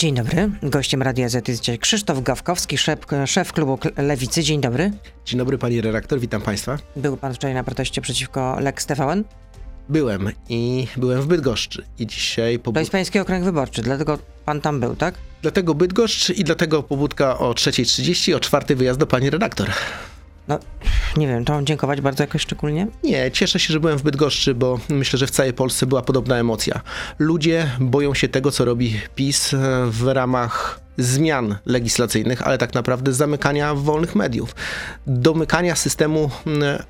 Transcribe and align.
Dzień 0.00 0.14
dobry. 0.14 0.50
Gościem 0.62 1.02
Radia 1.02 1.28
Z 1.28 1.48
jest 1.48 1.60
dzisiaj 1.60 1.78
Krzysztof 1.78 2.22
Gawkowski, 2.22 2.78
szef, 2.78 2.98
szef 3.26 3.52
klubu 3.52 3.78
Lewicy. 3.96 4.42
Dzień 4.42 4.60
dobry. 4.60 4.90
Dzień 5.24 5.38
dobry 5.38 5.58
pani 5.58 5.80
redaktor, 5.80 6.20
witam 6.20 6.42
państwa. 6.42 6.78
Był 6.96 7.16
pan 7.16 7.34
wczoraj 7.34 7.54
na 7.54 7.64
proteście 7.64 8.00
przeciwko 8.00 8.56
Lex 8.60 8.86
TVN? 8.86 9.24
Byłem 9.88 10.32
i 10.48 10.86
byłem 10.96 11.22
w 11.22 11.26
Bydgoszczy 11.26 11.84
i 11.98 12.06
dzisiaj... 12.06 12.58
Pobud... 12.58 12.74
To 12.74 12.80
jest 12.80 12.92
pański 12.92 13.18
okręg 13.18 13.44
wyborczy, 13.44 13.82
dlatego 13.82 14.18
pan 14.44 14.60
tam 14.60 14.80
był, 14.80 14.96
tak? 14.96 15.14
Dlatego 15.42 15.74
Bydgoszcz 15.74 16.30
i 16.30 16.44
dlatego 16.44 16.82
pobudka 16.82 17.38
o 17.38 17.52
3.30, 17.52 18.34
o 18.34 18.40
4 18.40 18.76
wyjazd 18.76 18.98
do 18.98 19.06
pani 19.06 19.30
redaktor. 19.30 19.70
No, 20.50 20.58
nie 21.16 21.26
wiem, 21.26 21.44
to 21.44 21.52
mam 21.52 21.66
dziękować 21.66 22.00
bardzo 22.00 22.22
jakoś 22.22 22.42
szczególnie? 22.42 22.86
Nie, 23.04 23.30
cieszę 23.30 23.58
się, 23.58 23.72
że 23.72 23.80
byłem 23.80 23.98
w 23.98 24.02
Bydgoszczy, 24.02 24.54
bo 24.54 24.78
myślę, 24.88 25.18
że 25.18 25.26
w 25.26 25.30
całej 25.30 25.52
Polsce 25.52 25.86
była 25.86 26.02
podobna 26.02 26.36
emocja. 26.36 26.80
Ludzie 27.18 27.70
boją 27.80 28.14
się 28.14 28.28
tego, 28.28 28.50
co 28.50 28.64
robi 28.64 29.00
PiS 29.14 29.54
e, 29.54 29.58
w 29.86 30.06
ramach 30.06 30.80
zmian 30.98 31.56
legislacyjnych, 31.66 32.46
ale 32.46 32.58
tak 32.58 32.74
naprawdę 32.74 33.12
zamykania 33.12 33.74
wolnych 33.74 34.14
mediów, 34.14 34.54
domykania 35.06 35.76
systemu 35.76 36.30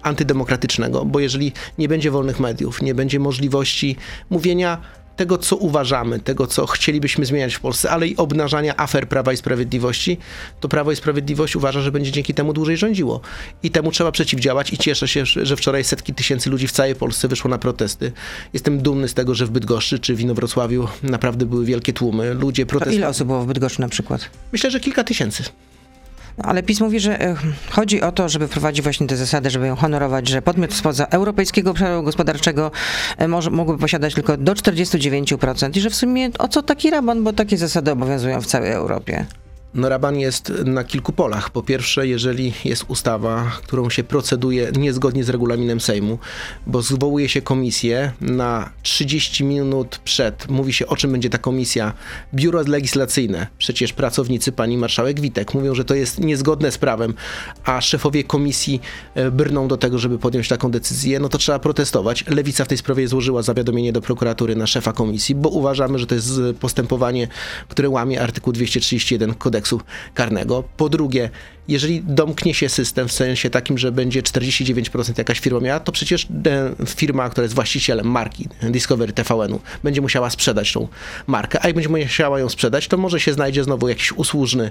antydemokratycznego, 0.03 1.05
bo 1.05 1.21
jeżeli 1.21 1.53
nie 1.79 1.89
będzie 1.89 2.11
wolnych 2.11 2.41
mediów, 2.41 2.83
nie 2.83 2.95
będzie 2.95 3.21
możliwości 3.21 3.97
mówienia 4.31 4.79
tego, 5.21 5.39
co 5.39 5.57
uważamy, 5.57 6.21
tego, 6.21 6.47
co 6.47 6.67
chcielibyśmy 6.67 7.27
zmieniać 7.27 7.55
w 7.55 7.61
Polsce, 7.61 7.91
ale 7.91 8.09
i 8.09 8.17
obnażania 8.17 8.77
afer 8.77 9.09
Prawa 9.09 9.33
i 9.33 9.37
Sprawiedliwości, 9.37 10.19
to 10.61 10.69
Prawo 10.69 10.93
i 10.93 10.97
Sprawiedliwość 10.97 11.57
uważa, 11.57 11.81
że 11.81 11.93
będzie 11.93 12.13
dzięki 12.13 12.35
temu 12.35 12.53
dłużej 12.53 12.77
rządziło. 12.77 13.21
I 13.63 13.71
temu 13.71 13.93
trzeba 13.93 14.13
przeciwdziałać 14.13 14.73
i 14.73 14.79
cieszę 14.79 15.09
się, 15.09 15.25
że 15.27 15.57
wczoraj 15.57 15.85
setki 15.85 16.15
tysięcy 16.15 16.51
ludzi 16.51 16.69
w 16.69 16.73
całej 16.73 16.95
Polsce 16.95 17.29
wyszło 17.29 17.51
na 17.51 17.59
protesty. 17.59 18.13
Jestem 18.53 18.79
dumny 18.79 19.09
z 19.09 19.15
tego, 19.15 19.35
że 19.35 19.47
w 19.47 19.51
Bydgoszczy 19.51 19.99
czy 19.99 20.15
w 20.15 20.21
Inowrocławiu 20.21 20.89
naprawdę 21.03 21.47
były 21.47 21.65
wielkie 21.65 21.93
tłumy. 21.93 22.35
Ludzie 22.35 22.67
protestowali. 22.67 22.97
ile 22.97 23.09
osób 23.09 23.27
było 23.27 23.43
w 23.43 23.47
Bydgoszczy 23.47 23.81
na 23.81 23.89
przykład? 23.89 24.31
Myślę, 24.53 24.71
że 24.71 24.81
kilka 24.81 25.05
tysięcy. 25.05 25.43
No, 26.39 26.45
ale 26.45 26.63
PiS 26.63 26.81
mówi, 26.81 27.01
że 27.01 27.21
e, 27.21 27.37
chodzi 27.71 28.03
o 28.03 28.13
to, 28.13 28.29
żeby 28.29 28.49
wprowadzić 28.49 28.83
właśnie 28.83 29.07
te 29.07 29.17
zasady, 29.17 29.51
żeby 29.51 29.67
ją 29.67 29.77
honorować, 29.77 30.29
że 30.29 30.43
podmiot 30.43 30.75
spoza 30.75 31.07
Europejskiego 31.07 31.71
Obszaru 31.71 32.03
Gospodarczego 32.03 32.71
e, 33.19 33.29
może, 33.29 33.51
mógłby 33.51 33.79
posiadać 33.79 34.15
tylko 34.15 34.37
do 34.37 34.53
49% 34.53 35.77
i 35.77 35.81
że 35.81 35.91
w 35.91 35.95
sumie 35.95 36.31
o 36.39 36.49
co 36.49 36.63
taki 36.63 36.91
raban, 36.91 37.25
bo 37.25 37.33
takie 37.33 37.57
zasady 37.57 37.91
obowiązują 37.91 38.41
w 38.41 38.47
całej 38.47 38.73
Europie. 38.73 39.27
No 39.75 39.89
raban 39.89 40.19
jest 40.19 40.53
na 40.65 40.85
kilku 40.85 41.13
polach. 41.13 41.51
Po 41.51 41.63
pierwsze, 41.63 42.07
jeżeli 42.07 42.53
jest 42.65 42.85
ustawa, 42.89 43.51
którą 43.63 43.91
się 43.91 44.05
proceduje 44.05 44.73
niezgodnie 44.79 45.25
z 45.25 45.29
regulaminem 45.29 45.81
Sejmu, 45.81 46.19
bo 46.67 46.83
zwołuje 46.83 47.29
się 47.29 47.43
komisję 47.43 48.13
na 48.21 48.71
30 48.83 49.45
minut 49.45 50.01
przed, 50.05 50.49
mówi 50.49 50.73
się 50.73 50.87
o 50.87 50.97
czym 50.97 51.13
będzie 51.13 51.31
ta 51.31 51.39
komisja, 51.39 51.93
biuro 52.35 52.63
legislacyjne, 52.67 53.47
przecież 53.59 53.93
pracownicy 53.93 54.53
pani 54.53 54.79
marszałek 54.79 55.21
Witek 55.21 55.55
mówią, 55.55 55.75
że 55.75 55.85
to 55.85 55.95
jest 55.95 56.19
niezgodne 56.19 56.73
z 56.73 56.79
prawem, 56.79 57.15
a 57.65 57.81
szefowie 57.81 58.25
komisji 58.25 58.81
e, 59.15 59.31
brną 59.31 59.69
do 59.69 59.77
tego, 59.77 59.99
żeby 59.99 60.19
podjąć 60.19 60.49
taką 60.49 60.71
decyzję, 60.71 61.21
no 61.21 61.29
to 61.29 61.39
trzeba 61.39 61.59
protestować. 61.59 62.25
Lewica 62.29 62.65
w 62.65 62.69
tej 62.69 62.79
sprawie 62.79 63.09
złożyła 63.09 63.43
zawiadomienie 63.43 63.93
do 63.93 64.01
prokuratury 64.01 64.57
na 64.57 64.67
szefa 64.67 64.93
komisji, 64.93 65.35
bo 65.35 65.49
uważamy, 65.49 65.99
że 65.99 66.07
to 66.07 66.15
jest 66.15 66.31
postępowanie, 66.61 67.29
które 67.69 67.89
łamie 67.89 68.23
artykuł 68.23 68.53
231 68.53 69.35
kodeksu 69.35 69.60
kodeksu 69.61 69.81
karnego. 70.15 70.65
Po 70.77 70.89
drugie, 70.89 71.31
jeżeli 71.71 72.03
domknie 72.03 72.55
się 72.55 72.69
system 72.69 73.09
w 73.09 73.13
sensie 73.13 73.51
takim, 73.51 73.79
że 73.79 73.93
będzie 73.93 74.23
49% 74.23 75.19
jakaś 75.19 75.41
firma 75.41 75.61
miała, 75.61 75.81
to 75.81 75.93
przecież 75.93 76.27
e, 76.47 76.87
firma, 76.87 77.31
która 77.31 77.43
jest 77.43 77.55
właścicielem 77.55 78.11
marki 78.11 78.49
Discovery 78.63 79.13
TVN-u, 79.13 79.61
będzie 79.83 80.01
musiała 80.01 80.31
sprzedać 80.31 80.73
tą 80.73 80.89
markę, 81.27 81.59
a 81.63 81.67
jak 81.67 81.75
będzie 81.75 81.89
musiała 81.89 82.41
ją 82.41 82.49
sprzedać, 82.49 82.89
to 82.89 82.97
może 82.97 83.21
się 83.21 83.33
znajdzie 83.33 83.65
znowu 83.65 83.89
jakiś 83.89 84.13
usłużny 84.13 84.71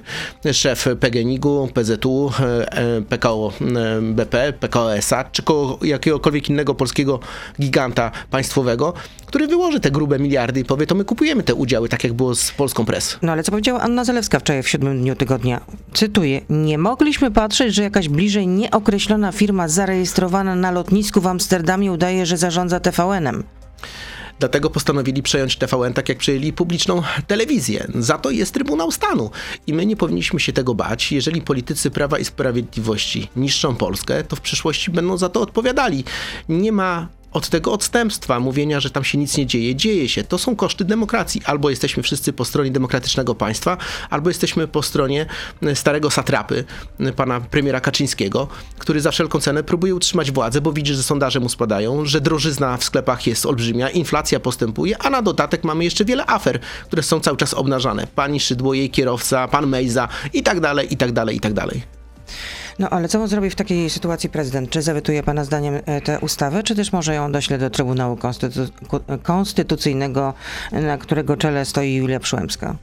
szef 0.53 0.87
PGNiG-u, 0.99 1.69
PZU, 1.73 2.31
e, 2.39 2.73
e, 2.73 3.01
PKO 3.01 3.53
BP, 4.01 4.53
PKO 4.59 4.95
SA, 4.95 5.23
czy 5.23 5.43
jakiegokolwiek 5.81 6.49
innego 6.49 6.75
polskiego 6.75 7.19
giganta 7.61 8.11
państwowego, 8.31 8.93
który 9.25 9.47
wyłoży 9.47 9.79
te 9.79 9.91
grube 9.91 10.19
miliardy 10.19 10.59
i 10.59 10.65
powie, 10.65 10.87
to 10.87 10.95
my 10.95 11.05
kupujemy 11.05 11.43
te 11.43 11.55
udziały, 11.55 11.89
tak 11.89 12.03
jak 12.03 12.13
było 12.13 12.35
z 12.35 12.51
polską 12.51 12.85
press. 12.85 13.17
No 13.21 13.31
ale 13.31 13.43
co 13.43 13.51
powiedziała 13.51 13.81
Anna 13.81 14.05
Zalewska 14.05 14.39
wczoraj 14.39 14.63
w 14.63 14.69
siódmym 14.69 15.01
dniu 15.01 15.15
tygodnia? 15.15 15.61
Cytuję, 15.93 16.41
nie 16.49 16.77
mogliśmy 16.89 17.31
patrzeć, 17.31 17.75
że 17.75 17.83
jakaś 17.83 18.09
bliżej 18.09 18.47
nieokreślona 18.47 19.31
firma 19.31 19.67
zarejestrowana 19.67 20.55
na 20.55 20.71
lotnisku 20.71 21.21
w 21.21 21.27
Amsterdamie 21.27 21.91
udaje, 21.91 22.25
że 22.25 22.37
zarządza 22.37 22.79
TVN-em. 22.79 23.43
Dlatego 24.39 24.69
postanowili 24.69 25.23
przejąć 25.23 25.57
TVN 25.57 25.93
tak 25.93 26.09
jak 26.09 26.17
przejęli 26.17 26.53
publiczną 26.53 27.01
telewizję. 27.27 27.87
Za 27.95 28.17
to 28.17 28.29
jest 28.29 28.53
Trybunał 28.53 28.91
Stanu. 28.91 29.31
I 29.67 29.73
my 29.73 29.85
nie 29.85 29.95
powinniśmy 29.95 30.39
się 30.39 30.53
tego 30.53 30.75
bać. 30.75 31.11
Jeżeli 31.11 31.41
politycy 31.41 31.91
Prawa 31.91 32.19
i 32.19 32.25
Sprawiedliwości 32.25 33.29
niszczą 33.35 33.75
Polskę, 33.75 34.23
to 34.23 34.35
w 34.35 34.41
przyszłości 34.41 34.91
będą 34.91 35.17
za 35.17 35.29
to 35.29 35.41
odpowiadali. 35.41 36.03
Nie 36.49 36.71
ma 36.71 37.07
od 37.31 37.49
tego 37.49 37.73
odstępstwa, 37.73 38.39
mówienia, 38.39 38.79
że 38.79 38.89
tam 38.89 39.03
się 39.03 39.17
nic 39.17 39.37
nie 39.37 39.45
dzieje. 39.45 39.75
Dzieje 39.75 40.09
się. 40.09 40.23
To 40.23 40.37
są 40.37 40.55
koszty 40.55 40.85
demokracji. 40.85 41.41
Albo 41.45 41.69
jesteśmy 41.69 42.03
wszyscy 42.03 42.33
po 42.33 42.45
stronie 42.45 42.71
demokratycznego 42.71 43.35
państwa, 43.35 43.77
albo 44.09 44.29
jesteśmy 44.29 44.67
po 44.67 44.83
stronie 44.83 45.25
e, 45.61 45.75
starego 45.75 46.11
satrapy, 46.11 46.63
e, 46.99 47.13
pana 47.13 47.41
premiera 47.41 47.81
Kaczyńskiego, 47.81 48.47
który 48.77 49.01
za 49.01 49.11
wszelką 49.11 49.39
cenę 49.39 49.63
próbuje 49.63 49.95
utrzymać 49.95 50.31
władzę, 50.31 50.61
bo 50.61 50.73
widzi, 50.73 50.93
że 50.93 51.03
sondaże 51.03 51.39
mu 51.39 51.49
spadają, 51.49 52.05
że 52.05 52.21
drożyzna 52.21 52.77
w 52.77 52.83
sklepach 52.83 53.27
jest 53.27 53.45
olbrzymia, 53.45 53.89
inflacja 53.89 54.39
postępuje, 54.39 54.97
a 54.97 55.09
na 55.09 55.21
dodatek 55.21 55.63
mamy 55.63 55.83
jeszcze 55.83 56.05
wiele 56.05 56.25
afer, 56.25 56.59
które 56.85 57.03
są 57.03 57.19
cały 57.19 57.37
czas 57.37 57.53
obnażane. 57.53 58.07
Pani 58.15 58.39
Szydło, 58.39 58.73
jej 58.73 58.89
kierowca, 58.89 59.47
pan 59.47 59.67
Mejza 59.67 60.07
i 60.33 60.43
tak 60.43 60.59
dalej, 60.59 60.93
i 60.93 60.97
tak 60.97 61.11
dalej, 61.11 61.37
i 61.37 61.39
tak 61.39 61.53
dalej. 61.53 61.83
No 62.79 62.89
ale 62.89 63.07
co 63.07 63.27
zrobi 63.27 63.49
w 63.49 63.55
takiej 63.55 63.89
sytuacji 63.89 64.29
prezydent? 64.29 64.69
Czy 64.69 64.81
zawetuje 64.81 65.23
pana 65.23 65.43
zdaniem 65.43 65.79
e, 65.85 66.01
tę 66.01 66.19
ustawę, 66.19 66.63
czy 66.63 66.75
też 66.75 66.91
może 66.91 67.15
ją 67.15 67.31
dośle 67.31 67.57
do 67.57 67.69
Trybunału 67.69 68.17
Konstytu 68.17 68.59
Konstytucyjnego, 69.23 70.33
na 70.71 70.97
którego 70.97 71.37
czele 71.37 71.65
stoi 71.65 71.93
Julia 71.93 72.19
Przyłębska? 72.19 72.75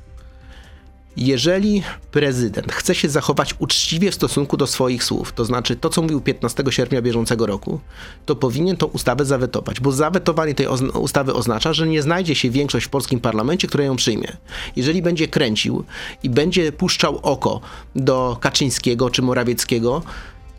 Jeżeli 1.16 1.82
prezydent 2.10 2.72
chce 2.72 2.94
się 2.94 3.08
zachować 3.08 3.54
uczciwie 3.58 4.10
w 4.10 4.14
stosunku 4.14 4.56
do 4.56 4.66
swoich 4.66 5.04
słów, 5.04 5.32
to 5.32 5.44
znaczy 5.44 5.76
to, 5.76 5.90
co 5.90 6.02
mówił 6.02 6.20
15 6.20 6.64
sierpnia 6.70 7.02
bieżącego 7.02 7.46
roku, 7.46 7.80
to 8.26 8.36
powinien 8.36 8.76
tą 8.76 8.86
ustawę 8.86 9.24
zawetować, 9.24 9.80
bo 9.80 9.92
zawetowanie 9.92 10.54
tej 10.54 10.66
ustawy 11.00 11.34
oznacza, 11.34 11.72
że 11.72 11.86
nie 11.86 12.02
znajdzie 12.02 12.34
się 12.34 12.50
większość 12.50 12.86
w 12.86 12.88
polskim 12.88 13.20
parlamencie, 13.20 13.68
która 13.68 13.84
ją 13.84 13.96
przyjmie. 13.96 14.36
Jeżeli 14.76 15.02
będzie 15.02 15.28
kręcił 15.28 15.84
i 16.22 16.30
będzie 16.30 16.72
puszczał 16.72 17.18
oko 17.22 17.60
do 17.96 18.36
Kaczyńskiego 18.40 19.10
czy 19.10 19.22
Morawieckiego, 19.22 20.02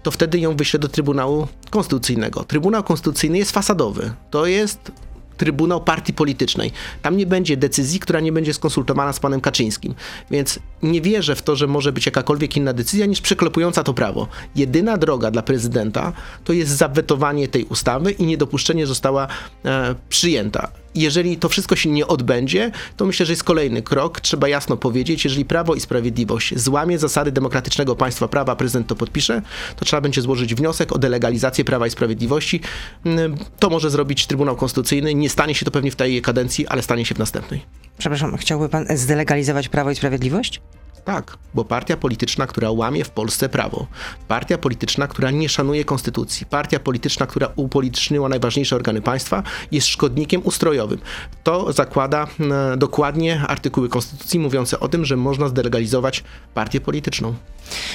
to 0.03 0.11
wtedy 0.11 0.39
ją 0.39 0.55
wyśle 0.55 0.79
do 0.79 0.87
Trybunału 0.87 1.47
Konstytucyjnego. 1.69 2.43
Trybunał 2.43 2.83
Konstytucyjny 2.83 3.37
jest 3.37 3.51
fasadowy. 3.51 4.13
To 4.29 4.45
jest 4.45 4.91
Trybunał 5.37 5.81
Partii 5.81 6.13
Politycznej. 6.13 6.71
Tam 7.01 7.17
nie 7.17 7.25
będzie 7.25 7.57
decyzji, 7.57 7.99
która 7.99 8.19
nie 8.19 8.31
będzie 8.31 8.53
skonsultowana 8.53 9.13
z 9.13 9.19
panem 9.19 9.41
Kaczyńskim. 9.41 9.95
Więc 10.31 10.59
nie 10.83 11.01
wierzę 11.01 11.35
w 11.35 11.41
to, 11.41 11.55
że 11.55 11.67
może 11.67 11.91
być 11.91 12.05
jakakolwiek 12.05 12.57
inna 12.57 12.73
decyzja 12.73 13.05
niż 13.05 13.21
przeklepująca 13.21 13.83
to 13.83 13.93
prawo. 13.93 14.27
Jedyna 14.55 14.97
droga 14.97 15.31
dla 15.31 15.41
prezydenta 15.41 16.13
to 16.43 16.53
jest 16.53 16.71
zawetowanie 16.71 17.47
tej 17.47 17.63
ustawy 17.63 18.11
i 18.11 18.25
niedopuszczenie 18.25 18.87
została 18.87 19.27
e, 19.65 19.95
przyjęta 20.09 20.71
jeżeli 20.95 21.37
to 21.37 21.49
wszystko 21.49 21.75
się 21.75 21.89
nie 21.89 22.07
odbędzie, 22.07 22.71
to 22.97 23.05
myślę, 23.05 23.25
że 23.25 23.33
jest 23.33 23.43
kolejny 23.43 23.81
krok. 23.81 24.19
Trzeba 24.19 24.47
jasno 24.47 24.77
powiedzieć, 24.77 25.23
jeżeli 25.23 25.45
Prawo 25.45 25.75
i 25.75 25.79
Sprawiedliwość 25.79 26.59
złamie 26.59 26.99
zasady 26.99 27.31
demokratycznego 27.31 27.95
państwa 27.95 28.27
prawa, 28.27 28.55
prezydent 28.55 28.87
to 28.87 28.95
podpisze, 28.95 29.41
to 29.75 29.85
trzeba 29.85 30.01
będzie 30.01 30.21
złożyć 30.21 30.55
wniosek 30.55 30.91
o 30.91 30.97
delegalizację 30.97 31.65
Prawa 31.65 31.87
i 31.87 31.89
Sprawiedliwości. 31.89 32.61
Mm, 33.05 33.37
to 33.59 33.69
może 33.69 33.89
zrobić 33.89 34.27
Trybunał 34.27 34.55
Konstytucyjny. 34.55 35.15
Nie 35.15 35.29
stanie 35.29 35.55
się 35.55 35.65
to 35.65 35.71
pewnie 35.71 35.91
w 35.91 35.95
tej 35.95 36.21
kadencji, 36.21 36.67
ale 36.67 36.81
stanie 36.81 37.05
się 37.05 37.15
w 37.15 37.19
następnej. 37.19 37.61
Przepraszam, 37.97 38.37
chciałby 38.37 38.69
pan 38.69 38.85
zdelegalizować 38.95 39.69
Prawo 39.69 39.91
i 39.91 39.95
Sprawiedliwość? 39.95 40.61
Tak, 41.07 41.37
bo 41.53 41.65
partia 41.65 41.97
polityczna, 41.97 42.47
która 42.47 42.71
łamie 42.71 43.03
w 43.03 43.09
Polsce 43.09 43.49
prawo, 43.49 43.87
partia 44.27 44.57
polityczna, 44.57 45.07
która 45.07 45.31
nie 45.31 45.49
szanuje 45.49 45.85
konstytucji, 45.85 46.45
partia 46.45 46.79
polityczna, 46.79 47.25
która 47.25 47.49
upolityczniła 47.55 48.29
najważniejsze 48.29 48.75
organy 48.75 49.01
państwa, 49.01 49.43
jest 49.71 49.87
szkodnikiem 49.87 50.41
ustrojowym. 50.43 50.99
To 51.43 51.73
zakłada 51.73 52.27
e, 52.73 52.77
dokładnie 52.77 53.41
artykuły 53.47 53.89
konstytucji 53.89 54.39
mówiące 54.39 54.79
o 54.79 54.87
tym, 54.87 55.05
że 55.05 55.17
można 55.17 55.47
zdelegalizować 55.47 56.23
partię 56.53 56.81
polityczną. 56.81 57.33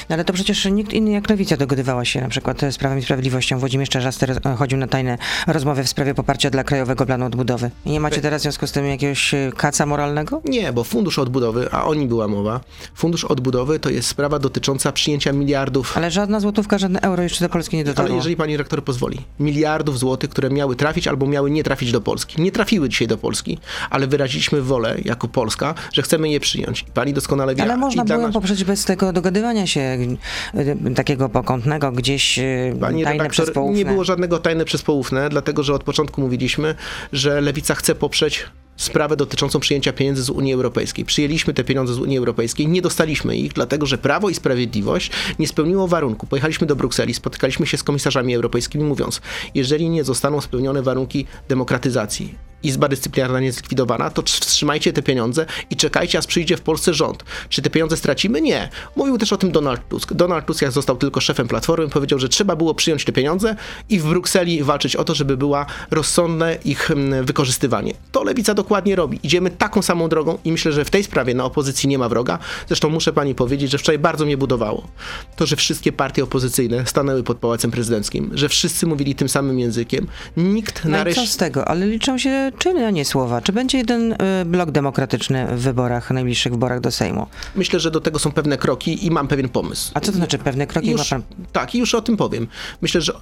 No 0.09 0.15
ale 0.15 0.25
to 0.25 0.33
przecież 0.33 0.65
nikt 0.65 0.93
inny 0.93 1.11
jak 1.11 1.31
Lewica 1.31 1.57
dogadywała 1.57 2.05
się 2.05 2.21
na 2.21 2.29
przykład 2.29 2.61
z 2.71 2.79
Prawem 2.79 2.99
i 2.99 3.03
Sprawiedliwością. 3.03 3.59
Włodzimierz 3.59 3.89
Czarzasty 3.89 4.27
chodził 4.57 4.79
na 4.79 4.87
tajne 4.87 5.19
rozmowy 5.47 5.85
w 5.85 5.89
sprawie 5.89 6.15
poparcia 6.15 6.51
dla 6.51 6.65
Krajowego 6.65 7.07
Planu 7.07 7.27
Odbudowy. 7.27 7.71
I 7.85 7.91
nie 7.91 8.01
macie 8.01 8.21
teraz 8.21 8.41
w 8.41 8.43
związku 8.43 8.67
z 8.67 8.73
tym 8.73 8.87
jakiegoś 8.87 9.35
kaca 9.57 9.87
moralnego? 9.87 10.43
Nie, 10.45 10.73
bo 10.73 10.85
Fundusz 10.85 11.19
Odbudowy, 11.19 11.69
a 11.73 11.85
o 11.85 11.95
nim 11.95 12.09
była 12.09 12.29
mowa, 12.29 12.61
Fundusz 13.03 13.25
Odbudowy 13.25 13.79
to 13.79 13.91
jest 13.91 14.09
sprawa 14.09 14.39
dotycząca 14.39 14.93
przyjęcia 14.93 15.33
miliardów 15.33 15.97
Ale 15.97 16.11
żadna 16.11 16.41
złotówka, 16.41 16.79
żadne 16.79 17.01
euro 17.01 17.23
jeszcze 17.23 17.45
do 17.45 17.49
Polski 17.49 17.77
nie 17.77 17.85
dotarło. 17.85 18.09
ale 18.09 18.17
jeżeli 18.17 18.37
pani 18.37 18.57
rektor 18.57 18.85
pozwoli, 18.85 19.19
miliardów 19.41 19.99
złotych, 19.99 20.31
które 20.31 20.51
miały 20.51 20.77
trafić 20.77 21.09
albo 21.09 21.27
miały 21.27 21.51
nie 21.51 21.65
trafić 21.65 21.93
do 21.93 22.01
Polski, 22.01 22.43
nie 22.43 22.53
trafiły 22.53 22.89
dzisiaj 22.89 23.09
do 23.09 23.19
Polski, 23.19 23.59
ale 23.91 24.07
wyraziliśmy 24.07 24.63
wolę 24.63 24.97
jako 25.05 25.29
Polska, 25.29 25.75
że 25.93 26.03
chcemy 26.03 26.29
je 26.29 26.41
przyjąć. 26.41 26.83
I 26.83 26.85
pani 26.85 27.13
doskonale 27.13 27.55
wie. 27.55 27.63
Ale 27.63 27.77
można 27.77 28.05
było 28.05 28.23
nas- 28.23 28.35
poprzeć 28.35 28.65
bez 28.65 28.85
tego 28.85 29.13
dogadywania 29.13 29.67
się 29.67 29.99
y, 30.91 30.95
takiego 30.95 31.29
pokątnego, 31.29 31.93
gdzieś 31.93 32.39
y, 32.39 32.77
Pani 32.81 33.05
tajne 33.05 33.29
przez 33.29 33.39
redaktor, 33.39 33.63
poufne. 33.65 33.79
nie 33.79 33.85
było 33.85 34.05
żadnego 34.05 34.39
tajne 34.39 34.65
przez 34.65 34.85
dlatego 35.31 35.63
że 35.63 35.75
od 35.75 35.85
początku 35.85 36.21
mówiliśmy, 36.21 36.75
że 37.13 37.41
Lewica 37.41 37.75
chce 37.75 37.95
poprzeć 37.95 38.47
sprawę 38.83 39.17
dotyczącą 39.17 39.61
przyjęcia 39.61 39.93
pieniędzy 39.93 40.23
z 40.23 40.31
Unii 40.31 40.53
Europejskiej. 40.53 41.05
Przyjęliśmy 41.05 41.55
te 41.55 41.65
pieniądze 41.65 41.95
z 41.95 41.99
Unii 41.99 42.19
Europejskiej, 42.19 42.69
nie 42.69 42.83
dostaliśmy 42.83 43.37
ich, 43.37 43.53
dlatego 43.53 43.87
że 43.87 43.99
Prawo 43.99 44.29
i 44.29 44.35
Sprawiedliwość 44.35 45.11
nie 45.39 45.49
spełniło 45.49 45.89
warunku. 45.89 46.27
Pojechaliśmy 46.27 46.67
do 46.67 46.77
Brukseli, 46.77 47.15
spotykaliśmy 47.15 47.67
się 47.67 47.77
z 47.77 47.83
komisarzami 47.83 48.35
europejskimi, 48.35 48.85
mówiąc, 48.85 49.21
jeżeli 49.55 49.91
nie 49.91 50.05
zostaną 50.05 50.41
spełnione 50.41 50.83
warunki 50.83 51.27
demokratyzacji, 51.49 52.52
Izba 52.63 52.89
Dyscyplinarna 52.89 53.41
nie 53.41 53.53
zlikwidowana, 53.53 54.11
to 54.11 54.23
wstrzymajcie 54.23 54.93
te 54.93 55.03
pieniądze 55.03 55.47
i 55.71 55.77
czekajcie, 55.77 56.19
aż 56.19 56.27
przyjdzie 56.27 56.57
w 56.57 56.61
Polsce 56.61 56.95
rząd. 56.95 57.25
Czy 57.49 57.63
te 57.63 57.71
pieniądze 57.71 57.97
stracimy? 57.97 58.41
Nie. 58.41 58.69
Mówił 58.97 59.19
też 59.19 59.33
o 59.33 59.37
tym 59.37 59.53
Donald 59.53 59.89
Tusk. 59.89 60.13
Donald 60.13 60.47
Tusk, 60.47 60.63
jak 60.63 60.73
został 60.73 60.97
tylko 60.97 61.21
szefem 61.21 61.49
Platformy, 61.49 61.89
powiedział, 61.89 62.19
że 62.19 62.29
trzeba 62.29 62.57
było 62.57 62.75
przyjąć 62.75 63.05
te 63.05 63.13
pieniądze 63.13 63.57
i 63.89 63.99
w 63.99 64.05
Brukseli 64.09 64.63
walczyć 64.63 64.97
o 64.97 65.05
to, 65.05 65.15
żeby 65.15 65.37
była 65.37 65.67
rozsądne 65.91 66.59
ich 66.65 66.91
mm, 66.91 67.25
wykorzystywanie. 67.25 67.95
To 68.13 68.23
Lewica 68.25 68.55
dokładnie 68.55 68.97
robi. 68.97 69.21
Idziemy 69.23 69.51
taką 69.51 69.83
samą 69.83 70.09
drogą 70.09 70.39
i 70.45 70.53
myślę, 70.53 70.73
że 70.73 70.85
w 70.85 70.91
tej 70.91 71.05
sprawie 71.05 71.35
na 71.35 71.45
opozycji 71.45 71.89
nie 71.89 71.99
ma 71.99 72.09
wroga. 72.09 72.39
Zresztą 72.69 72.89
muszę 72.89 73.13
pani 73.13 73.35
powiedzieć, 73.35 73.71
że 73.71 73.79
wczoraj 73.79 73.99
bardzo 73.99 74.25
mnie 74.25 74.37
budowało 74.37 74.89
to, 75.37 75.47
że 75.47 75.57
wszystkie 75.57 75.93
partie 75.93 76.25
opozycyjne 76.25 76.87
stanęły 76.87 77.23
pod 77.23 77.39
Pałacem 77.39 77.71
Prezydenckim, 77.71 78.31
że 78.35 78.49
wszyscy 78.49 78.87
mówili 78.87 79.15
tym 79.15 79.29
samym 79.29 79.59
językiem. 79.59 80.07
Nikt 80.37 80.75
No 80.77 80.83
co 80.83 80.89
nareszcie... 80.89 81.27
z 81.27 81.37
tego? 81.37 81.69
Ale 81.69 81.87
liczą 81.87 82.19
się 82.19 82.52
czyny, 82.59 82.87
a 82.87 82.91
nie 82.91 83.05
słowa. 83.05 83.41
Czy 83.41 83.53
będzie 83.53 83.79
jeden 83.79 84.13
y, 84.13 84.17
blok 84.45 84.71
demokratyczny 84.71 85.47
w 85.47 85.61
wyborach, 85.61 86.11
najbliższych 86.11 86.53
wyborach 86.53 86.81
do 86.81 86.91
Sejmu? 86.91 87.27
Myślę, 87.55 87.81
że 87.81 87.91
do 87.91 88.01
tego 88.01 88.19
są 88.19 88.33
pewne 88.33 88.59
kroki 88.59 89.07
i 89.07 89.11
mam 89.11 89.29
pewien 89.29 89.49
pomysł. 89.49 89.91
A 89.95 90.01
co 90.01 90.13
to 90.13 90.17
znaczy 90.17 90.39
pewne 90.39 90.67
kroki? 90.67 90.91
Już, 90.91 91.11
Ma 91.11 91.19
pan... 91.19 91.23
Tak, 91.53 91.75
i 91.75 91.79
już 91.79 91.95
o 91.95 92.03
tym 92.03 92.17
powiem. 92.17 92.49
Myślę, 92.83 93.01
że 93.01 93.13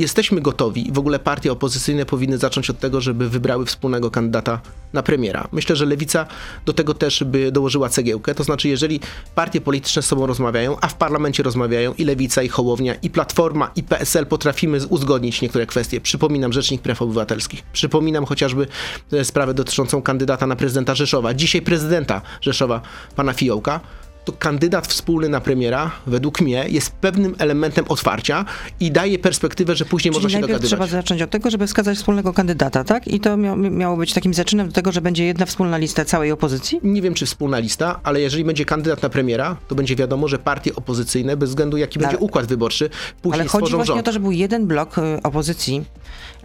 jesteśmy 0.00 0.40
gotowi 0.40 0.88
i 0.88 0.92
w 0.92 0.98
ogóle 0.98 1.18
partie 1.18 1.52
opozycyjne 1.52 2.06
powinny 2.06 2.38
zacząć 2.38 2.70
od 2.70 2.78
tego, 2.78 3.00
żeby 3.00 3.28
wybrały 3.28 3.66
wspólnego 3.66 4.10
kandydata 4.10 4.60
na 4.92 5.02
premiera. 5.02 5.48
Myślę, 5.52 5.76
że 5.76 5.86
Lewica 5.86 6.26
do 6.66 6.72
tego 6.72 6.94
też 6.94 7.24
by 7.24 7.52
dołożyła 7.52 7.88
cegiełkę. 7.88 8.34
To 8.34 8.44
znaczy, 8.44 8.68
jeżeli 8.68 9.00
partie 9.34 9.60
polityczne 9.60 10.02
z 10.02 10.06
sobą 10.06 10.26
rozmawiają, 10.26 10.76
a 10.80 10.88
w 10.88 10.94
parlamencie 10.94 11.42
rozmawiają 11.42 11.94
i 11.94 12.04
Lewica, 12.04 12.42
i 12.42 12.48
Hołownia, 12.48 12.94
i 12.94 13.10
Platforma, 13.10 13.70
i 13.76 13.82
PSL 13.82 14.26
potrafimy 14.26 14.86
uzgodnić 14.86 15.42
niektóre 15.42 15.66
kwestie. 15.66 16.00
Przypominam 16.00 16.52
Rzecznik 16.52 16.82
Praw 16.82 17.02
Obywatelskich. 17.02 17.62
Przypominam 17.72 18.24
chociażby 18.24 18.66
e, 19.12 19.24
sprawę 19.24 19.54
dotyczącą 19.54 20.02
kandydata 20.02 20.46
na 20.46 20.56
prezydenta 20.56 20.94
Rzeszowa. 20.94 21.34
Dzisiaj 21.34 21.62
prezydenta 21.62 22.22
Rzeszowa, 22.40 22.80
pana 23.16 23.32
Fiołka 23.32 23.80
to 24.26 24.32
kandydat 24.32 24.86
wspólny 24.86 25.28
na 25.28 25.40
premiera, 25.40 25.90
według 26.06 26.40
mnie, 26.40 26.64
jest 26.68 26.90
pewnym 26.92 27.34
elementem 27.38 27.84
otwarcia 27.88 28.44
i 28.80 28.90
daje 28.90 29.18
perspektywę, 29.18 29.76
że 29.76 29.84
później 29.84 30.12
Czyli 30.12 30.22
można 30.22 30.36
się 30.38 30.40
dogadywać. 30.40 30.66
trzeba 30.68 30.86
zacząć 30.86 31.22
od 31.22 31.30
tego, 31.30 31.50
żeby 31.50 31.66
wskazać 31.66 31.96
wspólnego 31.98 32.32
kandydata, 32.32 32.84
tak? 32.84 33.08
I 33.08 33.20
to 33.20 33.30
mia- 33.36 33.70
miało 33.70 33.96
być 33.96 34.12
takim 34.12 34.34
zaczynem 34.34 34.66
do 34.66 34.72
tego, 34.72 34.92
że 34.92 35.00
będzie 35.00 35.24
jedna 35.24 35.46
wspólna 35.46 35.78
lista 35.78 36.04
całej 36.04 36.32
opozycji? 36.32 36.80
Nie 36.82 37.02
wiem, 37.02 37.14
czy 37.14 37.26
wspólna 37.26 37.58
lista, 37.58 38.00
ale 38.02 38.20
jeżeli 38.20 38.44
będzie 38.44 38.64
kandydat 38.64 39.02
na 39.02 39.08
premiera, 39.08 39.56
to 39.68 39.74
będzie 39.74 39.96
wiadomo, 39.96 40.28
że 40.28 40.38
partie 40.38 40.74
opozycyjne, 40.74 41.36
bez 41.36 41.50
względu 41.50 41.76
jaki 41.76 41.98
będzie 41.98 42.16
ale- 42.16 42.24
układ 42.26 42.46
wyborczy, 42.46 42.90
później 43.22 43.40
Ale 43.40 43.48
chodzi 43.48 43.72
właśnie 43.72 43.86
rząd. 43.86 44.00
o 44.00 44.02
to, 44.02 44.12
że 44.12 44.20
był 44.20 44.32
jeden 44.32 44.66
blok 44.66 44.98
y, 44.98 45.02
opozycji, 45.22 45.84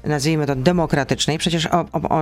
nazwijmy 0.03 0.45
to 0.45 0.55
demokratycznej. 0.55 1.37
Przecież 1.37 1.65
o, 1.65 1.85
o, 1.91 2.09
o, 2.09 2.21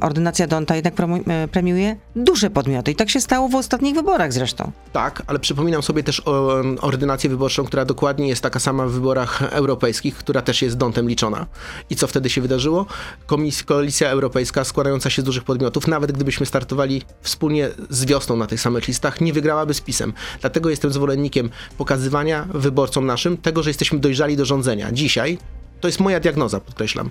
ordynacja 0.00 0.46
Donta 0.46 0.74
jednak 0.76 0.94
e, 1.00 1.48
premiuje 1.48 1.96
duże 2.16 2.50
podmioty. 2.50 2.90
I 2.90 2.94
tak 2.94 3.10
się 3.10 3.20
stało 3.20 3.48
w 3.48 3.54
ostatnich 3.54 3.94
wyborach 3.94 4.32
zresztą. 4.32 4.72
Tak, 4.92 5.22
ale 5.26 5.38
przypominam 5.38 5.82
sobie 5.82 6.02
też 6.02 6.22
o 6.24 6.62
ordynację 6.80 7.30
wyborczą, 7.30 7.64
która 7.64 7.84
dokładnie 7.84 8.28
jest 8.28 8.42
taka 8.42 8.58
sama 8.58 8.86
w 8.86 8.90
wyborach 8.90 9.42
europejskich, 9.42 10.16
która 10.16 10.42
też 10.42 10.62
jest 10.62 10.76
dątem 10.76 11.08
liczona. 11.08 11.46
I 11.90 11.96
co 11.96 12.06
wtedy 12.06 12.30
się 12.30 12.40
wydarzyło? 12.40 12.86
Komis- 13.26 13.64
Koalicja 13.64 14.10
Europejska 14.10 14.64
składająca 14.64 15.10
się 15.10 15.22
z 15.22 15.24
dużych 15.24 15.44
podmiotów, 15.44 15.86
nawet 15.86 16.12
gdybyśmy 16.12 16.46
startowali 16.46 17.02
wspólnie 17.22 17.68
z 17.90 18.04
wiosną 18.04 18.36
na 18.36 18.46
tych 18.46 18.60
samych 18.60 18.88
listach, 18.88 19.20
nie 19.20 19.32
wygrałaby 19.32 19.74
z 19.74 19.80
PiSem. 19.80 20.12
Dlatego 20.40 20.70
jestem 20.70 20.92
zwolennikiem 20.92 21.50
pokazywania 21.78 22.48
wyborcom 22.54 23.06
naszym 23.06 23.36
tego, 23.36 23.62
że 23.62 23.70
jesteśmy 23.70 23.98
dojrzali 23.98 24.36
do 24.36 24.44
rządzenia. 24.44 24.92
Dzisiaj 24.92 25.38
to 25.80 25.88
jest 25.88 26.00
moja 26.00 26.20
diagnoza, 26.20 26.60
podkreślam. 26.60 27.10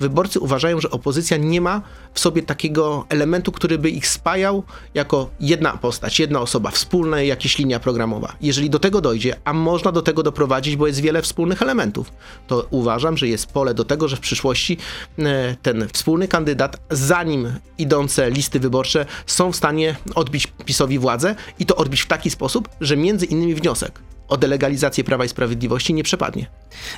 Wyborcy 0.00 0.40
uważają, 0.40 0.80
że 0.80 0.90
opozycja 0.90 1.36
nie 1.36 1.60
ma 1.60 1.82
w 2.12 2.20
sobie 2.20 2.42
takiego 2.42 3.06
elementu, 3.08 3.52
który 3.52 3.78
by 3.78 3.90
ich 3.90 4.08
spajał 4.08 4.62
jako 4.94 5.30
jedna 5.40 5.76
postać, 5.76 6.20
jedna 6.20 6.40
osoba, 6.40 6.70
wspólna 6.70 7.22
jakaś 7.22 7.58
linia 7.58 7.80
programowa. 7.80 8.36
Jeżeli 8.40 8.70
do 8.70 8.78
tego 8.78 9.00
dojdzie, 9.00 9.36
a 9.44 9.52
można 9.52 9.92
do 9.92 10.02
tego 10.02 10.22
doprowadzić, 10.22 10.76
bo 10.76 10.86
jest 10.86 11.00
wiele 11.00 11.22
wspólnych 11.22 11.62
elementów, 11.62 12.12
to 12.46 12.66
uważam, 12.70 13.16
że 13.16 13.28
jest 13.28 13.46
pole 13.46 13.74
do 13.74 13.84
tego, 13.84 14.08
że 14.08 14.16
w 14.16 14.20
przyszłości 14.20 14.78
e, 15.18 15.56
ten 15.62 15.88
wspólny 15.92 16.28
kandydat, 16.28 16.76
zanim 16.90 17.52
idące 17.78 18.30
listy 18.30 18.60
wyborcze 18.60 19.06
są 19.26 19.52
w 19.52 19.56
stanie 19.56 19.96
odbić 20.14 20.46
PiSowi 20.46 20.98
władzę 20.98 21.34
i 21.58 21.66
to 21.66 21.76
odbić 21.76 22.00
w 22.00 22.06
taki 22.06 22.30
sposób, 22.30 22.68
że 22.80 22.96
między 22.96 23.26
innymi 23.26 23.54
wniosek 23.54 24.00
o 24.28 24.36
delegalizację 24.36 25.04
Prawa 25.04 25.24
i 25.24 25.28
Sprawiedliwości 25.28 25.94
nie 25.94 26.02
przepadnie. 26.02 26.46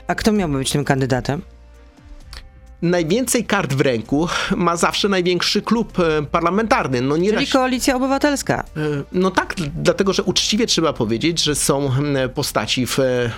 A 0.06 0.14
kto 0.14 0.32
miałby 0.32 0.58
być 0.58 0.70
tym 0.72 0.84
kandydatem? 0.84 1.42
najwięcej 2.82 3.44
kart 3.44 3.74
w 3.74 3.80
ręku 3.80 4.28
ma 4.56 4.76
zawsze 4.76 5.08
największy 5.08 5.62
klub 5.62 5.98
e, 5.98 6.22
parlamentarny. 6.22 7.00
No 7.02 7.16
nie 7.16 7.30
Czyli 7.30 7.44
raz- 7.44 7.52
koalicja 7.52 7.96
obywatelska. 7.96 8.64
e, 8.76 8.80
No 9.12 9.30
tak, 9.30 9.54
dlatego 9.82 10.12
że 10.12 10.22
uczciwie 10.22 10.66
trzeba 10.66 10.92
powiedzieć, 10.92 11.42
że 11.42 11.54
są 11.54 11.92
mm, 11.98 12.30
postaci 12.30 12.86
w 12.86 12.98
e, 12.98 13.30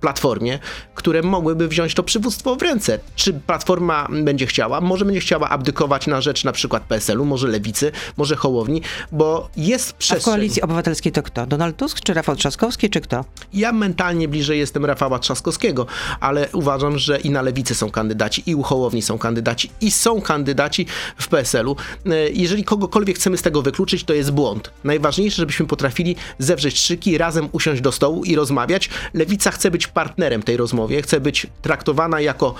Platformie, 0.00 0.58
które 0.94 1.22
mogłyby 1.22 1.68
wziąć 1.68 1.94
to 1.94 2.02
przywództwo 2.02 2.56
w 2.56 2.62
ręce. 2.62 2.98
Czy 3.16 3.32
Platforma 3.32 4.06
będzie 4.10 4.46
chciała? 4.46 4.80
Może 4.80 5.04
będzie 5.04 5.20
chciała 5.20 5.48
abdykować 5.48 6.06
na 6.06 6.20
rzecz 6.20 6.44
na 6.44 6.52
przykład 6.52 6.82
PSL-u, 6.82 7.24
może 7.24 7.48
Lewicy, 7.48 7.92
może 8.16 8.36
Hołowni, 8.36 8.82
bo 9.12 9.48
jest 9.56 9.90
A 9.90 9.92
w 9.92 9.94
przestrzeń. 9.94 10.32
koalicji 10.34 10.62
obywatelskiej 10.62 11.12
to 11.12 11.22
kto? 11.22 11.46
Donald 11.46 11.76
Tusk, 11.76 12.00
czy 12.00 12.14
Rafał 12.14 12.36
Trzaskowski, 12.36 12.90
czy 12.90 13.00
kto? 13.00 13.24
Ja 13.54 13.72
mentalnie 13.72 14.28
bliżej 14.28 14.58
jestem 14.58 14.84
Rafała 14.84 15.18
Trzaskowskiego, 15.18 15.86
ale 16.20 16.48
uważam, 16.52 16.98
że 16.98 17.18
i 17.20 17.30
na 17.30 17.42
lewicy 17.42 17.74
są 17.74 17.90
kandydaci, 17.90 18.42
i 18.46 18.54
u 18.54 18.62
Hołowni 18.62 19.02
są 19.02 19.18
kandydaci, 19.18 19.70
i 19.80 19.90
są 19.90 20.20
kandydaci 20.20 20.86
w 21.18 21.28
PSL-u. 21.28 21.76
E, 22.06 22.30
Jeżeli 22.30 22.64
kogokolwiek 22.64 23.16
chcemy 23.16 23.36
z 23.36 23.42
tego 23.42 23.62
wykluczyć, 23.62 24.04
to 24.04 24.14
jest 24.14 24.30
błąd. 24.30 24.70
Najważniejsze, 24.84 25.36
żebyśmy 25.36 25.66
potrafili 25.66 26.16
zewrzeć 26.38 26.80
szyki, 26.80 27.18
razem 27.18 27.48
usiąść 27.52 27.80
do 27.82 27.92
stołu 27.92 28.24
i 28.24 28.36
rozmawiać. 28.36 28.90
Lewica 29.14 29.50
chce 29.50 29.70
być 29.70 29.86
partnerem 29.88 30.42
tej 30.42 30.56
rozmowie, 30.56 31.02
chce 31.02 31.20
być 31.20 31.46
traktowana 31.62 32.20
jako 32.20 32.54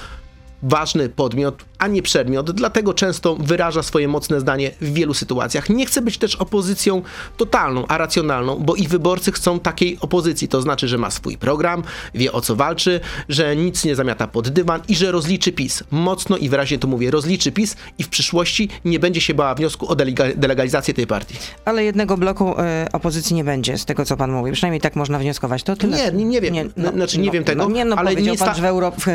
ważny 0.62 1.08
podmiot, 1.08 1.64
a 1.78 1.86
nie 1.86 2.02
przedmiot, 2.02 2.50
dlatego 2.50 2.94
często 2.94 3.34
wyraża 3.36 3.82
swoje 3.82 4.08
mocne 4.08 4.40
zdanie 4.40 4.70
w 4.80 4.92
wielu 4.92 5.14
sytuacjach. 5.14 5.70
Nie 5.70 5.86
chce 5.86 6.02
być 6.02 6.18
też 6.18 6.36
opozycją 6.36 7.02
totalną, 7.36 7.86
a 7.86 7.98
racjonalną, 7.98 8.56
bo 8.56 8.74
i 8.74 8.88
wyborcy 8.88 9.32
chcą 9.32 9.60
takiej 9.60 9.98
opozycji. 10.00 10.48
To 10.48 10.62
znaczy, 10.62 10.88
że 10.88 10.98
ma 10.98 11.10
swój 11.10 11.36
program, 11.38 11.82
wie 12.14 12.32
o 12.32 12.40
co 12.40 12.56
walczy, 12.56 13.00
że 13.28 13.56
nic 13.56 13.84
nie 13.84 13.94
zamiata 13.94 14.26
pod 14.26 14.48
dywan 14.48 14.80
i 14.88 14.96
że 14.96 15.12
rozliczy 15.12 15.52
PiS. 15.52 15.84
Mocno 15.90 16.36
i 16.36 16.48
wyraźnie 16.48 16.78
to 16.78 16.88
mówię, 16.88 17.10
rozliczy 17.10 17.52
PiS 17.52 17.76
i 17.98 18.02
w 18.04 18.08
przyszłości 18.08 18.68
nie 18.84 18.98
będzie 18.98 19.20
się 19.20 19.34
bała 19.34 19.54
wniosku 19.54 19.88
o 19.88 19.94
delega- 19.96 20.34
delegalizację 20.36 20.94
tej 20.94 21.06
partii. 21.06 21.34
Ale 21.64 21.84
jednego 21.84 22.16
bloku 22.16 22.54
e, 22.58 22.88
opozycji 22.92 23.36
nie 23.36 23.44
będzie, 23.44 23.78
z 23.78 23.84
tego 23.84 24.04
co 24.04 24.16
pan 24.16 24.32
mówi. 24.32 24.52
Przynajmniej 24.52 24.80
tak 24.80 24.96
można 24.96 25.18
wnioskować. 25.18 25.62
To 25.62 25.76
tyle. 25.76 25.96
Nie, 25.96 26.12
nie, 26.12 26.24
nie 26.24 26.40
wiem. 26.40 26.54
N- 26.76 26.92
znaczy 26.94 27.18
nie 27.18 27.30
wiem 27.30 27.44
tego, 27.44 27.62
No, 27.64 27.70
nie, 27.74 27.84
no, 27.84 27.96
ale 27.96 28.14
nie 28.14 28.36
sta- 28.36 28.54
że 28.54 28.62
w, 28.62 28.64
Euro, 28.64 28.90
w, 28.90 29.06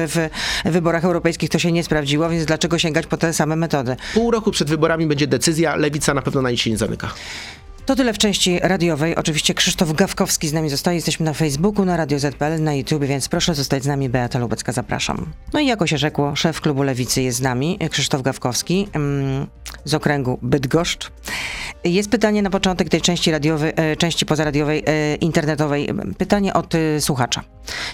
w 0.66 0.72
wyborach 0.72 1.06
europejskich 1.06 1.33
to 1.38 1.60
się 1.60 1.72
nie 1.72 1.84
sprawdziło, 1.84 2.30
więc 2.30 2.46
dlaczego 2.46 2.80
sięgać 2.80 3.08
po 3.08 3.18
te 3.18 3.34
same 3.34 3.56
metody? 3.56 3.96
Pół 4.14 4.32
roku 4.32 4.52
przed 4.52 4.70
wyborami 4.70 5.08
będzie 5.08 5.28
decyzja, 5.28 5.76
lewica 5.76 6.14
na 6.14 6.22
pewno 6.22 6.42
na 6.42 6.52
nic 6.52 6.60
się 6.60 6.70
nie 6.70 6.78
zamyka. 6.78 7.14
To 7.86 7.96
tyle 7.96 8.14
w 8.14 8.18
części 8.18 8.60
radiowej. 8.60 9.16
Oczywiście 9.16 9.54
Krzysztof 9.54 9.94
Gawkowski 9.94 10.48
z 10.48 10.54
nami 10.54 10.70
zostaje. 10.70 10.96
Jesteśmy 10.96 11.26
na 11.26 11.34
Facebooku, 11.34 11.86
na 11.86 11.98
Radio 11.98 12.20
ZPL, 12.20 12.64
na 12.64 12.74
YouTube, 12.74 13.04
więc 13.04 13.28
proszę 13.28 13.56
zostać 13.56 13.84
z 13.84 13.88
nami. 13.88 14.10
Beata 14.10 14.40
Lubecka, 14.40 14.72
zapraszam. 14.72 15.26
No 15.54 15.60
i 15.60 15.66
jako 15.66 15.88
się 15.88 15.98
rzekło, 15.98 16.36
szef 16.36 16.62
klubu 16.62 16.84
Lewicy 16.84 17.22
jest 17.22 17.38
z 17.38 17.42
nami, 17.42 17.80
Krzysztof 17.92 18.22
Gawkowski 18.22 18.88
mm, 18.94 19.48
z 19.86 19.94
okręgu 19.94 20.40
Bydgoszcz. 20.42 21.12
Jest 21.84 22.10
pytanie 22.10 22.42
na 22.42 22.50
początek 22.50 22.90
tej 22.90 23.02
części 23.02 23.32
radiowej, 23.32 23.74
e, 23.76 23.96
części 23.96 24.26
pozaradiowej, 24.26 24.84
e, 24.86 25.16
internetowej. 25.16 25.90
Pytanie 26.18 26.54
od 26.54 26.76
e, 26.76 27.02
słuchacza. 27.02 27.44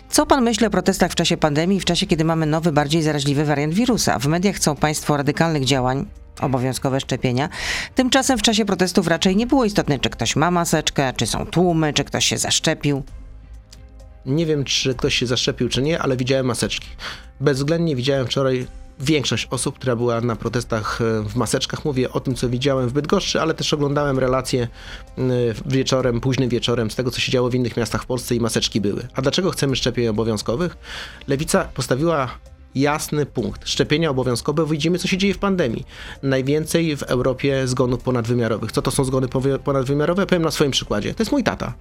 Co 0.10 0.26
pan 0.26 0.44
myśli 0.44 0.68
o 0.68 0.70
protestach 0.70 1.12
w 1.12 1.16
czasie 1.16 1.38
pandemii, 1.38 1.80
w 1.80 1.86
czasie, 1.86 2.08
kiedy 2.08 2.26
mamy 2.26 2.46
nowy, 2.46 2.72
bardziej 2.72 3.02
zaraźliwy 3.02 3.46
wariant 3.46 3.74
wirusa? 3.74 4.20
W 4.20 4.26
mediach 4.28 4.56
chcą 4.56 4.76
państwo 4.76 5.18
radykalnych 5.18 5.66
działań, 5.66 6.06
obowiązkowe 6.42 7.00
szczepienia. 7.00 7.50
Tymczasem 7.96 8.38
w 8.38 8.42
czasie 8.42 8.66
protestów 8.66 9.08
raczej 9.08 9.36
nie 9.36 9.48
było 9.48 9.66
istotne, 9.80 10.00
czy 10.00 10.10
ktoś 10.10 10.36
ma 10.36 10.52
maseczkę, 10.52 11.14
czy 11.18 11.28
są 11.28 11.46
tłumy, 11.46 11.94
czy 11.94 12.04
ktoś 12.04 12.26
się 12.26 12.38
zaszczepił. 12.38 13.04
Nie 14.26 14.46
wiem, 14.46 14.64
czy 14.64 14.96
ktoś 14.96 15.16
się 15.16 15.28
zaszczepił, 15.28 15.70
czy 15.70 15.82
nie, 15.82 16.00
ale 16.00 16.18
widziałem 16.18 16.46
maseczki. 16.46 16.88
Bezwzględnie 17.40 17.96
widziałem 17.96 18.28
wczoraj 18.28 18.68
większość 19.00 19.48
osób, 19.52 19.76
która 19.76 19.96
była 19.96 20.22
na 20.22 20.36
protestach 20.36 21.02
e, 21.02 21.30
w 21.30 21.36
maseczkach. 21.36 21.86
Mówię 21.86 22.12
o 22.12 22.20
tym, 22.20 22.36
co 22.36 22.50
widziałem 22.50 22.90
w 22.90 22.94
Bydgoszczy, 22.94 23.42
ale 23.42 23.54
też 23.54 23.74
oglądałem 23.74 24.20
relacje 24.20 24.68
wieczorem, 25.66 26.22
późnym 26.22 26.50
wieczorem 26.50 26.92
z 26.92 26.96
tego, 26.96 27.12
co 27.12 27.20
się 27.20 27.32
działo 27.32 27.50
w 27.50 27.56
innych 27.56 27.78
miastach 27.78 28.04
w 28.04 28.06
Polsce 28.06 28.36
i 28.36 28.40
maseczki 28.40 28.82
były. 28.82 29.08
A 29.14 29.22
dlaczego 29.22 29.52
chcemy 29.52 29.76
szczepień 29.76 30.08
obowiązkowych? 30.08 30.78
Lewica 31.28 31.64
postawiła 31.64 32.30
jasny 32.76 33.26
punkt. 33.26 33.70
Szczepienia 33.70 34.10
obowiązkowe, 34.10 34.66
widzimy 34.66 34.98
co 34.98 35.08
się 35.08 35.18
dzieje 35.18 35.34
w 35.34 35.38
pandemii. 35.38 35.86
Najwięcej 36.24 36.98
w 36.98 37.04
Europie 37.04 37.68
zgonów 37.68 38.04
ponadwymiarowych. 38.04 38.72
Co 38.72 38.82
to 38.82 38.92
są 38.92 39.04
zgony 39.04 39.28
ponadwymiarowe? 39.64 40.26
Powiem 40.26 40.44
na 40.44 40.52
swoim 40.52 40.72
przykładzie. 40.72 41.14
To 41.14 41.24
jest 41.24 41.32
mój 41.32 41.44
tata 41.44 41.74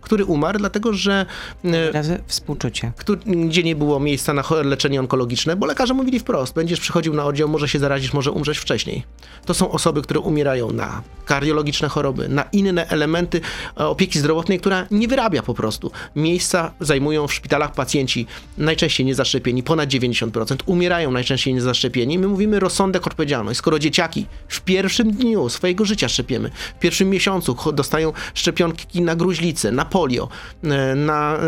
który 0.00 0.24
umarł, 0.24 0.58
dlatego 0.58 0.92
że. 0.92 1.26
E, 1.64 1.92
Razy 1.92 2.18
współczucie. 2.26 2.92
Który, 2.96 3.20
gdzie 3.20 3.62
nie 3.62 3.76
było 3.76 4.00
miejsca 4.00 4.32
na 4.32 4.42
leczenie 4.62 5.00
onkologiczne, 5.00 5.56
bo 5.56 5.66
lekarze 5.66 5.94
mówili 5.94 6.18
wprost: 6.18 6.54
będziesz 6.54 6.80
przychodził 6.80 7.14
na 7.14 7.24
oddział, 7.24 7.48
może 7.48 7.68
się 7.68 7.78
zarazić, 7.78 8.12
może 8.12 8.30
umrzeć 8.30 8.58
wcześniej. 8.58 9.04
To 9.46 9.54
są 9.54 9.70
osoby, 9.70 10.02
które 10.02 10.20
umierają 10.20 10.70
na 10.72 11.02
kardiologiczne 11.24 11.88
choroby, 11.88 12.28
na 12.28 12.42
inne 12.52 12.88
elementy 12.88 13.40
e, 13.80 13.86
opieki 13.86 14.18
zdrowotnej, 14.18 14.60
która 14.60 14.86
nie 14.90 15.08
wyrabia 15.08 15.42
po 15.42 15.54
prostu. 15.54 15.90
Miejsca 16.16 16.72
zajmują 16.80 17.26
w 17.26 17.34
szpitalach 17.34 17.72
pacjenci 17.72 18.26
najczęściej 18.58 19.06
niezaszczepieni, 19.06 19.62
ponad 19.62 19.88
90%, 19.88 20.56
umierają 20.66 21.10
najczęściej 21.10 21.54
niezaszczepieni. 21.54 22.18
My 22.18 22.28
mówimy 22.28 22.60
rozsądek, 22.60 23.06
odpowiedzialność. 23.06 23.58
Skoro 23.58 23.78
dzieciaki 23.78 24.26
w 24.48 24.60
pierwszym 24.60 25.10
dniu 25.10 25.48
swojego 25.48 25.84
życia 25.84 26.08
szczepiemy, 26.08 26.50
w 26.76 26.78
pierwszym 26.78 27.10
miesiącu 27.10 27.56
dostają 27.72 28.12
szczepionki 28.34 29.02
na 29.02 29.16
gruźlicę, 29.16 29.72
na 29.72 29.84
polio, 29.90 30.28
e, 30.64 30.94
na 30.94 31.38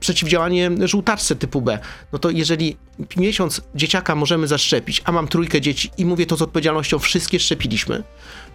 przeciwdziałanie 0.00 0.70
żółtaczce 0.84 1.36
typu 1.36 1.62
B, 1.62 1.78
no 2.12 2.18
to 2.18 2.30
jeżeli 2.30 2.76
miesiąc 3.16 3.60
dzieciaka 3.74 4.14
możemy 4.14 4.46
zaszczepić, 4.46 5.02
a 5.04 5.12
mam 5.12 5.28
trójkę 5.28 5.60
dzieci 5.60 5.90
i 5.98 6.04
mówię 6.04 6.26
to 6.26 6.36
z 6.36 6.42
odpowiedzialnością, 6.42 6.98
wszystkie 6.98 7.40
szczepiliśmy, 7.40 8.02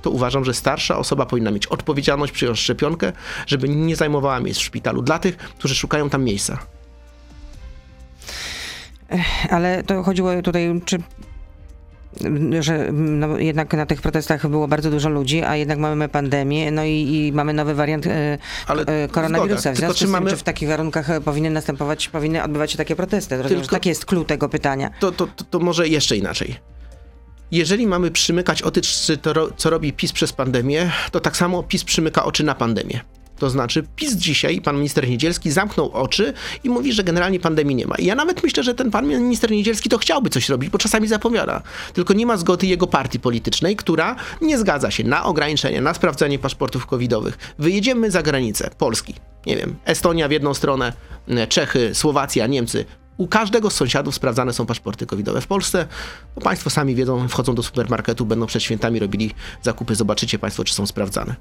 to 0.02 0.10
uważam, 0.10 0.46
że 0.46 0.54
starsza 0.54 0.98
osoba 0.98 1.26
powinna 1.26 1.52
mieć 1.52 1.68
odpowiedzialność 1.68 2.34
przyjąć 2.34 2.60
szczepionkę, 2.60 3.14
żeby 3.48 3.70
nie 3.70 3.96
zajmowała 3.96 4.40
miejsc 4.40 4.60
w 4.60 4.64
szpitalu 4.64 5.02
dla 5.02 5.20
tych, 5.20 5.38
którzy 5.38 5.76
szukają 5.76 6.10
tam 6.10 6.24
miejsca. 6.24 6.60
Ale 9.50 9.84
to 9.84 10.04
chodziło 10.04 10.42
tutaj, 10.42 10.82
czy 10.86 10.98
że 12.60 12.92
no, 12.92 13.38
jednak 13.38 13.74
na 13.74 13.86
tych 13.86 14.02
protestach 14.02 14.48
było 14.48 14.68
bardzo 14.68 14.92
dużo 14.92 15.10
ludzi, 15.10 15.44
a 15.44 15.56
jednak 15.56 15.80
mamy 15.80 16.10
pandemię, 16.10 16.72
no 16.72 16.84
i, 16.84 16.90
i 17.12 17.32
mamy 17.34 17.54
nowy 17.54 17.76
wariant 17.76 18.08
e, 18.08 18.38
Ale 18.68 18.86
e, 18.86 19.08
koronawirusa. 19.08 19.72
W 19.72 19.78
związku 19.78 19.94
czy, 19.94 20.00
z 20.00 20.02
tym, 20.02 20.10
mamy... 20.10 20.30
czy 20.30 20.38
w 20.38 20.44
takich 20.44 20.70
warunkach 20.70 21.10
e, 21.10 21.22
powinny 21.22 21.50
następować, 21.50 22.10
powinny 22.10 22.44
odbywać 22.44 22.72
się 22.72 22.78
takie 22.78 22.96
protesty? 22.96 23.44
Tylko... 23.44 23.68
Tak 23.68 23.86
jest 23.86 24.06
klucz 24.06 24.28
tego 24.28 24.50
pytania. 24.50 24.90
To, 25.00 25.12
to, 25.12 25.28
to, 25.28 25.44
to 25.44 25.60
może 25.60 25.88
jeszcze 25.88 26.18
inaczej. 26.18 26.56
Jeżeli 27.52 27.88
mamy 27.88 28.12
przymykać 28.12 28.62
oczy, 28.62 28.82
co 29.58 29.70
robi 29.70 29.94
PiS 29.94 30.12
przez 30.12 30.34
pandemię, 30.34 30.92
to 31.12 31.20
tak 31.20 31.38
samo 31.38 31.64
PiS 31.64 31.84
przymyka 31.84 32.26
oczy 32.26 32.44
na 32.44 32.56
pandemię. 32.56 33.00
To 33.42 33.50
znaczy, 33.50 33.84
PiS 33.96 34.14
dzisiaj, 34.14 34.62
pan 34.62 34.76
minister 34.76 35.10
Niedzielski 35.10 35.52
zamknął 35.52 35.92
oczy 35.92 36.34
i 36.64 36.70
mówi, 36.70 36.94
że 36.94 37.04
generalnie 37.04 37.40
pandemii 37.40 37.76
nie 37.76 37.88
ma. 37.88 37.96
I 37.96 38.06
ja 38.06 38.16
nawet 38.16 38.44
myślę, 38.44 38.64
że 38.64 38.76
ten 38.76 38.92
pan 38.92 39.08
minister 39.08 39.52
Niedzielski 39.52 39.90
to 39.90 39.98
chciałby 39.98 40.30
coś 40.30 40.50
robić, 40.50 40.70
bo 40.70 40.78
czasami 40.78 41.08
zapowiada. 41.08 41.62
Tylko 41.94 42.14
nie 42.14 42.26
ma 42.26 42.38
zgody 42.38 42.68
jego 42.68 42.88
partii 42.88 43.20
politycznej, 43.20 43.76
która 43.76 44.16
nie 44.42 44.58
zgadza 44.58 44.92
się 44.92 45.04
na 45.04 45.26
ograniczenia, 45.26 45.82
na 45.82 45.94
sprawdzanie 45.94 46.40
paszportów 46.40 46.86
covidowych. 46.86 47.38
Wyjedziemy 47.60 48.12
za 48.12 48.22
granicę 48.22 48.70
Polski. 48.78 49.16
Nie 49.46 49.58
wiem, 49.58 49.76
Estonia 49.86 50.28
w 50.28 50.32
jedną 50.32 50.54
stronę, 50.54 50.94
Czechy, 51.50 51.96
Słowacja, 51.96 52.48
Niemcy 52.48 52.86
u 53.22 53.28
każdego 53.28 53.70
z 53.70 53.74
sąsiadów 53.74 54.16
sprawdzane 54.16 54.54
są 54.54 54.66
paszporty 54.66 55.06
covidowe. 55.06 55.42
W 55.42 55.48
Polsce, 55.48 55.88
Państwo 56.44 56.70
sami 56.70 56.96
wiedzą, 56.96 57.28
wchodzą 57.28 57.56
do 57.56 57.64
supermarketu, 57.64 58.26
będą 58.26 58.46
przed 58.46 58.64
świętami 58.64 59.00
robili 59.00 59.32
zakupy, 59.62 59.96
zobaczycie 59.96 60.40
Państwo, 60.40 60.64
czy 60.64 60.74
są 60.74 60.88
sprawdzane. 60.88 61.36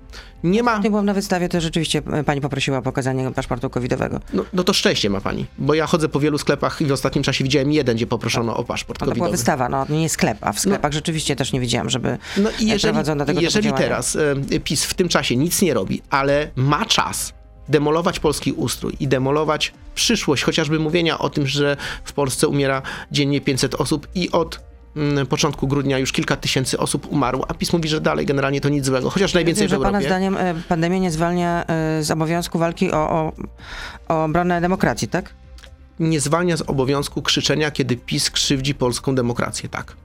Nie 0.45 0.63
ma... 0.63 0.79
Nie 0.79 0.91
byłam 0.91 1.07
na 1.07 1.15
wystawie, 1.15 1.49
to 1.49 1.61
rzeczywiście 1.61 2.03
e, 2.13 2.25
Pani 2.25 2.41
poprosiła 2.41 2.79
o 2.79 2.83
pokazanie 2.83 3.31
paszportu 3.31 3.71
covidowego. 3.71 4.21
No, 4.33 4.45
no 4.53 4.65
to 4.65 4.73
szczęście 4.73 5.11
ma 5.11 5.21
Pani, 5.21 5.47
bo 5.59 5.75
ja 5.75 5.87
chodzę 5.87 6.09
po 6.09 6.21
wielu 6.21 6.39
sklepach 6.39 6.81
i 6.81 6.87
w 6.87 6.93
ostatnim 6.93 7.25
czasie 7.25 7.45
widziałem 7.45 7.73
jeden, 7.73 7.97
gdzie 7.97 8.07
poproszono 8.07 8.57
o 8.57 8.65
paszport 8.65 8.99
covidowy. 8.99 9.19
To 9.19 9.25
była 9.25 9.31
wystawa, 9.31 9.69
no 9.69 9.87
nie 9.89 10.09
sklep, 10.09 10.39
a 10.41 10.53
w 10.53 10.57
no. 10.57 10.61
sklepach 10.61 10.93
no, 10.93 10.95
rzeczywiście 10.95 11.37
też 11.37 11.53
nie 11.53 11.61
widziałam, 11.61 11.91
żeby 11.91 12.19
no 12.37 12.51
i 12.61 12.67
jeżeli, 12.67 12.93
prowadzono 12.93 13.25
tego 13.25 13.41
Jeżeli 13.41 13.73
teraz 13.73 14.17
e, 14.17 14.61
PiS 14.65 14.85
w 14.85 14.95
tym 14.95 15.09
czasie 15.09 15.37
nic 15.37 15.63
nie 15.63 15.75
robi, 15.75 16.03
ale 16.11 16.51
ma 16.57 16.85
czas 16.85 17.40
demolować 17.71 18.21
polski 18.21 18.53
ustrój 18.53 18.97
i 19.01 19.09
demolować 19.09 19.73
przyszłość, 19.95 20.43
chociażby 20.43 20.79
mówienia 20.79 21.19
o 21.19 21.31
tym, 21.31 21.47
że 21.47 21.77
w 22.05 22.13
Polsce 22.13 22.49
umiera 22.49 22.83
dziennie 23.13 23.41
500 23.41 23.75
osób 23.75 24.09
i 24.15 24.31
od 24.31 24.61
mm, 24.97 25.27
początku 25.27 25.69
grudnia 25.69 25.99
już 25.99 26.13
kilka 26.13 26.37
tysięcy 26.37 26.79
osób 26.79 27.13
umarło, 27.13 27.45
a 27.49 27.55
PiS 27.55 27.73
mówi, 27.73 27.89
że 27.89 28.01
dalej 28.01 28.27
generalnie 28.27 28.61
to 28.61 28.69
nic 28.69 28.85
złego, 28.85 29.11
chociaż 29.11 29.35
najwięcej 29.35 29.69
Wiem, 29.69 29.71
w 29.71 29.75
Europie. 29.75 29.93
Pana 29.93 30.07
zdaniem 30.07 30.37
e, 30.37 30.55
pandemia 30.69 30.99
nie 30.99 31.11
zwalnia 31.11 31.65
e, 31.67 32.03
z 32.03 32.11
obowiązku 32.11 32.59
walki 32.59 32.93
o, 32.93 33.11
o, 33.11 33.33
o 34.09 34.25
obronę 34.25 34.61
demokracji, 34.61 35.09
tak? 35.09 35.35
Nie 36.01 36.21
zwalnia 36.21 36.57
z 36.57 36.63
obowiązku 36.63 37.23
krzyczenia, 37.23 37.71
kiedy 37.71 37.97
PiS 37.97 38.31
krzywdzi 38.31 38.75
polską 38.75 39.15
demokrację, 39.15 39.69
tak. 39.69 39.97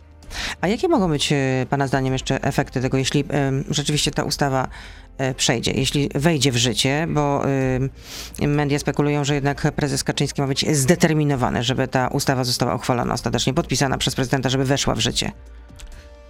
A 0.62 0.68
jakie 0.68 0.88
mogą 0.88 1.10
być 1.10 1.32
e, 1.32 1.66
Pana 1.70 1.88
zdaniem 1.88 2.14
jeszcze 2.14 2.44
efekty 2.44 2.82
tego, 2.82 2.98
jeśli 2.98 3.24
rzeczywiście 3.70 4.12
ta 4.12 4.24
ustawa 4.24 4.68
przejdzie, 5.38 5.72
jeśli 5.72 6.10
wejdzie 6.16 6.52
w 6.52 6.58
życie, 6.58 7.08
bo 7.10 7.46
y, 8.42 8.48
media 8.48 8.80
spekulują, 8.80 9.24
że 9.24 9.36
jednak 9.36 9.72
prezes 9.76 10.04
Kaczyński 10.04 10.42
ma 10.42 10.48
być 10.48 10.78
zdeterminowany, 10.78 11.64
żeby 11.64 11.88
ta 11.88 12.08
ustawa 12.08 12.44
została 12.44 12.76
uchwalona 12.76 13.14
ostatecznie, 13.14 13.54
podpisana 13.54 13.98
przez 13.98 14.16
prezydenta, 14.16 14.50
żeby 14.50 14.66
weszła 14.66 14.96
w 14.96 15.00
życie. 15.00 15.32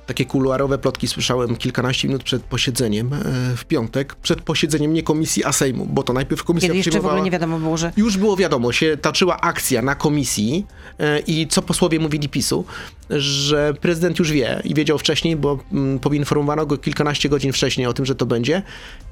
Takie 0.05 0.25
kuluarowe 0.25 0.77
plotki 0.77 1.07
słyszałem 1.07 1.55
kilkanaście 1.55 2.07
minut 2.07 2.23
przed 2.23 2.43
posiedzeniem 2.43 3.13
e, 3.13 3.19
w 3.55 3.65
piątek, 3.65 4.15
przed 4.15 4.41
posiedzeniem 4.41 4.93
nie 4.93 5.03
komisji, 5.03 5.43
a 5.43 5.51
Sejmu, 5.51 5.85
bo 5.85 6.03
to 6.03 6.13
najpierw 6.13 6.43
komisja 6.43 6.67
Kiedy 6.67 6.77
jeszcze 6.77 7.01
w 7.01 7.05
ogóle 7.05 7.21
nie 7.21 7.31
wiadomo 7.31 7.59
było, 7.59 7.77
że... 7.77 7.91
Już 7.97 8.17
było 8.17 8.37
wiadomo, 8.37 8.71
się 8.71 8.97
toczyła 8.97 9.41
akcja 9.41 9.81
na 9.81 9.95
komisji 9.95 10.65
e, 10.99 11.19
i 11.19 11.47
co 11.47 11.61
posłowie 11.61 11.99
mówili 11.99 12.29
PiSu, 12.29 12.65
że 13.09 13.73
prezydent 13.73 14.19
już 14.19 14.31
wie 14.31 14.61
i 14.63 14.73
wiedział 14.73 14.97
wcześniej, 14.97 15.35
bo 15.35 15.59
mm, 15.71 15.99
poinformowano 15.99 16.65
go 16.65 16.77
kilkanaście 16.77 17.29
godzin 17.29 17.53
wcześniej 17.53 17.87
o 17.87 17.93
tym, 17.93 18.05
że 18.05 18.15
to 18.15 18.25
będzie. 18.25 18.61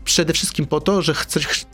Przede 0.05 0.33
wszystkim 0.33 0.65
po 0.65 0.81
to, 0.81 1.01
że 1.01 1.13
chce, 1.13 1.39
ch 1.39 1.65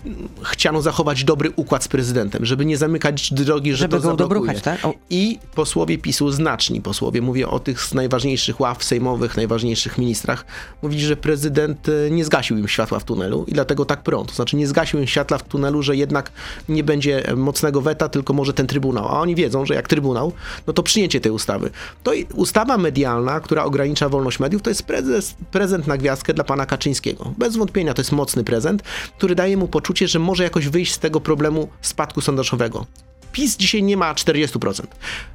chciano 0.44 0.82
zachować 0.82 1.24
dobry 1.24 1.52
układ 1.56 1.84
z 1.84 1.88
prezydentem, 1.88 2.46
żeby 2.46 2.66
nie 2.66 2.78
zamykać 2.78 3.34
drogi, 3.34 3.72
że 3.72 3.78
żeby 3.78 3.98
to 3.98 4.02
go 4.02 4.18
zablokuje. 4.18 4.62
tak? 4.62 4.88
I 5.10 5.40
posłowie 5.56 5.98
PiSu, 5.98 6.32
znaczni 6.32 6.82
posłowie, 6.82 7.22
mówię 7.22 7.48
o 7.48 7.60
tych 7.60 7.82
z 7.82 7.94
najważniejszych 7.94 8.60
ław 8.60 8.84
sejmowych, 8.84 9.09
najważniejszych 9.38 9.98
ministrach, 9.98 10.46
mówili, 10.82 11.02
że 11.02 11.16
prezydent 11.16 11.90
e, 11.90 12.12
nie 12.12 12.26
zgasił 12.26 12.58
im 12.58 12.68
światła 12.68 13.00
w 13.00 13.04
tunelu 13.04 13.46
i 13.48 13.54
dlatego 13.54 13.86
tak 13.86 14.04
prąd. 14.04 14.30
To 14.30 14.36
znaczy 14.36 14.56
nie 14.56 14.68
zgasił 14.68 15.00
im 15.00 15.08
światła 15.08 15.38
w 15.38 15.44
tunelu, 15.44 15.84
że 15.84 15.96
jednak 15.96 16.32
nie 16.70 16.84
będzie 16.84 17.24
mocnego 17.36 17.82
weta, 17.82 18.10
tylko 18.10 18.34
może 18.34 18.54
ten 18.54 18.68
trybunał. 18.68 19.08
A 19.08 19.20
oni 19.20 19.36
wiedzą, 19.36 19.66
że 19.66 19.74
jak 19.74 19.88
trybunał, 19.88 20.34
no 20.68 20.74
to 20.74 20.84
przyjęcie 20.84 21.22
tej 21.22 21.32
ustawy. 21.32 21.70
To 22.04 22.12
ustawa 22.34 22.78
medialna, 22.78 23.40
która 23.40 23.64
ogranicza 23.64 24.10
wolność 24.10 24.40
mediów, 24.40 24.62
to 24.62 24.70
jest 24.70 24.84
prezes, 24.84 25.36
prezent 25.52 25.88
na 25.88 25.98
gwiazdkę 25.98 26.34
dla 26.34 26.44
pana 26.44 26.66
Kaczyńskiego. 26.66 27.34
Bez 27.38 27.58
wątpienia 27.58 27.94
to 27.94 28.02
jest 28.02 28.12
mocny 28.12 28.44
prezent, 28.44 28.84
który 29.18 29.36
daje 29.36 29.58
mu 29.58 29.68
poczucie, 29.68 30.08
że 30.08 30.20
może 30.20 30.44
jakoś 30.44 30.68
wyjść 30.68 30.94
z 30.94 31.00
tego 31.00 31.22
problemu 31.22 31.70
spadku 31.82 32.22
sondażowego. 32.22 32.86
PiS 33.32 33.58
dzisiaj 33.58 33.84
nie 33.84 33.98
ma 33.98 34.14
40%. 34.14 34.84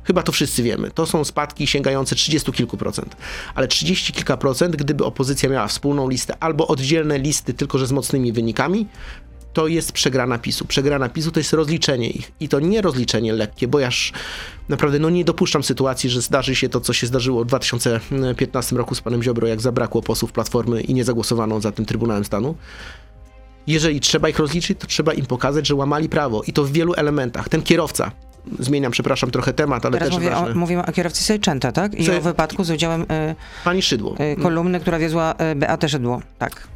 Chyba 0.05 0.23
to 0.23 0.33
wszyscy 0.33 0.63
wiemy. 0.63 0.91
To 0.91 1.07
są 1.07 1.25
spadki 1.25 1.67
sięgające 1.67 2.15
30 2.15 2.53
kilku 2.53 2.77
procent. 2.77 3.17
Ale 3.55 3.69
30 3.69 4.13
kilka 4.13 4.37
procent, 4.37 4.77
gdyby 4.77 5.05
opozycja 5.05 5.49
miała 5.49 5.67
wspólną 5.67 6.09
listę 6.09 6.37
albo 6.41 6.67
oddzielne 6.67 7.19
listy, 7.19 7.55
tylko 7.55 7.79
że 7.79 7.87
z 7.87 7.93
mocnymi 7.93 8.33
wynikami, 8.33 8.87
to 9.55 9.67
jest 9.67 9.93
przegrana 9.93 10.39
PiSu. 10.39 10.65
Przegrana 10.65 11.09
PiSu 11.09 11.31
to 11.31 11.41
jest 11.41 11.53
rozliczenie 11.53 12.11
ich. 12.11 12.33
I 12.41 12.49
to 12.49 12.61
nie 12.61 12.83
rozliczenie 12.83 13.33
lekkie, 13.33 13.69
bo 13.69 13.79
ja 13.79 13.89
naprawdę 14.69 14.99
no 14.99 15.11
nie 15.11 15.25
dopuszczam 15.25 15.63
sytuacji, 15.63 16.11
że 16.11 16.21
zdarzy 16.21 16.55
się 16.55 16.69
to, 16.69 16.81
co 16.81 16.93
się 16.93 17.07
zdarzyło 17.07 17.45
w 17.45 17.47
2015 17.47 18.77
roku 18.77 18.95
z 18.95 19.01
panem 19.01 19.23
Ziobro, 19.23 19.49
jak 19.49 19.61
zabrakło 19.61 20.03
posłów 20.03 20.33
Platformy 20.33 20.81
i 20.81 20.95
nie 20.95 21.05
zagłosowano 21.05 21.61
za 21.61 21.73
tym 21.73 21.85
Trybunałem 21.85 22.25
Stanu. 22.25 22.55
Jeżeli 23.67 24.01
trzeba 24.01 24.29
ich 24.29 24.39
rozliczyć, 24.39 24.79
to 24.79 24.87
trzeba 24.87 25.13
im 25.13 25.27
pokazać, 25.27 25.67
że 25.67 25.75
łamali 25.75 26.09
prawo 26.09 26.43
i 26.43 26.53
to 26.53 26.65
w 26.65 26.73
wielu 26.73 26.95
elementach. 26.95 27.49
Ten 27.49 27.63
kierowca, 27.63 28.11
zmieniam, 28.59 28.93
przepraszam, 28.93 29.31
trochę 29.31 29.53
temat, 29.53 29.87
ale 29.87 29.93
Teraz 29.93 30.09
też 30.09 30.19
mówię 30.19 30.31
ważny. 30.31 30.53
O, 30.53 30.55
mówimy 30.55 30.87
o 30.87 30.93
kierowcy 30.93 31.25
Sejczęta, 31.25 31.73
tak? 31.73 31.95
I 31.95 32.11
o 32.11 32.21
wypadku 32.21 32.65
z 32.65 32.71
udziałem 32.71 33.03
y, 33.03 33.35
Pani 33.65 33.83
Szydło. 33.83 34.17
Y, 34.21 34.43
kolumny, 34.43 34.81
która 34.81 34.99
wiozła 34.99 35.35
y, 35.53 35.55
Beatę 35.55 35.89
Szydło, 35.89 36.23
tak. 36.39 36.69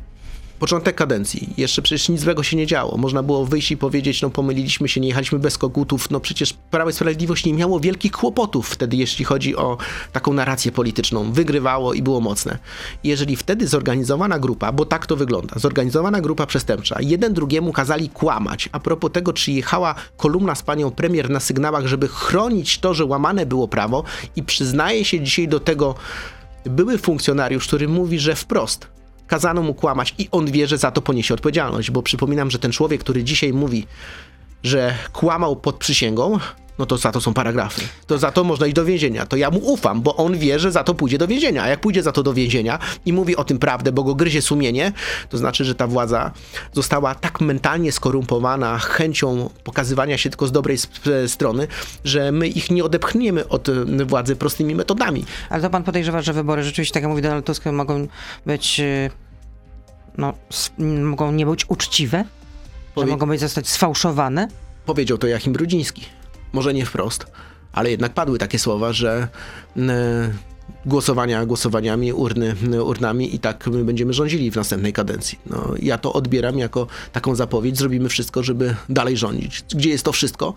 Początek 0.58 0.96
kadencji, 0.96 1.48
jeszcze 1.56 1.82
przecież 1.82 2.08
nic 2.08 2.20
złego 2.20 2.42
się 2.42 2.56
nie 2.56 2.66
działo. 2.66 2.96
Można 2.96 3.22
było 3.22 3.46
wyjść 3.46 3.70
i 3.70 3.76
powiedzieć, 3.76 4.22
no 4.22 4.30
pomyliliśmy 4.30 4.88
się, 4.88 5.00
nie 5.00 5.08
jechaliśmy 5.08 5.38
bez 5.38 5.58
kogutów, 5.58 6.10
no 6.10 6.20
przecież 6.20 6.52
Prawo 6.52 6.90
i 6.90 6.92
Sprawiedliwość 6.92 7.44
nie 7.44 7.54
miało 7.54 7.80
wielkich 7.80 8.12
kłopotów 8.12 8.68
wtedy, 8.68 8.96
jeśli 8.96 9.24
chodzi 9.24 9.56
o 9.56 9.78
taką 10.12 10.32
narrację 10.32 10.72
polityczną. 10.72 11.32
Wygrywało 11.32 11.94
i 11.94 12.02
było 12.02 12.20
mocne. 12.20 12.58
Jeżeli 13.04 13.36
wtedy 13.36 13.68
zorganizowana 13.68 14.38
grupa, 14.38 14.72
bo 14.72 14.84
tak 14.84 15.06
to 15.06 15.16
wygląda, 15.16 15.58
zorganizowana 15.58 16.20
grupa 16.20 16.46
przestępcza, 16.46 16.96
jeden 17.00 17.34
drugiemu 17.34 17.72
kazali 17.72 18.08
kłamać, 18.08 18.68
a 18.72 18.80
propos 18.80 19.12
tego, 19.12 19.32
czy 19.32 19.52
jechała 19.52 19.94
kolumna 20.16 20.54
z 20.54 20.62
panią 20.62 20.90
premier 20.90 21.30
na 21.30 21.40
sygnałach, 21.40 21.86
żeby 21.86 22.08
chronić 22.08 22.78
to, 22.78 22.94
że 22.94 23.04
łamane 23.04 23.46
było 23.46 23.68
prawo 23.68 24.04
i 24.36 24.42
przyznaje 24.42 25.04
się 25.04 25.20
dzisiaj 25.20 25.48
do 25.48 25.60
tego 25.60 25.94
były 26.64 26.98
funkcjonariusz, 26.98 27.66
który 27.66 27.88
mówi, 27.88 28.18
że 28.18 28.34
wprost 28.34 28.97
kazano 29.28 29.62
mu 29.62 29.74
kłamać 29.74 30.14
i 30.18 30.28
on 30.30 30.46
wie, 30.46 30.66
że 30.66 30.78
za 30.78 30.90
to 30.90 31.02
poniesie 31.02 31.34
odpowiedzialność, 31.34 31.90
bo 31.90 32.02
przypominam, 32.02 32.50
że 32.50 32.58
ten 32.58 32.72
człowiek, 32.72 33.00
który 33.00 33.24
dzisiaj 33.24 33.52
mówi, 33.52 33.86
że 34.62 34.94
kłamał 35.12 35.56
pod 35.56 35.76
przysięgą, 35.76 36.38
no 36.78 36.86
to 36.86 36.96
za 36.96 37.12
to 37.12 37.20
są 37.20 37.34
paragrafy. 37.34 37.80
To 38.06 38.18
za 38.18 38.32
to 38.32 38.44
można 38.44 38.66
iść 38.66 38.74
do 38.74 38.84
więzienia. 38.84 39.26
To 39.26 39.36
ja 39.36 39.50
mu 39.50 39.58
ufam, 39.58 40.02
bo 40.02 40.16
on 40.16 40.38
wie, 40.38 40.58
że 40.58 40.72
za 40.72 40.84
to 40.84 40.94
pójdzie 40.94 41.18
do 41.18 41.26
więzienia. 41.26 41.62
A 41.62 41.68
jak 41.68 41.80
pójdzie 41.80 42.02
za 42.02 42.12
to 42.12 42.22
do 42.22 42.34
więzienia 42.34 42.78
i 43.06 43.12
mówi 43.12 43.36
o 43.36 43.44
tym 43.44 43.58
prawdę, 43.58 43.92
bo 43.92 44.04
go 44.04 44.14
gryzie 44.14 44.42
sumienie, 44.42 44.92
to 45.28 45.38
znaczy, 45.38 45.64
że 45.64 45.74
ta 45.74 45.86
władza 45.86 46.32
została 46.72 47.14
tak 47.14 47.40
mentalnie 47.40 47.92
skorumpowana 47.92 48.78
chęcią 48.78 49.50
pokazywania 49.64 50.18
się 50.18 50.30
tylko 50.30 50.46
z 50.46 50.52
dobrej 50.52 50.78
strony, 51.26 51.68
że 52.04 52.32
my 52.32 52.48
ich 52.48 52.70
nie 52.70 52.84
odepchniemy 52.84 53.48
od 53.48 53.68
władzy 54.06 54.36
prostymi 54.36 54.74
metodami. 54.74 55.24
Ale 55.50 55.62
to 55.62 55.70
pan 55.70 55.84
podejrzewa, 55.84 56.22
że 56.22 56.32
wybory 56.32 56.62
rzeczywiście, 56.62 56.94
tak 56.94 57.02
jak 57.02 57.10
mówi 57.10 57.22
Donald 57.22 57.46
Tusk, 57.46 57.66
mogą 57.66 58.08
być, 58.46 58.80
y, 58.80 59.10
no, 60.18 60.34
mogą 61.02 61.32
nie 61.32 61.46
być 61.46 61.70
uczciwe? 61.70 62.24
Powie... 62.94 63.06
Że 63.06 63.10
mogą 63.10 63.26
być 63.26 63.40
zostać 63.40 63.68
sfałszowane? 63.68 64.48
Powiedział 64.86 65.18
to 65.18 65.26
Jachim 65.26 65.52
Brudziński 65.52 66.17
może 66.52 66.74
nie 66.74 66.86
wprost, 66.86 67.26
ale 67.72 67.90
jednak 67.90 68.14
padły 68.14 68.38
takie 68.38 68.58
słowa, 68.58 68.92
że 68.92 69.28
głosowania 70.86 71.46
głosowaniami, 71.46 72.12
urny 72.12 72.54
urnami 72.84 73.34
i 73.34 73.38
tak 73.38 73.66
my 73.66 73.84
będziemy 73.84 74.12
rządzili 74.12 74.50
w 74.50 74.56
następnej 74.56 74.92
kadencji. 74.92 75.38
No, 75.46 75.74
ja 75.82 75.98
to 75.98 76.12
odbieram 76.12 76.58
jako 76.58 76.86
taką 77.12 77.34
zapowiedź. 77.34 77.78
Zrobimy 77.78 78.08
wszystko, 78.08 78.42
żeby 78.42 78.74
dalej 78.88 79.16
rządzić. 79.16 79.64
Gdzie 79.74 79.90
jest 79.90 80.04
to 80.04 80.12
wszystko? 80.12 80.54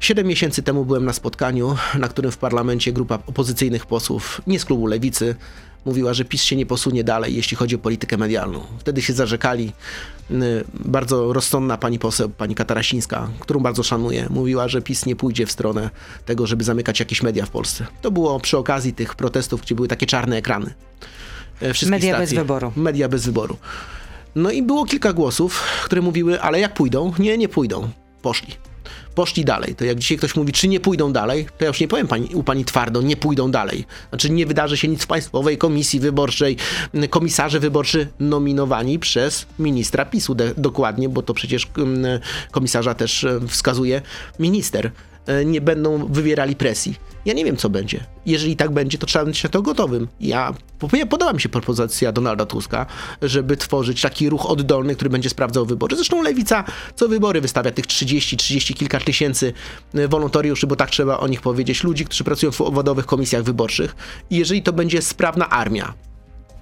Siedem 0.00 0.26
miesięcy 0.26 0.62
temu 0.62 0.84
byłem 0.84 1.04
na 1.04 1.12
spotkaniu, 1.12 1.76
na 1.98 2.08
którym 2.08 2.32
w 2.32 2.38
parlamencie 2.38 2.92
grupa 2.92 3.18
opozycyjnych 3.26 3.86
posłów, 3.86 4.40
nie 4.46 4.60
z 4.60 4.64
klubu 4.64 4.86
Lewicy, 4.86 5.34
mówiła, 5.84 6.14
że 6.14 6.24
PiS 6.24 6.42
się 6.42 6.56
nie 6.56 6.66
posunie 6.66 7.04
dalej, 7.04 7.36
jeśli 7.36 7.56
chodzi 7.56 7.74
o 7.74 7.78
politykę 7.78 8.16
medialną. 8.16 8.60
Wtedy 8.78 9.02
się 9.02 9.12
zarzekali. 9.12 9.72
Y, 10.30 10.64
bardzo 10.74 11.32
rozsądna 11.32 11.76
pani 11.76 11.98
poseł, 11.98 12.28
pani 12.28 12.54
Katarasińska, 12.54 13.28
którą 13.40 13.60
bardzo 13.60 13.82
szanuję, 13.82 14.26
mówiła, 14.30 14.68
że 14.68 14.82
PiS 14.82 15.06
nie 15.06 15.16
pójdzie 15.16 15.46
w 15.46 15.52
stronę 15.52 15.90
tego, 16.26 16.46
żeby 16.46 16.64
zamykać 16.64 17.00
jakieś 17.00 17.22
media 17.22 17.46
w 17.46 17.50
Polsce. 17.50 17.86
To 18.02 18.10
było 18.10 18.40
przy 18.40 18.58
okazji 18.58 18.92
tych 18.92 19.14
protestów, 19.14 19.62
gdzie 19.62 19.74
były 19.74 19.88
takie 19.88 20.06
czarne 20.06 20.36
ekrany. 20.36 20.74
E, 21.62 21.66
media 21.66 22.14
stacji. 22.14 22.16
bez 22.16 22.32
wyboru. 22.32 22.72
Media 22.76 23.08
bez 23.08 23.26
wyboru. 23.26 23.56
No 24.34 24.50
i 24.50 24.62
było 24.62 24.84
kilka 24.84 25.12
głosów, 25.12 25.62
które 25.84 26.02
mówiły, 26.02 26.40
ale 26.40 26.60
jak 26.60 26.74
pójdą? 26.74 27.12
Nie, 27.18 27.38
nie 27.38 27.48
pójdą. 27.48 27.88
Poszli 28.22 28.54
poszli 29.18 29.44
dalej. 29.44 29.74
To 29.74 29.84
jak 29.84 29.98
dzisiaj 29.98 30.18
ktoś 30.18 30.36
mówi, 30.36 30.52
czy 30.52 30.68
nie 30.68 30.80
pójdą 30.80 31.12
dalej, 31.12 31.46
to 31.58 31.64
ja 31.64 31.68
już 31.68 31.80
nie 31.80 31.88
powiem 31.88 32.08
pani, 32.08 32.34
u 32.34 32.42
pani 32.42 32.64
twardo, 32.64 33.02
nie 33.02 33.16
pójdą 33.16 33.50
dalej. 33.50 33.84
Znaczy 34.08 34.30
nie 34.30 34.46
wydarzy 34.46 34.76
się 34.76 34.88
nic 34.88 35.02
w 35.02 35.06
Państwowej 35.06 35.58
Komisji 35.58 36.00
Wyborczej, 36.00 36.56
komisarze 37.10 37.60
wyborczy 37.60 38.08
nominowani 38.20 38.98
przez 38.98 39.46
ministra 39.58 40.04
PiSu 40.04 40.36
dokładnie, 40.56 41.08
bo 41.08 41.22
to 41.22 41.34
przecież 41.34 41.68
komisarza 42.50 42.94
też 42.94 43.24
e, 43.24 43.40
wskazuje 43.48 44.02
minister. 44.38 44.90
E, 45.28 45.44
nie 45.44 45.60
będą 45.60 46.06
wywierali 46.06 46.56
presji. 46.56 46.94
Ja 47.24 47.34
nie 47.34 47.44
wiem, 47.44 47.56
co 47.56 47.70
będzie. 47.70 48.04
Jeżeli 48.26 48.56
tak 48.56 48.70
będzie, 48.70 48.98
to 48.98 49.06
trzeba 49.06 49.24
być 49.24 49.42
na 49.42 49.50
to 49.50 49.62
gotowym. 49.62 50.08
Ja, 50.20 50.54
podoba 51.10 51.32
mi 51.32 51.40
się 51.40 51.48
propozycja 51.48 52.12
Donalda 52.12 52.46
Tuska, 52.46 52.86
żeby 53.22 53.56
tworzyć 53.56 54.00
taki 54.00 54.28
ruch 54.28 54.46
oddolny, 54.46 54.94
który 54.94 55.10
będzie 55.10 55.30
sprawdzał 55.30 55.66
wybory. 55.66 55.96
Zresztą 55.96 56.22
Lewica 56.22 56.64
co 56.96 57.08
wybory 57.08 57.40
wystawia 57.40 57.70
tych 57.70 57.86
30, 57.86 58.36
30 58.36 58.74
kilka 58.74 59.00
tysięcy 59.00 59.52
e, 59.94 60.08
wolontariuszy, 60.08 60.66
bo 60.66 60.76
tak 60.76 60.90
trzeba 60.90 61.18
o 61.18 61.28
nich 61.28 61.40
powiedzieć, 61.40 61.84
ludzi, 61.84 62.04
którzy 62.04 62.24
pracują 62.24 62.52
w 62.52 62.60
obwodowych 62.60 63.06
komisjach 63.06 63.42
wyborczych. 63.42 63.96
I 64.30 64.36
jeżeli 64.36 64.62
to 64.62 64.72
będzie 64.72 65.02
sprawna 65.02 65.50
armia, 65.50 65.94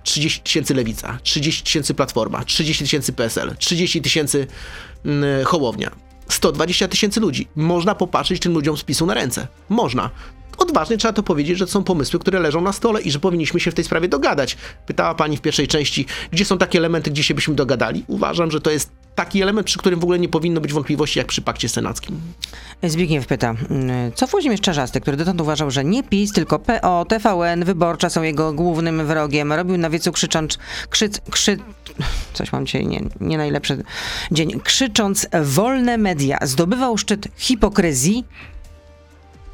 30 0.02 0.40
tysięcy 0.40 0.74
Lewica, 0.74 1.18
30 1.22 1.62
tysięcy 1.62 1.94
Platforma, 1.94 2.44
30 2.44 2.84
tysięcy 2.84 3.12
PSL, 3.12 3.56
30 3.58 4.02
tysięcy 4.02 4.46
mm, 5.04 5.44
Hołownia 5.44 6.05
120 6.28 6.88
tysięcy 6.88 7.20
ludzi. 7.20 7.48
Można 7.56 7.94
popatrzeć 7.94 8.40
tym 8.40 8.52
ludziom 8.52 8.76
z 8.76 8.84
na 9.06 9.14
ręce. 9.14 9.48
Można. 9.68 10.10
Odważnie 10.58 10.96
trzeba 10.96 11.12
to 11.12 11.22
powiedzieć, 11.22 11.58
że 11.58 11.66
to 11.66 11.72
są 11.72 11.84
pomysły, 11.84 12.20
które 12.20 12.40
leżą 12.40 12.60
na 12.60 12.72
stole 12.72 13.02
i 13.02 13.10
że 13.10 13.18
powinniśmy 13.20 13.60
się 13.60 13.70
w 13.70 13.74
tej 13.74 13.84
sprawie 13.84 14.08
dogadać. 14.08 14.56
Pytała 14.86 15.14
pani 15.14 15.36
w 15.36 15.40
pierwszej 15.40 15.68
części, 15.68 16.06
gdzie 16.30 16.44
są 16.44 16.58
takie 16.58 16.78
elementy, 16.78 17.10
gdzie 17.10 17.22
się 17.22 17.34
byśmy 17.34 17.54
dogadali. 17.54 18.04
Uważam, 18.06 18.50
że 18.50 18.60
to 18.60 18.70
jest 18.70 18.90
taki 19.14 19.42
element, 19.42 19.66
przy 19.66 19.78
którym 19.78 20.00
w 20.00 20.02
ogóle 20.02 20.18
nie 20.18 20.28
powinno 20.28 20.60
być 20.60 20.72
wątpliwości, 20.72 21.18
jak 21.18 21.28
przy 21.28 21.42
pakcie 21.42 21.68
senackim. 21.68 22.20
Zbigniew 22.82 23.26
pyta, 23.26 23.54
co 24.14 24.26
Włodzimierz 24.26 24.60
Czarzasty, 24.60 25.00
który 25.00 25.16
dotąd 25.16 25.40
uważał, 25.40 25.70
że 25.70 25.84
nie 25.84 26.02
PiS, 26.02 26.32
tylko 26.32 26.58
PO, 26.58 27.04
TVN, 27.08 27.64
Wyborcza 27.64 28.10
są 28.10 28.22
jego 28.22 28.52
głównym 28.52 29.06
wrogiem, 29.06 29.52
robił 29.52 29.78
na 29.78 29.90
wiecu 29.90 30.12
krzycząc, 30.12 30.58
krzy, 30.90 31.10
krzy, 31.30 31.58
coś 32.32 32.52
mam 32.52 32.66
dzisiaj 32.66 32.86
nie, 32.86 33.02
nie 33.20 33.38
najlepszy 33.38 33.82
dzień, 34.32 34.60
krzycząc 34.60 35.26
wolne 35.42 35.98
media, 35.98 36.38
zdobywał 36.42 36.98
szczyt 36.98 37.28
hipokryzji? 37.36 38.24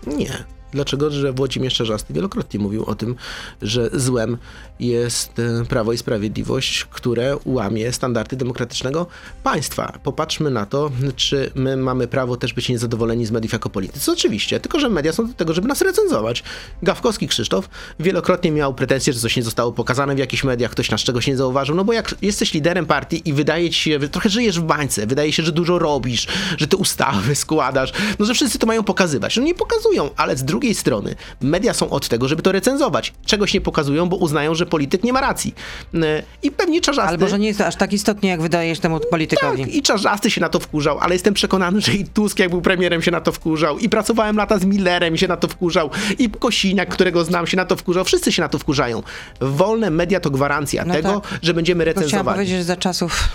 Nie. 0.06 0.44
Dlaczego? 0.72 1.10
Że 1.10 1.32
Włodzimierz 1.32 1.74
Czarzasty 1.74 2.14
wielokrotnie 2.14 2.60
mówił 2.60 2.84
o 2.84 2.94
tym, 2.94 3.14
że 3.62 3.90
złem 3.92 4.38
jest 4.80 5.38
e, 5.38 5.64
Prawo 5.64 5.92
i 5.92 5.98
Sprawiedliwość, 5.98 6.84
które 6.84 7.36
łamie 7.44 7.92
standardy 7.92 8.36
demokratycznego 8.36 9.06
państwa. 9.42 9.98
Popatrzmy 10.02 10.50
na 10.50 10.66
to, 10.66 10.90
czy 11.16 11.50
my 11.54 11.76
mamy 11.76 12.06
prawo 12.06 12.36
też 12.36 12.52
być 12.52 12.68
niezadowoleni 12.68 13.26
z 13.26 13.30
mediów 13.30 13.52
jako 13.52 13.70
politycy. 13.70 14.12
Oczywiście, 14.12 14.60
tylko 14.60 14.80
że 14.80 14.88
media 14.88 15.12
są 15.12 15.26
do 15.26 15.34
tego, 15.34 15.54
żeby 15.54 15.68
nas 15.68 15.82
recenzować. 15.82 16.42
Gawkowski 16.82 17.28
Krzysztof 17.28 17.68
wielokrotnie 18.00 18.50
miał 18.50 18.74
pretensje, 18.74 19.12
że 19.12 19.20
coś 19.20 19.36
nie 19.36 19.42
zostało 19.42 19.72
pokazane 19.72 20.14
w 20.14 20.18
jakichś 20.18 20.44
mediach, 20.44 20.70
ktoś 20.70 20.90
nas 20.90 21.00
czegoś 21.00 21.26
nie 21.26 21.36
zauważył, 21.36 21.74
no 21.74 21.84
bo 21.84 21.92
jak 21.92 22.14
jesteś 22.22 22.54
liderem 22.54 22.86
partii 22.86 23.28
i 23.28 23.32
wydaje 23.32 23.70
ci 23.70 23.80
się, 23.80 24.08
trochę 24.08 24.28
żyjesz 24.28 24.60
w 24.60 24.62
bańce, 24.62 25.06
wydaje 25.06 25.32
się, 25.32 25.42
że 25.42 25.52
dużo 25.52 25.78
robisz, 25.78 26.26
że 26.56 26.66
te 26.66 26.76
ustawy 26.76 27.34
składasz, 27.34 27.92
no 28.18 28.26
że 28.26 28.34
wszyscy 28.34 28.58
to 28.58 28.66
mają 28.66 28.82
pokazywać. 28.82 29.36
No 29.36 29.42
nie 29.42 29.54
pokazują, 29.54 30.10
ale 30.16 30.36
z 30.36 30.44
drugiej 30.44 30.61
drugiej 30.62 30.74
strony 30.74 31.14
media 31.40 31.74
są 31.74 31.90
od 31.90 32.08
tego, 32.08 32.28
żeby 32.28 32.42
to 32.42 32.52
recenzować. 32.52 33.12
Czegoś 33.26 33.54
nie 33.54 33.60
pokazują, 33.60 34.08
bo 34.08 34.16
uznają, 34.16 34.54
że 34.54 34.66
polityk 34.66 35.04
nie 35.04 35.12
ma 35.12 35.20
racji. 35.20 35.54
E, 35.94 36.22
I 36.42 36.50
pewnie 36.50 36.80
Czarzasty... 36.80 37.10
Albo, 37.10 37.28
że 37.28 37.38
nie 37.38 37.46
jest 37.46 37.58
to 37.58 37.66
aż 37.66 37.76
tak 37.76 37.92
istotnie, 37.92 38.30
jak 38.30 38.42
wydajesz 38.42 38.80
temu 38.80 39.00
politykowi. 39.10 39.64
Tak, 39.64 39.74
i 39.74 39.82
Czarzasty 39.82 40.30
się 40.30 40.40
na 40.40 40.48
to 40.48 40.60
wkurzał, 40.60 40.98
ale 40.98 41.14
jestem 41.14 41.34
przekonany, 41.34 41.80
że 41.80 41.92
i 41.92 42.04
Tusk, 42.04 42.38
jak 42.38 42.50
był 42.50 42.62
premierem, 42.62 43.02
się 43.02 43.10
na 43.10 43.20
to 43.20 43.32
wkurzał. 43.32 43.78
I 43.78 43.88
pracowałem 43.88 44.36
lata 44.36 44.58
z 44.58 44.64
Millerem 44.64 45.16
się 45.16 45.28
na 45.28 45.36
to 45.36 45.48
wkurzał. 45.48 45.90
I 46.18 46.30
Kosiniak, 46.30 46.88
którego 46.88 47.24
znam, 47.24 47.46
się 47.46 47.56
na 47.56 47.64
to 47.64 47.76
wkurzał. 47.76 48.04
Wszyscy 48.04 48.32
się 48.32 48.42
na 48.42 48.48
to 48.48 48.58
wkurzają. 48.58 49.02
Wolne 49.40 49.90
media 49.90 50.20
to 50.20 50.30
gwarancja 50.30 50.84
no 50.84 50.94
tego, 50.94 51.20
tak. 51.20 51.38
że 51.42 51.54
będziemy 51.54 51.84
recenzowali. 51.84 52.22
Chciałam 52.22 52.34
powiedzieć, 52.34 52.56
że 52.56 52.64
za 52.64 52.76
czasów 52.76 53.28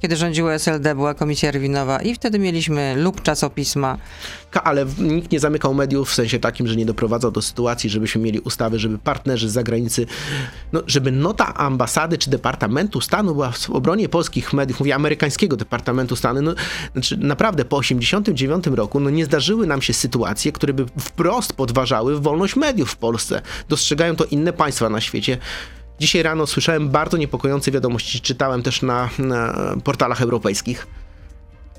kiedy 0.00 0.16
rządziło 0.16 0.54
SLD, 0.54 0.94
była 0.94 1.14
komisja 1.14 1.50
Rwinowa 1.50 2.02
i 2.02 2.14
wtedy 2.14 2.38
mieliśmy 2.38 2.94
lub 2.96 3.22
czasopisma. 3.22 3.98
Ale 4.64 4.86
nikt 4.98 5.32
nie 5.32 5.40
zamykał 5.40 5.74
mediów 5.74 6.10
w 6.10 6.14
sensie 6.14 6.38
takim, 6.38 6.66
że 6.66 6.76
nie 6.76 6.86
doprowadzał 6.86 7.30
do 7.30 7.42
sytuacji, 7.42 7.90
żebyśmy 7.90 8.20
mieli 8.20 8.40
ustawy, 8.40 8.78
żeby 8.78 8.98
partnerzy 8.98 9.48
z 9.48 9.52
zagranicy, 9.52 10.06
no, 10.72 10.82
żeby 10.86 11.12
nota 11.12 11.54
ambasady 11.54 12.18
czy 12.18 12.30
Departamentu 12.30 13.00
Stanu 13.00 13.32
była 13.32 13.50
w 13.50 13.70
obronie 13.70 14.08
polskich 14.08 14.52
mediów, 14.52 14.80
mówię 14.80 14.94
amerykańskiego 14.94 15.56
Departamentu 15.56 16.16
Stanu, 16.16 16.42
no, 16.42 16.54
znaczy 16.92 17.16
naprawdę 17.16 17.64
po 17.64 17.76
89 17.76 18.66
roku 18.66 19.00
no, 19.00 19.10
nie 19.10 19.24
zdarzyły 19.24 19.66
nam 19.66 19.82
się 19.82 19.92
sytuacje, 19.92 20.52
które 20.52 20.72
by 20.72 20.86
wprost 21.00 21.52
podważały 21.52 22.20
wolność 22.20 22.56
mediów 22.56 22.90
w 22.90 22.96
Polsce. 22.96 23.42
Dostrzegają 23.68 24.16
to 24.16 24.24
inne 24.24 24.52
państwa 24.52 24.88
na 24.88 25.00
świecie. 25.00 25.38
Dzisiaj 26.00 26.22
rano 26.22 26.46
słyszałem 26.46 26.88
bardzo 26.88 27.16
niepokojące 27.16 27.70
wiadomości, 27.70 28.20
czytałem 28.20 28.62
też 28.62 28.82
na, 28.82 29.10
na 29.18 29.54
portalach 29.84 30.22
europejskich. 30.22 30.86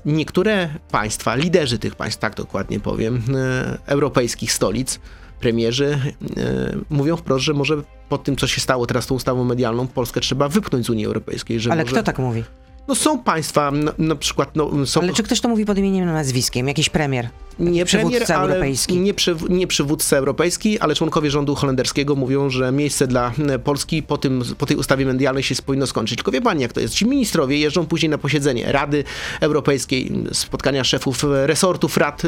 Niektóre 0.04 0.68
państwa, 0.90 1.34
liderzy 1.34 1.78
tych 1.78 1.94
państw, 1.94 2.20
tak 2.20 2.34
dokładnie 2.34 2.80
powiem, 2.80 3.22
e, 3.34 3.78
europejskich 3.86 4.52
stolic, 4.52 5.00
premierzy 5.40 5.98
e, 6.36 6.76
mówią 6.90 7.16
wprost, 7.16 7.44
że 7.44 7.52
może 7.52 7.82
po 8.08 8.18
tym, 8.18 8.36
co 8.36 8.46
się 8.46 8.60
stało 8.60 8.86
teraz 8.86 9.06
tą 9.06 9.14
ustawą 9.14 9.44
medialną, 9.44 9.88
Polskę 9.88 10.20
trzeba 10.20 10.48
wypchnąć 10.48 10.86
z 10.86 10.90
Unii 10.90 11.06
Europejskiej. 11.06 11.58
Ale 11.70 11.82
może... 11.82 11.94
kto 11.94 12.02
tak 12.02 12.18
mówi? 12.18 12.44
No 12.88 12.94
są 12.94 13.18
państwa, 13.18 13.70
na, 13.70 13.92
na 13.98 14.16
przykład 14.16 14.56
no, 14.56 14.86
są... 14.86 15.00
Ale 15.00 15.12
czy 15.12 15.22
ktoś 15.22 15.40
to 15.40 15.48
mówi 15.48 15.64
pod 15.64 15.78
imieniem 15.78 16.08
i 16.08 16.12
nazwiskiem? 16.12 16.68
Jakiś 16.68 16.88
premier? 16.88 17.28
nie 17.58 17.84
przywódca 17.84 18.26
premier, 18.26 18.50
europejski. 18.50 18.98
Nie, 18.98 19.14
przyw- 19.14 19.50
nie 19.50 19.66
przywódca 19.66 20.16
europejski, 20.16 20.78
ale 20.78 20.94
członkowie 20.94 21.30
rządu 21.30 21.54
holenderskiego 21.54 22.14
mówią, 22.14 22.50
że 22.50 22.72
miejsce 22.72 23.06
dla 23.06 23.32
Polski 23.64 24.02
po, 24.02 24.18
tym, 24.18 24.42
po 24.58 24.66
tej 24.66 24.76
ustawie 24.76 25.06
medialnej 25.06 25.42
się 25.42 25.54
powinno 25.66 25.86
skończyć. 25.86 26.16
Tylko 26.16 26.30
wie 26.30 26.40
pani, 26.40 26.62
jak 26.62 26.72
to 26.72 26.80
jest. 26.80 26.94
Ci 26.94 27.06
ministrowie 27.06 27.58
jeżdżą 27.58 27.86
później 27.86 28.10
na 28.10 28.18
posiedzenie 28.18 28.72
Rady 28.72 29.04
Europejskiej, 29.40 30.12
spotkania 30.32 30.84
szefów 30.84 31.24
resortów 31.46 31.96
rad 31.96 32.22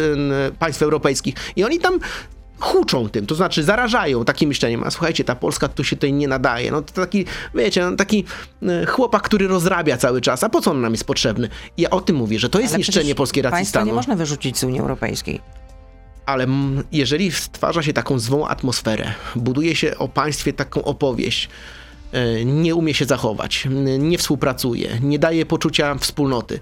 państw 0.59 0.83
europejskich 0.83 1.35
i 1.57 1.65
oni 1.65 1.79
tam 1.79 1.99
huczą 2.61 3.09
tym, 3.09 3.27
to 3.27 3.35
znaczy 3.35 3.65
zarażają 3.65 4.25
takim 4.25 4.49
myśleniem, 4.49 4.85
a 4.85 4.91
słuchajcie, 4.91 5.25
ta 5.25 5.35
Polska 5.35 5.69
tu 5.69 5.85
się 5.85 5.97
tutaj 5.97 6.13
nie 6.13 6.29
nadaje. 6.29 6.71
No 6.71 6.83
to 6.83 6.93
taki, 6.93 7.25
wiecie, 7.55 7.83
no, 7.83 7.97
taki 7.97 8.25
e, 8.63 8.87
chłopak, 8.87 9.23
który 9.23 9.49
rozrabia 9.49 9.97
cały 9.97 10.21
czas, 10.21 10.45
a 10.45 10.49
po 10.49 10.61
co 10.61 10.71
on 10.71 10.81
nam 10.81 10.93
jest 10.93 11.05
potrzebny? 11.05 11.49
I 11.77 11.83
ja 11.83 11.91
o 11.91 12.01
tym 12.01 12.17
mówię, 12.17 12.39
że 12.39 12.49
to 12.49 12.61
jest 12.61 12.75
Ale 12.75 12.79
niszczenie 12.79 13.15
polskiej 13.15 13.43
racji 13.43 13.67
stanu. 13.67 13.87
nie 13.87 13.93
można 13.93 14.17
wyrzucić 14.17 14.59
z 14.59 14.65
Unii 14.65 14.81
Europejskiej. 14.81 15.41
Ale 16.27 16.47
jeżeli 16.93 17.33
stwarza 17.33 17.83
się 17.83 17.93
taką 17.93 18.19
złą 18.19 18.47
atmosferę, 18.47 19.13
buduje 19.37 19.77
się 19.77 19.99
o 19.99 20.09
państwie 20.09 20.53
taką 20.53 20.85
opowieść, 20.85 21.49
nie 22.45 22.75
umie 22.75 22.95
się 22.95 23.05
zachować, 23.05 23.69
nie 23.99 24.19
współpracuje, 24.19 24.99
nie 25.03 25.19
daje 25.19 25.47
poczucia 25.47 25.95
wspólnoty, 25.95 26.61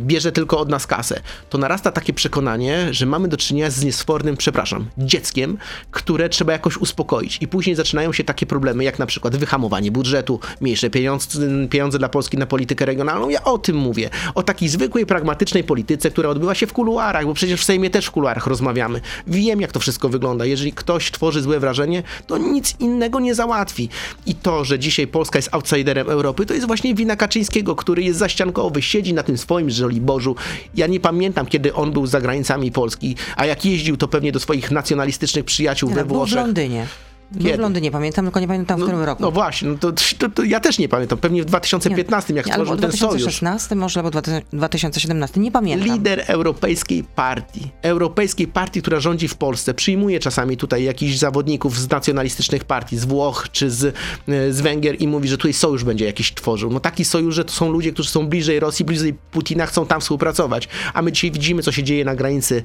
bierze 0.00 0.32
tylko 0.32 0.58
od 0.58 0.68
nas 0.68 0.86
kasę, 0.86 1.20
to 1.50 1.58
narasta 1.58 1.92
takie 1.92 2.12
przekonanie, 2.12 2.88
że 2.90 3.06
mamy 3.06 3.28
do 3.28 3.36
czynienia 3.36 3.70
z 3.70 3.84
niesfornym, 3.84 4.36
przepraszam, 4.36 4.86
dzieckiem, 4.98 5.58
które 5.90 6.28
trzeba 6.28 6.52
jakoś 6.52 6.76
uspokoić. 6.76 7.38
I 7.40 7.48
później 7.48 7.76
zaczynają 7.76 8.12
się 8.12 8.24
takie 8.24 8.46
problemy, 8.46 8.84
jak 8.84 8.98
na 8.98 9.06
przykład 9.06 9.36
wyhamowanie 9.36 9.92
budżetu, 9.92 10.40
mniejsze 10.60 10.90
pieniądze, 10.90 11.38
pieniądze 11.70 11.98
dla 11.98 12.08
Polski 12.08 12.38
na 12.38 12.46
politykę 12.46 12.86
regionalną. 12.86 13.28
Ja 13.28 13.44
o 13.44 13.58
tym 13.58 13.76
mówię. 13.76 14.10
O 14.34 14.42
takiej 14.42 14.68
zwykłej, 14.68 15.06
pragmatycznej 15.06 15.64
polityce, 15.64 16.10
która 16.10 16.28
odbywa 16.28 16.54
się 16.54 16.66
w 16.66 16.72
kuluarach, 16.72 17.26
bo 17.26 17.34
przecież 17.34 17.60
w 17.60 17.64
Sejmie 17.64 17.90
też 17.90 18.06
w 18.06 18.10
kuluarach 18.10 18.46
rozmawiamy. 18.46 19.00
Wiem, 19.26 19.60
jak 19.60 19.72
to 19.72 19.80
wszystko 19.80 20.08
wygląda. 20.08 20.44
Jeżeli 20.44 20.72
ktoś 20.72 21.10
tworzy 21.10 21.42
złe 21.42 21.60
wrażenie, 21.60 22.02
to 22.26 22.38
nic 22.38 22.74
innego 22.80 23.20
nie 23.20 23.34
załatwi. 23.34 23.88
I 24.26 24.34
to, 24.34 24.64
że 24.64 24.75
dzisiaj 24.78 25.06
Polska 25.06 25.38
jest 25.38 25.48
outsiderem 25.52 26.10
Europy, 26.10 26.46
to 26.46 26.54
jest 26.54 26.66
właśnie 26.66 26.94
wina 26.94 27.16
Kaczyńskiego, 27.16 27.76
który 27.76 28.02
jest 28.02 28.18
zaściankowy, 28.18 28.82
siedzi 28.82 29.14
na 29.14 29.22
tym 29.22 29.38
swoim 29.38 29.70
Żoliborzu. 29.70 30.36
Ja 30.74 30.86
nie 30.86 31.00
pamiętam, 31.00 31.46
kiedy 31.46 31.74
on 31.74 31.92
był 31.92 32.06
za 32.06 32.20
granicami 32.20 32.72
Polski, 32.72 33.16
a 33.36 33.46
jak 33.46 33.64
jeździł, 33.64 33.96
to 33.96 34.08
pewnie 34.08 34.32
do 34.32 34.40
swoich 34.40 34.70
nacjonalistycznych 34.70 35.44
przyjaciół 35.44 35.88
Nie, 35.88 35.94
we 35.94 36.00
no, 36.00 36.06
był 36.06 36.16
w 36.16 36.18
Włoszech. 36.18 36.36
Londynie. 36.36 36.86
Kiedy? 37.34 37.56
w 37.56 37.60
Londynie, 37.60 37.90
pamiętam, 37.90 38.24
tylko 38.24 38.40
nie 38.40 38.48
pamiętam 38.48 38.80
w 38.80 38.82
którym 38.82 39.02
roku. 39.02 39.22
No 39.22 39.30
właśnie, 39.30 39.68
no 39.68 39.78
to, 39.78 39.92
to, 40.18 40.28
to 40.28 40.42
ja 40.44 40.60
też 40.60 40.78
nie 40.78 40.88
pamiętam. 40.88 41.18
Pewnie 41.18 41.42
w 41.42 41.44
2015, 41.44 42.34
jak 42.34 42.46
Nie, 42.46 42.52
albo 42.52 42.64
stworzył 42.64 42.82
ten 42.82 42.92
sojusz. 42.92 43.22
2016, 43.22 43.74
może 43.74 44.00
albo 44.00 44.10
2017, 44.52 45.40
nie 45.40 45.52
pamiętam. 45.52 45.88
Lider 45.88 46.24
europejskiej 46.26 47.04
partii, 47.04 47.70
europejskiej 47.82 48.48
partii, 48.48 48.82
która 48.82 49.00
rządzi 49.00 49.28
w 49.28 49.34
Polsce, 49.34 49.74
przyjmuje 49.74 50.20
czasami 50.20 50.56
tutaj 50.56 50.84
jakichś 50.84 51.16
zawodników 51.16 51.78
z 51.78 51.90
nacjonalistycznych 51.90 52.64
partii, 52.64 52.98
z 52.98 53.04
Włoch 53.04 53.48
czy 53.52 53.70
z, 53.70 53.84
e, 54.28 54.52
z 54.52 54.60
Węgier 54.60 55.02
i 55.02 55.08
mówi, 55.08 55.28
że 55.28 55.36
tutaj 55.36 55.52
sojusz 55.52 55.84
będzie 55.84 56.04
jakiś 56.04 56.34
tworzył. 56.34 56.70
No 56.70 56.80
taki 56.80 57.04
sojusz, 57.04 57.34
że 57.34 57.44
to 57.44 57.52
są 57.52 57.70
ludzie, 57.70 57.92
którzy 57.92 58.08
są 58.08 58.26
bliżej 58.26 58.60
Rosji, 58.60 58.84
bliżej 58.84 59.14
Putina, 59.14 59.66
chcą 59.66 59.86
tam 59.86 60.00
współpracować. 60.00 60.68
A 60.94 61.02
my 61.02 61.12
dzisiaj 61.12 61.30
widzimy, 61.30 61.62
co 61.62 61.72
się 61.72 61.82
dzieje 61.82 62.04
na 62.04 62.14
granicy 62.14 62.64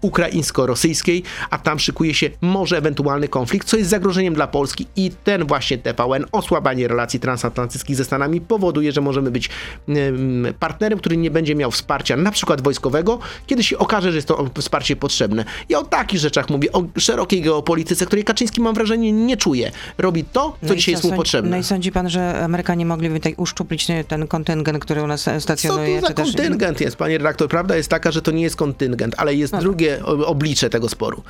ukraińsko-rosyjskiej, 0.00 1.22
a 1.50 1.58
tam 1.58 1.78
szykuje 1.78 2.14
się 2.14 2.30
może 2.40 2.76
ewentualny 2.78 3.28
konflikt, 3.28 3.68
co 3.68 3.76
jest 3.76 3.90
zagrożeniem 3.90 4.34
dla 4.34 4.46
Polski 4.46 4.86
i 4.96 5.10
ten 5.24 5.46
właśnie 5.46 5.78
TVN, 5.78 6.24
osłabanie 6.32 6.88
relacji 6.88 7.20
transatlantyckich 7.20 7.96
ze 7.96 8.04
Stanami 8.04 8.40
powoduje, 8.40 8.92
że 8.92 9.00
możemy 9.00 9.30
być 9.30 9.48
em, 9.88 10.46
partnerem, 10.60 10.98
który 10.98 11.16
nie 11.16 11.30
będzie 11.30 11.54
miał 11.54 11.70
wsparcia 11.70 12.16
na 12.16 12.30
przykład 12.30 12.60
wojskowego, 12.62 13.18
kiedy 13.46 13.64
się 13.64 13.78
okaże, 13.78 14.10
że 14.10 14.16
jest 14.18 14.28
to 14.28 14.46
wsparcie 14.60 14.96
potrzebne. 14.96 15.44
Ja 15.68 15.78
o 15.78 15.84
takich 15.84 16.20
rzeczach 16.20 16.50
mówię, 16.50 16.72
o 16.72 16.84
szerokiej 16.98 17.42
geopolityce, 17.42 18.06
której 18.06 18.24
Kaczyński 18.24 18.60
mam 18.60 18.74
wrażenie 18.74 19.12
nie 19.12 19.36
czuje. 19.36 19.72
Robi 19.98 20.24
to, 20.24 20.40
co 20.60 20.66
No 20.68 20.74
dzisiaj 20.74 20.94
co, 20.94 20.98
jest 20.98 21.04
mu 21.04 21.08
sądzi- 21.10 21.16
potrzebne. 21.16 21.50
No 21.50 21.56
i 21.56 21.62
sądzi 21.64 21.92
pan, 21.92 22.10
że 22.10 22.44
Amerykanie 22.44 22.86
mogliby 22.86 23.14
tutaj 23.14 23.34
uszczuplić 23.36 23.86
ten 24.08 24.26
kontyngent, 24.26 24.78
który 24.78 25.02
u 25.02 25.06
nas 25.06 25.22
Co 25.22 25.40
stacjonuje? 25.40 26.00
to 26.00 26.06
za 26.06 26.14
kontyngent 26.14 26.80
jest, 26.80 26.96
panie 26.96 27.18
redaktor? 27.18 27.48
Prawda 27.48 27.76
jest 27.76 27.88
taka, 27.88 28.10
że 28.10 28.22
to 28.22 28.30
nie 28.30 28.42
jest 28.42 28.56
kontyngent, 28.56 29.14
ale 29.16 29.34
jest 29.34 29.52
No. 29.52 29.60
drugie 29.60 29.89
oblicze 30.26 30.70
tego 30.70 30.88
sporu. 30.88 31.22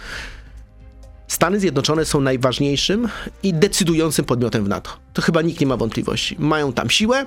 Stany 1.29 1.61
Zjednoczone 1.61 2.05
są 2.05 2.21
najważniejszym 2.21 3.09
i 3.43 3.55
decydującym 3.55 4.25
podmiotem 4.25 4.65
w 4.65 4.69
NATO. 4.69 4.91
To 5.13 5.23
chyba 5.23 5.43
nikt 5.43 5.61
nie 5.61 5.67
ma 5.67 5.77
wątpliwości. 5.77 6.37
Mają 6.39 6.73
tam 6.73 6.91
siłę 6.91 7.27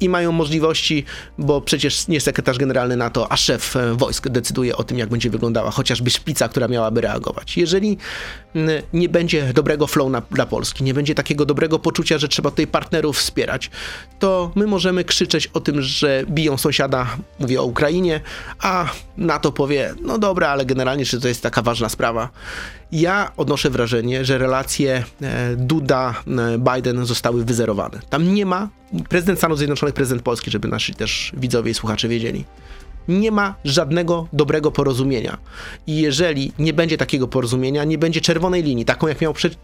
i 0.00 0.08
mają 0.08 0.32
możliwości, 0.32 1.04
bo 1.38 1.60
przecież 1.60 2.08
nie 2.08 2.20
sekretarz 2.20 2.58
generalny 2.58 2.96
NATO, 2.96 3.32
a 3.32 3.36
szef 3.36 3.76
e, 3.76 3.94
wojsk 3.94 4.28
decyduje 4.28 4.76
o 4.76 4.84
tym, 4.84 4.98
jak 4.98 5.08
będzie 5.08 5.30
wyglądała 5.30 5.70
chociażby 5.70 6.10
szpica, 6.10 6.48
która 6.48 6.68
miałaby 6.68 7.00
reagować. 7.00 7.56
Jeżeli 7.56 7.98
nie 8.92 9.08
będzie 9.08 9.52
dobrego 9.52 9.86
flow 9.86 10.10
na, 10.10 10.22
dla 10.30 10.46
Polski, 10.46 10.84
nie 10.84 10.94
będzie 10.94 11.14
takiego 11.14 11.44
dobrego 11.44 11.78
poczucia, 11.78 12.18
że 12.18 12.28
trzeba 12.28 12.50
tutaj 12.50 12.66
partnerów 12.66 13.18
wspierać, 13.18 13.70
to 14.18 14.52
my 14.54 14.66
możemy 14.66 15.04
krzyczeć 15.04 15.46
o 15.46 15.60
tym, 15.60 15.82
że 15.82 16.24
biją 16.28 16.56
sąsiada, 16.56 17.06
mówię 17.38 17.60
o 17.60 17.64
Ukrainie, 17.64 18.20
a 18.62 18.86
NATO 19.16 19.52
powie, 19.52 19.94
no 20.02 20.18
dobra, 20.18 20.48
ale 20.48 20.66
generalnie 20.66 21.04
czy 21.04 21.20
to 21.20 21.28
jest 21.28 21.42
taka 21.42 21.62
ważna 21.62 21.88
sprawa. 21.88 22.28
Ja 22.92 23.32
odnoszę 23.36 23.70
wrażenie, 23.70 24.24
że 24.24 24.38
relacje 24.38 25.04
e, 25.22 25.56
Duda-Biden 25.56 27.04
zostały 27.04 27.44
wyzerowane. 27.44 28.00
Tam 28.10 28.34
nie 28.34 28.46
ma 28.46 28.68
prezydent 29.08 29.38
Stanów 29.38 29.58
Zjednoczonych, 29.58 29.94
prezydent 29.94 30.22
Polski, 30.22 30.50
żeby 30.50 30.68
nasi 30.68 30.94
też 30.94 31.32
widzowie 31.36 31.70
i 31.70 31.74
słuchacze 31.74 32.08
wiedzieli. 32.08 32.44
Nie 33.08 33.30
ma 33.30 33.54
żadnego 33.64 34.26
dobrego 34.32 34.70
porozumienia. 34.70 35.38
I 35.86 35.96
jeżeli 36.00 36.52
nie 36.58 36.72
będzie 36.72 36.96
takiego 36.96 37.28
porozumienia, 37.28 37.84
nie 37.84 37.98
będzie 37.98 38.20
czerwonej 38.20 38.62
linii, 38.62 38.84
taką 38.84 39.06
jak 39.08 39.20
miał 39.20 39.32
pre- 39.32 39.54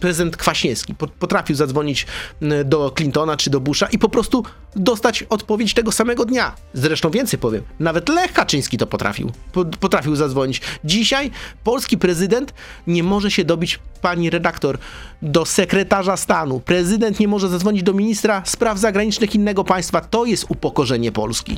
prezydent 0.00 0.36
Kwaśniewski. 0.36 0.94
Po- 0.94 1.08
Potrafił 1.08 1.56
zadzwonić 1.56 2.06
m, 2.42 2.52
do 2.64 2.92
Clintona 2.96 3.36
czy 3.36 3.50
do 3.50 3.60
Busha 3.60 3.86
i 3.86 3.98
po 3.98 4.08
prostu 4.08 4.42
dostać 4.76 5.22
odpowiedź 5.22 5.74
tego 5.74 5.92
samego 5.92 6.24
dnia. 6.24 6.54
Zresztą 6.74 7.10
więcej 7.10 7.38
powiem, 7.38 7.62
nawet 7.80 8.08
Lech 8.08 8.32
Kaczyński 8.32 8.78
to 8.78 8.86
potrafił. 8.86 9.32
Po- 9.52 9.64
Potrafił 9.64 10.16
zadzwonić. 10.16 10.60
Dzisiaj 10.84 11.30
polski 11.64 11.98
prezydent 11.98 12.54
nie 12.86 13.02
może 13.02 13.30
się 13.30 13.44
dobić, 13.44 13.78
pani 14.02 14.30
redaktor, 14.30 14.78
do 15.22 15.44
sekretarza 15.44 16.16
stanu. 16.16 16.60
Prezydent 16.60 17.20
nie 17.20 17.28
może 17.28 17.48
zadzwonić 17.48 17.82
do 17.82 17.92
ministra 17.92 18.42
spraw 18.46 18.78
zagranicznych 18.78 19.34
innego 19.34 19.64
państwa. 19.64 20.00
To 20.00 20.24
jest 20.24 20.44
upokorzenie 20.48 21.12
Polski. 21.12 21.56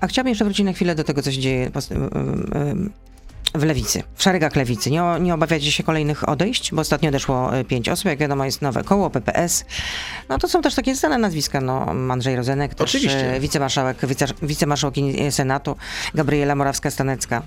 A 0.00 0.06
chciałabym 0.06 0.28
jeszcze 0.28 0.44
wrócić 0.44 0.66
na 0.66 0.72
chwilę 0.72 0.94
do 0.94 1.04
tego, 1.04 1.22
co 1.22 1.32
się 1.32 1.38
dzieje 1.38 1.70
w 3.54 3.62
lewicy, 3.64 4.02
w 4.14 4.22
szeregach 4.22 4.56
lewicy. 4.56 4.90
Nie, 4.90 5.02
nie 5.20 5.34
obawiacie 5.34 5.72
się 5.72 5.82
kolejnych 5.82 6.28
odejść, 6.28 6.74
bo 6.74 6.80
ostatnio 6.80 7.08
odeszło 7.08 7.58
y, 7.58 7.64
pięć 7.64 7.88
osób, 7.88 8.04
jak 8.04 8.18
wiadomo 8.18 8.44
jest 8.44 8.62
nowe 8.62 8.84
koło, 8.84 9.10
PPS. 9.10 9.64
No 10.28 10.38
to 10.38 10.48
są 10.48 10.62
też 10.62 10.74
takie 10.74 10.94
znane 10.94 11.18
nazwiska, 11.18 11.60
no 11.60 11.86
Andrzej 12.10 12.36
Rozenek, 12.36 12.74
też 12.74 12.90
Oczywiście. 12.90 13.36
y, 13.36 13.40
wicemarszałek, 13.40 14.06
wice, 14.06 14.26
wicemarszałkini 14.42 15.32
Senatu, 15.32 15.76
Gabriela 16.14 16.54
Morawska-Stanecka. 16.54 17.42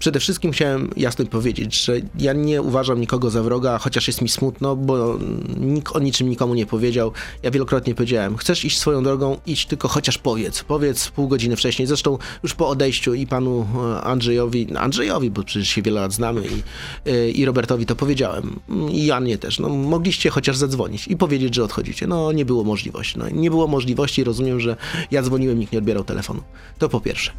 Przede 0.00 0.20
wszystkim 0.20 0.52
chciałem 0.52 0.90
jasno 0.96 1.26
powiedzieć, 1.26 1.84
że 1.84 1.96
ja 2.18 2.32
nie 2.32 2.62
uważam 2.62 3.00
nikogo 3.00 3.30
za 3.30 3.42
wroga, 3.42 3.78
chociaż 3.78 4.06
jest 4.06 4.22
mi 4.22 4.28
smutno, 4.28 4.76
bo 4.76 5.18
nikt 5.56 5.96
o 5.96 5.98
niczym 5.98 6.28
nikomu 6.28 6.54
nie 6.54 6.66
powiedział. 6.66 7.12
Ja 7.42 7.50
wielokrotnie 7.50 7.94
powiedziałem, 7.94 8.36
chcesz 8.36 8.64
iść 8.64 8.78
swoją 8.78 9.02
drogą, 9.02 9.36
idź 9.46 9.66
tylko 9.66 9.88
chociaż 9.88 10.18
powiedz. 10.18 10.64
Powiedz 10.64 11.08
pół 11.08 11.28
godziny 11.28 11.56
wcześniej. 11.56 11.86
Zresztą 11.86 12.18
już 12.42 12.54
po 12.54 12.68
odejściu 12.68 13.14
i 13.14 13.26
panu 13.26 13.66
e, 13.96 14.00
Andrzejowi, 14.00 14.76
Andrzejowi, 14.76 15.30
bo 15.30 15.42
przecież 15.42 15.68
się 15.68 15.82
wiele 15.82 16.00
lat 16.00 16.12
znamy, 16.12 16.42
i, 16.46 16.62
e, 17.10 17.30
i 17.30 17.44
Robertowi 17.44 17.86
to 17.86 17.96
powiedziałem. 17.96 18.60
I 18.90 19.06
Janie 19.06 19.38
też. 19.38 19.58
No, 19.58 19.68
mogliście 19.68 20.30
chociaż 20.30 20.56
zadzwonić 20.56 21.08
i 21.08 21.16
powiedzieć, 21.16 21.54
że 21.54 21.64
odchodzicie. 21.64 22.06
No 22.06 22.32
nie 22.32 22.44
było 22.44 22.64
możliwości. 22.64 23.18
No, 23.18 23.28
nie 23.28 23.50
było 23.50 23.66
możliwości, 23.66 24.24
rozumiem, 24.24 24.60
że 24.60 24.76
ja 25.10 25.22
dzwoniłem, 25.22 25.58
nikt 25.58 25.72
nie 25.72 25.78
odbierał 25.78 26.04
telefonu. 26.04 26.42
To 26.78 26.88
po 26.88 27.00
pierwsze. 27.00 27.32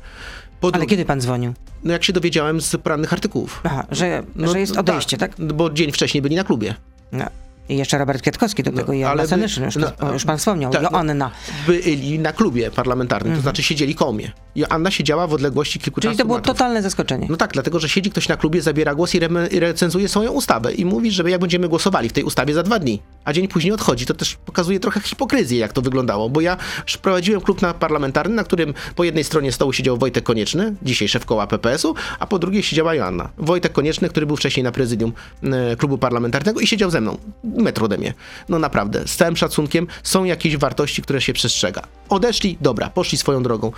Ale 0.74 0.86
kiedy 0.86 1.06
pan 1.06 1.22
dzwonił? 1.22 1.54
no 1.84 1.94
jak 1.94 2.04
się 2.04 2.14
dowiedziałem 2.14 2.62
z 2.62 2.76
porannych 2.78 3.14
artykułów. 3.14 3.62
Aha, 3.64 3.86
że, 3.92 4.24
No, 4.36 4.52
że 4.52 4.60
jest 4.60 4.78
odejście, 4.78 5.18
tak? 5.18 5.32
Bo 5.40 5.70
dzień 5.70 5.92
wcześniej 5.92 6.22
byli 6.22 6.36
na 6.36 6.44
klubie. 6.44 6.76
No. 7.12 7.26
I 7.72 7.78
jeszcze 7.78 7.98
Robert 7.98 8.22
Kwiatkowski 8.22 8.64
do 8.64 8.72
tego 8.72 8.94
i 8.94 9.00
Joanna 9.00 9.28
Senyszyn, 9.28 9.64
już, 9.64 9.76
no, 9.76 10.14
już 10.14 10.26
pan 10.26 10.38
wspomniał, 10.38 10.72
tak, 10.72 10.82
no. 10.82 10.90
Joanna. 10.92 11.32
Byli 11.68 12.20
na 12.20 12.34
klubie 12.34 12.72
parlamentarnym, 12.72 13.36
to 13.36 13.42
znaczy 13.42 13.64
siedzieli 13.64 13.96
koło 13.96 14.14
mnie. 14.14 14.32
Joanna 14.56 14.92
siedziała 14.92 15.28
w 15.28 15.34
odległości 15.34 15.80
Czyli 15.80 15.84
kilkunastu 15.84 16.18
to 16.18 16.26
było 16.26 16.38
metrów. 16.38 16.58
totalne 16.58 16.82
zaskoczenie. 16.82 17.28
No 17.30 17.38
tak, 17.38 17.52
dlatego 17.54 17.80
że 17.80 17.90
siedzi 17.90 18.10
ktoś 18.10 18.28
na 18.28 18.38
klubie, 18.38 18.62
zabiera 18.62 18.96
głos 18.96 19.16
i, 19.16 19.18
re- 19.24 19.48
i 19.52 19.60
recenzuje 19.60 20.08
swoją 20.08 20.32
ustawę 20.32 20.74
i 20.74 20.86
mówi, 20.86 21.12
że 21.12 21.30
jak 21.30 21.42
będziemy 21.42 21.70
głosowali 21.70 22.10
w 22.10 22.14
tej 22.14 22.24
ustawie 22.24 22.54
za 22.54 22.64
dwa 22.64 22.80
dni, 22.80 23.02
a 23.26 23.34
dzień 23.34 23.48
później 23.48 23.74
odchodzi, 23.74 24.06
to 24.06 24.14
też 24.14 24.36
pokazuje 24.36 24.80
trochę 24.80 25.00
hipokryzję, 25.02 25.60
jak 25.60 25.74
to 25.74 25.82
wyglądało, 25.82 26.30
bo 26.30 26.42
ja 26.42 26.58
prowadziłem 27.02 27.42
klub 27.42 27.62
na 27.62 27.74
parlamentarny, 27.74 28.36
na 28.36 28.44
którym 28.44 28.74
po 28.96 29.04
jednej 29.04 29.24
stronie 29.24 29.52
stołu 29.52 29.74
siedział 29.74 29.98
Wojtek 29.98 30.24
Konieczny, 30.24 30.76
dzisiaj 30.82 31.08
szef 31.08 31.26
koła 31.26 31.48
PPS-u, 31.48 31.96
a 32.20 32.28
po 32.28 32.40
drugiej 32.40 32.64
siedziała 32.64 32.96
Joanna. 32.96 33.30
Wojtek 33.38 33.72
Konieczny, 33.72 34.10
który 34.10 34.26
był 34.26 34.36
wcześniej 34.38 34.64
na 34.64 34.72
prezydium 34.72 35.14
e, 35.44 35.76
klubu 35.76 35.98
parlamentarnego 35.98 36.60
i 36.60 36.68
siedział 36.68 36.92
ze 36.92 37.02
mną. 37.02 37.18
Metr 37.62 37.84
ode 37.84 37.98
mnie. 37.98 38.14
No 38.50 38.60
naprawdę, 38.60 39.08
z 39.08 39.16
całym 39.16 39.38
szacunkiem 39.38 39.88
są 40.04 40.24
jakieś 40.24 40.58
wartości, 40.58 41.02
które 41.02 41.22
się 41.22 41.34
przestrzega. 41.34 41.82
Odeszli, 42.10 42.58
dobra, 42.62 42.90
poszli 42.90 43.18
swoją 43.18 43.44
drogą. 43.44 43.72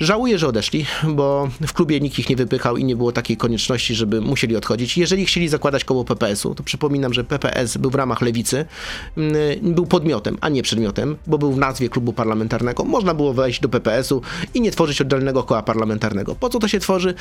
Żałuję, 0.00 0.38
że 0.38 0.48
odeszli, 0.48 0.86
bo 1.08 1.48
w 1.66 1.72
klubie 1.72 2.00
nikt 2.00 2.18
ich 2.18 2.30
nie 2.30 2.36
wypychał 2.36 2.76
i 2.76 2.84
nie 2.84 2.96
było 2.96 3.12
takiej 3.12 3.36
konieczności, 3.36 3.94
żeby 3.94 4.20
musieli 4.20 4.56
odchodzić. 4.56 4.98
Jeżeli 4.98 5.26
chcieli 5.26 5.48
zakładać 5.48 5.84
koło 5.84 6.04
PPS-u, 6.04 6.54
to 6.54 6.62
przypominam, 6.62 7.14
że 7.14 7.24
PPS 7.24 7.76
był 7.76 7.90
w 7.90 7.94
ramach 7.94 8.20
lewicy, 8.20 8.64
mm, 9.16 9.34
był 9.62 9.86
podmiotem, 9.86 10.38
a 10.40 10.48
nie 10.48 10.62
przedmiotem, 10.62 11.16
bo 11.26 11.38
był 11.38 11.52
w 11.52 11.58
nazwie 11.58 11.88
klubu 11.88 12.12
parlamentarnego. 12.12 12.84
Można 12.84 13.14
było 13.14 13.34
wejść 13.34 13.60
do 13.60 13.68
PPS-u 13.68 14.22
i 14.54 14.60
nie 14.60 14.70
tworzyć 14.70 15.00
oddzielnego 15.00 15.42
koła 15.42 15.62
parlamentarnego. 15.62 16.34
Po 16.34 16.48
co 16.48 16.58
to 16.58 16.68
się 16.68 16.80
tworzy? 16.80 17.14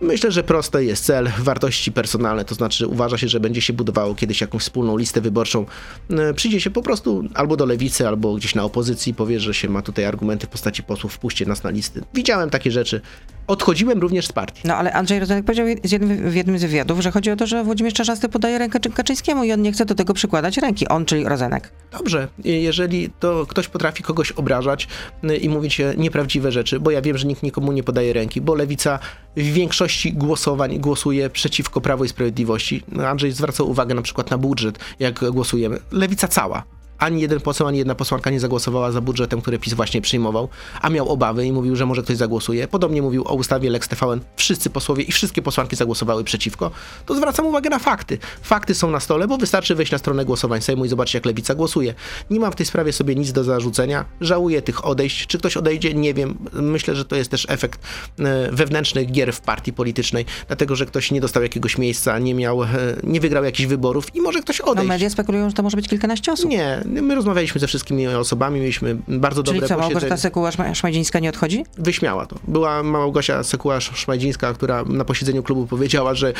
Myślę, 0.00 0.32
że 0.32 0.42
prosty 0.42 0.84
jest 0.84 1.04
cel, 1.04 1.30
wartości 1.38 1.92
personalne, 1.92 2.44
to 2.44 2.54
znaczy 2.54 2.86
uważa 2.86 3.18
się, 3.18 3.28
że 3.28 3.40
będzie 3.40 3.60
się 3.60 3.72
budowało 3.72 4.14
kiedyś 4.14 4.40
jakąś 4.40 4.62
wspólną 4.62 4.96
listę 4.96 5.20
wyborczą. 5.20 5.66
Mm, 6.10 6.34
Przyjdzie 6.34 6.60
się 6.60 6.70
po 6.70 6.82
prostu 6.82 7.24
albo 7.34 7.56
do 7.56 7.66
lewicy, 7.66 8.08
albo 8.08 8.34
gdzieś 8.34 8.54
na 8.54 8.64
opozycji, 8.64 9.14
powie, 9.14 9.40
że 9.40 9.54
się 9.54 9.68
ma 9.68 9.82
tutaj 9.82 10.04
argumenty 10.04 10.46
w 10.46 10.50
postaci 10.50 10.82
posłów, 10.82 11.12
wpuśćcie 11.12 11.46
nas 11.46 11.62
na 11.62 11.70
listy. 11.70 12.07
Widziałem 12.14 12.50
takie 12.50 12.70
rzeczy. 12.70 13.00
Odchodziłem 13.46 14.00
również 14.00 14.26
z 14.26 14.32
partii. 14.32 14.62
No 14.64 14.76
ale 14.76 14.92
Andrzej 14.92 15.20
Rozenek 15.20 15.44
powiedział 15.44 15.66
z 15.84 15.92
jednym, 15.92 16.30
w 16.30 16.34
jednym 16.34 16.58
z 16.58 16.62
wywiadów, 16.62 17.00
że 17.00 17.10
chodzi 17.10 17.30
o 17.30 17.36
to, 17.36 17.46
że 17.46 17.64
Włodzimierz 17.64 17.94
Czarzasty 17.94 18.28
podaje 18.28 18.58
rękę 18.58 18.80
Czy- 18.80 18.90
Kaczyńskiemu 18.90 19.44
i 19.44 19.52
on 19.52 19.62
nie 19.62 19.72
chce 19.72 19.84
do 19.86 19.94
tego 19.94 20.14
przykładać 20.14 20.56
ręki. 20.58 20.88
On, 20.88 21.04
czyli 21.04 21.24
Rozenek. 21.24 21.72
Dobrze, 21.92 22.28
jeżeli 22.44 23.10
to 23.20 23.46
ktoś 23.46 23.68
potrafi 23.68 24.02
kogoś 24.02 24.32
obrażać 24.32 24.88
y, 25.30 25.36
i 25.36 25.48
mówić 25.48 25.80
nieprawdziwe 25.96 26.52
rzeczy, 26.52 26.80
bo 26.80 26.90
ja 26.90 27.02
wiem, 27.02 27.18
że 27.18 27.26
nikt 27.26 27.42
nikomu 27.42 27.72
nie 27.72 27.82
podaje 27.82 28.12
ręki, 28.12 28.40
bo 28.40 28.54
lewica 28.54 28.98
w 29.36 29.42
większości 29.42 30.12
głosowań 30.12 30.78
głosuje 30.78 31.30
przeciwko 31.30 31.80
Prawo 31.80 32.04
i 32.04 32.08
Sprawiedliwości. 32.08 32.82
Andrzej 33.06 33.32
zwracał 33.32 33.70
uwagę 33.70 33.94
na 33.94 34.02
przykład 34.02 34.30
na 34.30 34.38
budżet, 34.38 34.78
jak 34.98 35.30
głosujemy. 35.30 35.78
Lewica 35.92 36.28
cała. 36.28 36.77
Ani 36.98 37.20
jeden 37.22 37.40
poseł, 37.40 37.66
ani 37.66 37.78
jedna 37.78 37.94
posłanka 37.94 38.30
nie 38.30 38.40
zagłosowała 38.40 38.92
za 38.92 39.00
budżetem, 39.00 39.40
który 39.40 39.58
PiS 39.58 39.74
właśnie 39.74 40.00
przyjmował, 40.00 40.48
a 40.82 40.90
miał 40.90 41.08
obawy 41.08 41.46
i 41.46 41.52
mówił, 41.52 41.76
że 41.76 41.86
może 41.86 42.02
ktoś 42.02 42.16
zagłosuje. 42.16 42.68
Podobnie 42.68 43.02
mówił 43.02 43.24
o 43.28 43.34
ustawie 43.34 43.70
Lex 43.70 43.88
TVN. 43.88 44.20
Wszyscy 44.36 44.70
posłowie 44.70 45.02
i 45.02 45.12
wszystkie 45.12 45.42
posłanki 45.42 45.76
zagłosowały 45.76 46.24
przeciwko. 46.24 46.70
To 47.06 47.14
zwracam 47.14 47.46
uwagę 47.46 47.70
na 47.70 47.78
fakty. 47.78 48.18
Fakty 48.42 48.74
są 48.74 48.90
na 48.90 49.00
stole, 49.00 49.28
bo 49.28 49.36
wystarczy 49.38 49.74
wejść 49.74 49.92
na 49.92 49.98
stronę 49.98 50.24
głosowań 50.24 50.60
Sejmu 50.60 50.84
i 50.84 50.88
zobaczyć, 50.88 51.14
jak 51.14 51.26
Lewica 51.26 51.54
głosuje. 51.54 51.94
Nie 52.30 52.40
mam 52.40 52.52
w 52.52 52.56
tej 52.56 52.66
sprawie 52.66 52.92
sobie 52.92 53.14
nic 53.14 53.32
do 53.32 53.44
zarzucenia. 53.44 54.04
Żałuję 54.20 54.62
tych 54.62 54.84
odejść. 54.86 55.26
Czy 55.26 55.38
ktoś 55.38 55.56
odejdzie? 55.56 55.94
Nie 55.94 56.14
wiem. 56.14 56.38
Myślę, 56.52 56.94
że 56.96 57.04
to 57.04 57.16
jest 57.16 57.30
też 57.30 57.46
efekt 57.48 57.80
e, 58.18 58.48
wewnętrznych 58.52 59.12
gier 59.12 59.32
w 59.32 59.40
partii 59.40 59.72
politycznej, 59.72 60.24
dlatego, 60.46 60.76
że 60.76 60.86
ktoś 60.86 61.10
nie 61.10 61.20
dostał 61.20 61.42
jakiegoś 61.42 61.78
miejsca, 61.78 62.18
nie 62.18 62.34
miał, 62.34 62.62
e, 62.62 62.68
nie 63.02 63.20
wygrał 63.20 63.44
jakichś 63.44 63.66
wyborów 63.68 64.16
i 64.16 64.20
może 64.20 64.40
ktoś 64.40 64.58
No 64.60 64.66
odejść. 64.66 64.88
media 64.88 65.10
spekulują, 65.10 65.48
że 65.50 65.54
to 65.56 65.62
może 65.62 65.76
być 65.76 65.88
kilkanaście 65.88 66.32
osób. 66.32 66.50
Nie, 66.50 66.82
my 66.88 67.14
rozmawialiśmy 67.14 67.60
ze 67.60 67.66
wszystkimi 67.66 68.06
osobami, 68.08 68.60
mieliśmy 68.60 68.96
bardzo 69.08 69.42
Czyli 69.42 69.54
dobre 69.54 69.68
co, 69.68 69.74
Małgorzata 69.78 70.00
posiedzenie. 70.16 70.20
Sekuła-Szmajdzińska 70.20 71.20
nie 71.20 71.28
odchodzi? 71.28 71.64
Wyśmiała 71.78 72.26
to. 72.26 72.36
Była 72.48 72.82
Małgosia 72.82 73.40
Sekuła-Szmajdzińska, 73.42 74.54
która 74.54 74.84
na 74.84 75.04
posiedzeniu 75.04 75.42
klubu 75.42 75.66
powiedziała, 75.66 76.14
że 76.14 76.32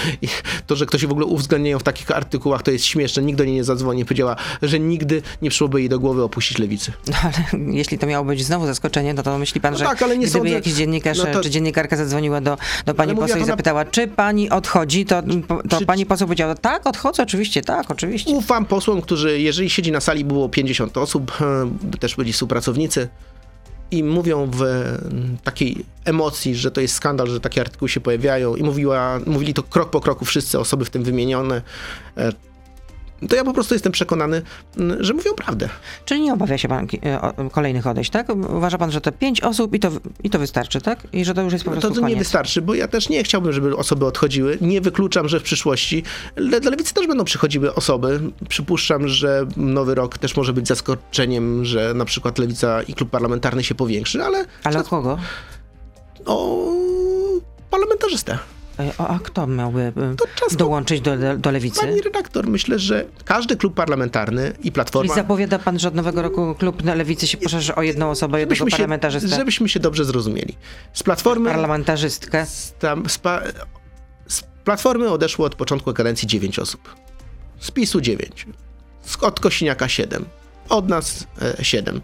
to, 0.67 0.77
że 0.77 0.87
ktoś 0.87 1.07
w 1.07 1.11
ogóle 1.13 1.27
uwzględniają 1.27 1.79
w 1.79 1.83
takich 1.83 2.11
artykułach, 2.11 2.63
to 2.63 2.71
jest 2.71 2.85
śmieszne, 2.85 3.23
nikt 3.23 3.39
do 3.39 3.45
niej 3.45 3.55
nie 3.55 3.65
zadzwoni. 3.65 4.05
Powiedziała, 4.05 4.37
że 4.63 4.81
nigdy 4.81 5.23
nie 5.43 5.51
przyszłoby 5.51 5.81
jej 5.81 5.89
do 5.89 5.99
głowy 5.99 6.23
opuścić 6.23 6.59
lewicę. 6.59 6.93
No 7.09 7.17
ale 7.23 7.65
jeśli 7.81 7.99
to 7.99 8.07
miało 8.07 8.25
być 8.25 8.45
znowu 8.45 8.67
zaskoczenie, 8.67 9.15
no 9.15 9.23
to 9.23 9.39
myśli 9.39 9.61
pan, 9.61 9.73
No 9.73 9.79
że 9.79 9.85
tak, 9.85 10.03
ale 10.03 10.19
nie 10.19 10.27
gdyby 10.27 10.39
sądzę- 10.39 10.55
jakiś 10.55 10.75
dziennikarz 10.75 11.19
no 11.19 11.25
to- 11.27 11.41
czy 11.41 11.51
dziennikarka 11.51 11.97
zadzwoniła 11.97 12.41
do, 12.41 12.57
do 12.87 12.95
pani 12.95 13.15
poseł 13.15 13.37
i 13.37 13.41
na- 13.41 13.47
zapytała, 13.47 13.85
czy 13.85 14.07
pani 14.09 14.51
odchodzi, 14.51 15.05
to, 15.07 15.23
to 15.69 15.79
Czy- 15.79 15.87
pani 15.87 16.07
poseł 16.07 16.27
powiedziała, 16.27 16.55
tak, 16.55 16.87
odchodzę, 16.87 17.23
oczywiście, 17.23 17.63
tak, 17.63 17.91
oczywiście. 17.91 18.31
Ufam 18.31 18.65
posłom, 18.65 19.03
którzy, 19.03 19.41
jeżeli 19.41 19.71
siedzi 19.71 19.93
na 19.93 20.01
sali, 20.01 20.25
było 20.25 20.38
50 20.49 20.99
osób, 20.99 21.33
e, 21.41 21.99
też 21.99 22.17
byli 22.17 22.33
współpracownicy 22.33 23.09
i 23.91 24.05
mówią 24.05 24.51
w 24.51 24.63
e, 24.63 24.99
takiej 25.45 25.85
emocji, 26.05 26.55
że 26.55 26.71
to 26.71 26.81
jest 26.81 26.95
skandal, 26.95 27.27
że 27.27 27.41
takie 27.41 27.61
artykuły 27.61 27.89
się 27.89 28.01
pojawiają 28.01 28.57
i 28.57 28.63
mówiła, 28.63 29.21
mówili 29.27 29.55
to 29.55 29.63
krok 29.63 29.91
po 29.91 30.01
kroku 30.01 30.25
wszyscy 30.25 30.59
osoby 30.59 30.85
w 30.85 30.91
tym 30.91 31.05
wymienione, 31.05 31.63
e, 32.17 32.33
to 33.29 33.37
ja 33.37 33.45
po 33.45 33.53
prostu 33.53 33.75
jestem 33.75 33.93
przekonany, 33.93 34.43
m, 34.79 34.97
że 35.01 35.15
mówią 35.15 35.35
prawdę. 35.35 35.69
Czyli 36.05 36.21
nie 36.21 36.33
obawia 36.33 36.59
się 36.59 36.69
pan 36.69 36.87
e, 37.03 37.51
kolejnych 37.53 37.87
odejść, 37.87 38.11
tak? 38.11 38.29
Uważa 38.57 38.79
pan, 38.79 38.91
że 38.93 39.01
to 39.01 39.13
pięć 39.13 39.41
osób 39.41 39.75
i 39.75 39.81
to, 39.81 39.91
i 40.25 40.31
to 40.31 40.39
wystarczy, 40.39 40.81
tak? 40.81 40.99
I 41.13 41.25
że 41.25 41.35
to 41.35 41.43
już 41.43 41.53
jest 41.53 41.65
po 41.65 41.71
prostu 41.71 41.89
To, 41.95 42.01
to 42.01 42.09
nie 42.09 42.17
wystarczy, 42.17 42.63
bo 42.63 42.75
ja 42.75 42.89
też 42.89 43.09
nie 43.09 43.25
chciałbym, 43.25 43.53
żeby 43.53 43.77
osoby 43.77 44.07
odchodziły. 44.07 44.59
Nie 44.61 44.81
wykluczam, 44.81 45.29
że 45.29 45.41
w 45.41 45.43
przyszłości 45.43 46.03
do 46.63 46.71
lewicy 46.71 46.95
też 46.95 47.07
będą 47.07 47.25
przychodziły 47.25 47.75
osoby. 47.75 48.21
Przypuszczam, 48.49 49.09
że 49.09 49.47
nowy 49.57 49.95
rok 49.95 50.19
też 50.19 50.37
może 50.37 50.53
być 50.53 50.69
zaskoczeniem, 50.69 51.65
że 51.65 51.95
na 51.95 52.05
przykład 52.05 52.39
lewica 52.39 52.83
i 52.83 52.95
klub 52.95 53.11
parlamentarny 53.11 53.65
się 53.65 53.75
powiększy, 53.75 54.23
ale 54.25 54.45
Ale 54.65 54.81
o 54.81 54.85
kogo? 54.85 55.19
o 56.27 56.59
parlamentarzystę. 57.71 58.39
E, 58.79 58.93
a 58.99 59.19
kto 59.25 59.47
miałby 59.47 59.81
e, 59.81 59.93
czas 60.35 60.57
dołączyć 60.57 61.01
do, 61.01 61.17
do, 61.17 61.37
do 61.37 61.51
lewicy? 61.51 61.81
Pani 61.81 62.01
redaktor, 62.03 62.47
myślę, 62.47 62.79
że 62.79 63.05
każdy 63.25 63.57
klub 63.57 63.75
parlamentarny 63.75 64.49
i 64.51 64.57
Czyli 64.59 64.73
platforma. 64.73 65.15
zapowiada 65.15 65.59
pan, 65.59 65.79
że 65.79 65.89
od 65.89 65.95
nowego 65.95 66.23
roku 66.23 66.55
klub 66.59 66.85
na 66.85 66.95
lewicy 66.95 67.27
się 67.27 67.39
poszerzy 67.39 67.75
o 67.75 67.83
jedną 67.83 68.11
osobę, 68.11 68.41
jednego 68.41 68.65
się, 68.65 68.71
parlamentarzystę? 68.71 69.37
żebyśmy 69.37 69.69
się 69.69 69.81
dobrze 69.81 70.05
zrozumieli. 70.05 70.57
Z 70.93 71.03
platformy. 71.03 71.51
Parlamentarzystkę. 71.51 72.47
z, 72.47 72.75
tam, 72.79 73.09
z, 73.09 73.19
pa, 73.19 73.43
z 74.29 74.43
platformy 74.65 75.11
odeszło 75.11 75.47
od 75.47 75.55
początku 75.55 75.93
kadencji 75.93 76.29
9 76.29 76.59
osób. 76.59 76.95
Z 77.61 77.71
PiSu 77.71 78.01
9. 78.01 78.47
Z, 79.03 79.23
od 79.23 79.41
Kosiniaka 79.41 79.89
7. 79.89 80.25
Od 80.69 80.89
nas 80.89 81.27
e, 81.59 81.65
7. 81.65 82.01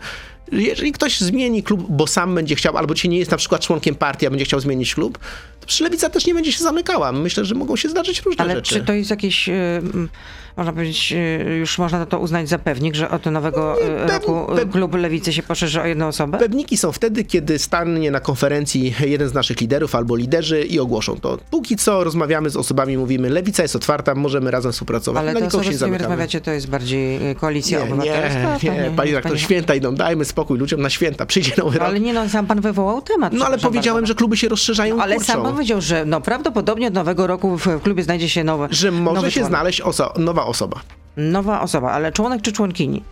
Jeżeli 0.53 0.93
ktoś 0.93 1.21
zmieni 1.21 1.63
klub, 1.63 1.87
bo 1.89 2.07
sam 2.07 2.35
będzie 2.35 2.55
chciał, 2.57 2.77
albo 2.77 2.95
dzisiaj 2.95 3.09
nie 3.09 3.19
jest 3.19 3.31
na 3.31 3.37
przykład 3.37 3.61
członkiem 3.61 3.95
partii, 3.95 4.27
a 4.27 4.31
będzie 4.31 4.45
chciał 4.45 4.61
zmienić 4.61 4.95
klub, 4.95 5.19
to 5.61 5.67
przecież 5.67 5.81
lewica 5.81 6.11
też 6.11 6.27
nie 6.27 6.35
będzie 6.35 6.53
się 6.53 6.63
zamykała. 6.65 7.13
Myślę, 7.13 7.45
że 7.45 7.55
mogą 7.55 7.77
się 7.77 7.89
zdarzyć 7.89 8.23
różne 8.23 8.45
Ale 8.45 8.55
rzeczy. 8.55 8.75
czy 8.75 8.81
to 8.81 8.93
jest 8.93 9.11
jakiś, 9.11 9.49
m, 9.49 10.09
można 10.57 10.73
powiedzieć, 10.73 11.13
e, 11.13 11.57
już 11.57 11.79
można 11.79 12.07
to 12.07 12.19
uznać 12.19 12.49
za 12.49 12.59
pewnik, 12.59 12.95
że 12.95 13.11
od 13.11 13.27
nowego 13.27 13.77
Nie, 13.81 13.87
e, 13.95 14.07
pew- 14.07 14.11
roku 14.13 14.47
pew- 14.57 14.71
klub 14.73 14.95
lewicy 14.95 15.33
się 15.33 15.43
poszerzy 15.43 15.81
o 15.81 15.87
jedną 15.87 16.07
osobę? 16.09 16.39
Pewniki 16.39 16.77
są 16.77 16.93
wtedy, 16.93 17.25
kiedy 17.25 17.59
stanie 17.59 18.11
na 18.11 18.21
konferencji 18.21 18.95
jeden 19.07 19.29
z 19.29 19.35
naszych 19.35 19.61
liderów 19.61 19.95
albo 19.95 20.17
liderzy 20.17 20.63
i 20.65 20.81
ogłoszą 20.81 21.17
to. 21.21 21.39
Póki 21.51 21.77
co 21.77 22.05
rozmawiamy 22.05 22.51
z 22.51 22.57
osobami, 22.57 22.99
mówimy, 22.99 23.31
lewica 23.31 23.63
jest 23.63 23.77
otwarta, 23.77 24.15
możemy 24.15 24.51
razem 24.51 24.73
współpracować. 24.73 25.21
Ale 25.29 25.47
osoby, 25.47 25.65
się 25.65 25.73
z 25.73 25.77
którymi 25.77 25.99
rozmawiacie, 25.99 26.41
to 26.41 26.51
jest 26.51 26.69
bardziej 26.69 27.21
koalicja 27.37 27.79
Nie, 27.79 27.85
obywatelska? 27.85 28.59
nie, 28.63 28.71
To 28.71 28.83
nie, 28.91 28.97
pani 28.97 29.11
redaktor, 29.11 29.41
święta 29.41 29.75
idą, 29.75 29.95
dajmy 29.95 30.25
spokój 30.25 30.59
ludziom 30.59 30.81
na 30.83 30.91
święta, 30.91 31.27
przyjdzie 31.27 31.53
nowy 31.59 31.79
rok. 31.79 31.89
Ale 31.89 32.01
nie 32.01 32.13
no, 32.13 32.29
sam 32.29 32.47
pan 32.47 32.61
wywołał 32.61 33.03
temat. 33.03 33.33
No 33.33 33.47
ale 33.47 33.59
powiedziałem, 33.59 34.03
bardzo. 34.03 34.09
że 34.09 34.15
kluby 34.15 34.37
się 34.37 34.49
rozszerzają 34.49 34.97
i 34.97 35.01
Ale 35.01 35.17
kurczą. 35.17 35.33
sam 35.33 35.43
powiedział, 35.43 35.81
że 35.81 36.05
no 36.05 36.21
prawdopodobnie 36.21 36.89
od 36.89 36.95
nowego 36.95 37.27
roku 37.27 37.59
w 37.59 37.81
klubie 37.83 38.03
znajdzie 38.03 38.29
się 38.29 38.45
nowe, 38.45 38.69
Że 38.71 38.91
może 38.91 39.31
się 39.31 39.41
członek. 39.41 39.49
znaleźć 39.49 39.83
oso- 39.83 40.19
nowa 40.19 40.44
osoba. 40.47 40.81
Nowa 41.17 41.61
osoba, 41.61 41.93
ale 41.93 42.13
członek 42.13 42.43
czy 42.43 42.53
członkini? 42.53 43.03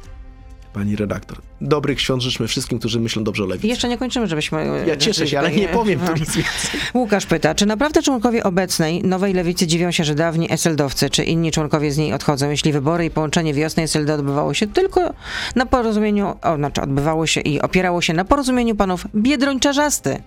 Pani 0.73 0.97
redaktor, 0.97 1.39
dobrych 1.61 2.01
świąt 2.01 2.23
życzmy 2.23 2.49
wszystkim, 2.49 2.79
którzy 2.79 3.01
myślą 3.01 3.25
dobrze 3.25 3.45
o 3.45 3.47
lewicy. 3.47 3.67
jeszcze 3.67 3.89
nie 3.89 3.99
kończymy, 3.99 4.27
żebyśmy... 4.27 4.59
e, 4.59 4.87
Ja 4.87 4.97
cieszę 4.97 5.27
się, 5.27 5.39
ale 5.39 5.51
nie 5.53 5.69
powiem 5.69 6.01
tu 6.01 6.13
nic 6.21 6.37
więcej. 6.37 6.81
Łukasz 6.95 7.27
pyta, 7.27 7.55
czy 7.55 7.67
naprawdę 7.67 8.03
członkowie 8.03 8.45
obecnej 8.45 9.03
nowej 9.03 9.33
lewicy 9.35 9.67
dziwią 9.67 9.91
się, 9.91 10.05
że 10.05 10.15
dawni 10.15 10.53
SLD-owcy 10.53 11.11
czy 11.11 11.25
inni 11.25 11.53
członkowie 11.53 11.93
z 11.93 11.99
niej 11.99 12.13
odchodzą, 12.13 12.51
jeśli 12.51 12.73
wybory 12.73 13.05
i 13.05 13.11
połączenie 13.11 13.55
wiosny 13.55 13.83
SLD 13.83 14.15
odbywało 14.15 14.55
się 14.55 14.67
tylko 14.67 15.01
na 15.57 15.67
porozumieniu, 15.67 16.35
o, 16.43 16.57
znaczy 16.57 16.83
odbywało 16.83 17.27
się 17.27 17.41
i 17.41 17.61
opierało 17.61 18.01
się 18.03 18.13
na 18.13 18.25
porozumieniu 18.25 18.75
panów 18.75 19.07
Biedroń-Czarzasty. 19.15 20.23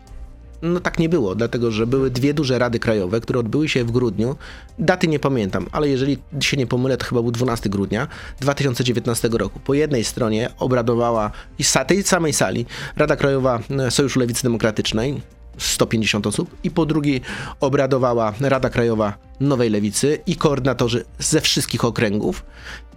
No 0.65 0.79
tak 0.79 0.99
nie 0.99 1.09
było, 1.09 1.35
dlatego 1.35 1.71
że 1.71 1.87
były 1.87 2.11
dwie 2.11 2.33
duże 2.33 2.59
rady 2.59 2.79
krajowe, 2.79 3.21
które 3.21 3.39
odbyły 3.39 3.69
się 3.69 3.83
w 3.83 3.91
grudniu. 3.91 4.35
Daty 4.79 5.07
nie 5.07 5.19
pamiętam, 5.19 5.65
ale 5.71 5.89
jeżeli 5.89 6.17
się 6.39 6.57
nie 6.57 6.67
pomylę, 6.67 6.97
to 6.97 7.05
chyba 7.05 7.21
był 7.21 7.31
12 7.31 7.69
grudnia 7.69 8.07
2019 8.39 9.29
roku. 9.31 9.59
Po 9.59 9.73
jednej 9.73 10.03
stronie 10.03 10.49
obradowała 10.59 11.31
i 11.59 11.63
tej 11.87 12.03
samej 12.03 12.33
sali 12.33 12.65
Rada 12.95 13.15
Krajowa 13.15 13.59
e, 13.69 13.91
Sojuszu 13.91 14.19
Lewicy 14.19 14.43
Demokratycznej, 14.43 15.21
150 15.57 16.27
osób, 16.27 16.55
i 16.63 16.71
po 16.71 16.85
drugiej 16.85 17.21
obradowała 17.59 18.33
Rada 18.39 18.69
Krajowa 18.69 19.17
Nowej 19.39 19.69
Lewicy 19.69 20.19
i 20.27 20.35
koordynatorzy 20.35 21.05
ze 21.19 21.41
wszystkich 21.41 21.85
okręgów. 21.85 22.43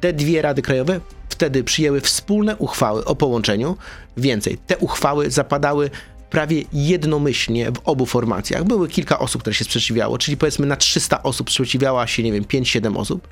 Te 0.00 0.12
dwie 0.12 0.42
rady 0.42 0.62
krajowe 0.62 1.00
wtedy 1.28 1.64
przyjęły 1.64 2.00
wspólne 2.00 2.56
uchwały 2.56 3.04
o 3.04 3.14
połączeniu. 3.14 3.76
Więcej, 4.16 4.58
te 4.66 4.78
uchwały 4.78 5.30
zapadały 5.30 5.90
prawie 6.30 6.62
jednomyślnie 6.72 7.72
w 7.72 7.78
obu 7.84 8.06
formacjach. 8.06 8.64
Były 8.64 8.88
kilka 8.88 9.18
osób, 9.18 9.42
które 9.42 9.54
się 9.54 9.64
sprzeciwiało, 9.64 10.18
czyli 10.18 10.36
powiedzmy 10.36 10.66
na 10.66 10.76
300 10.76 11.22
osób 11.22 11.50
sprzeciwiała 11.50 12.06
się, 12.06 12.22
nie 12.22 12.32
wiem, 12.32 12.44
5-7 12.44 12.98
osób 12.98 13.28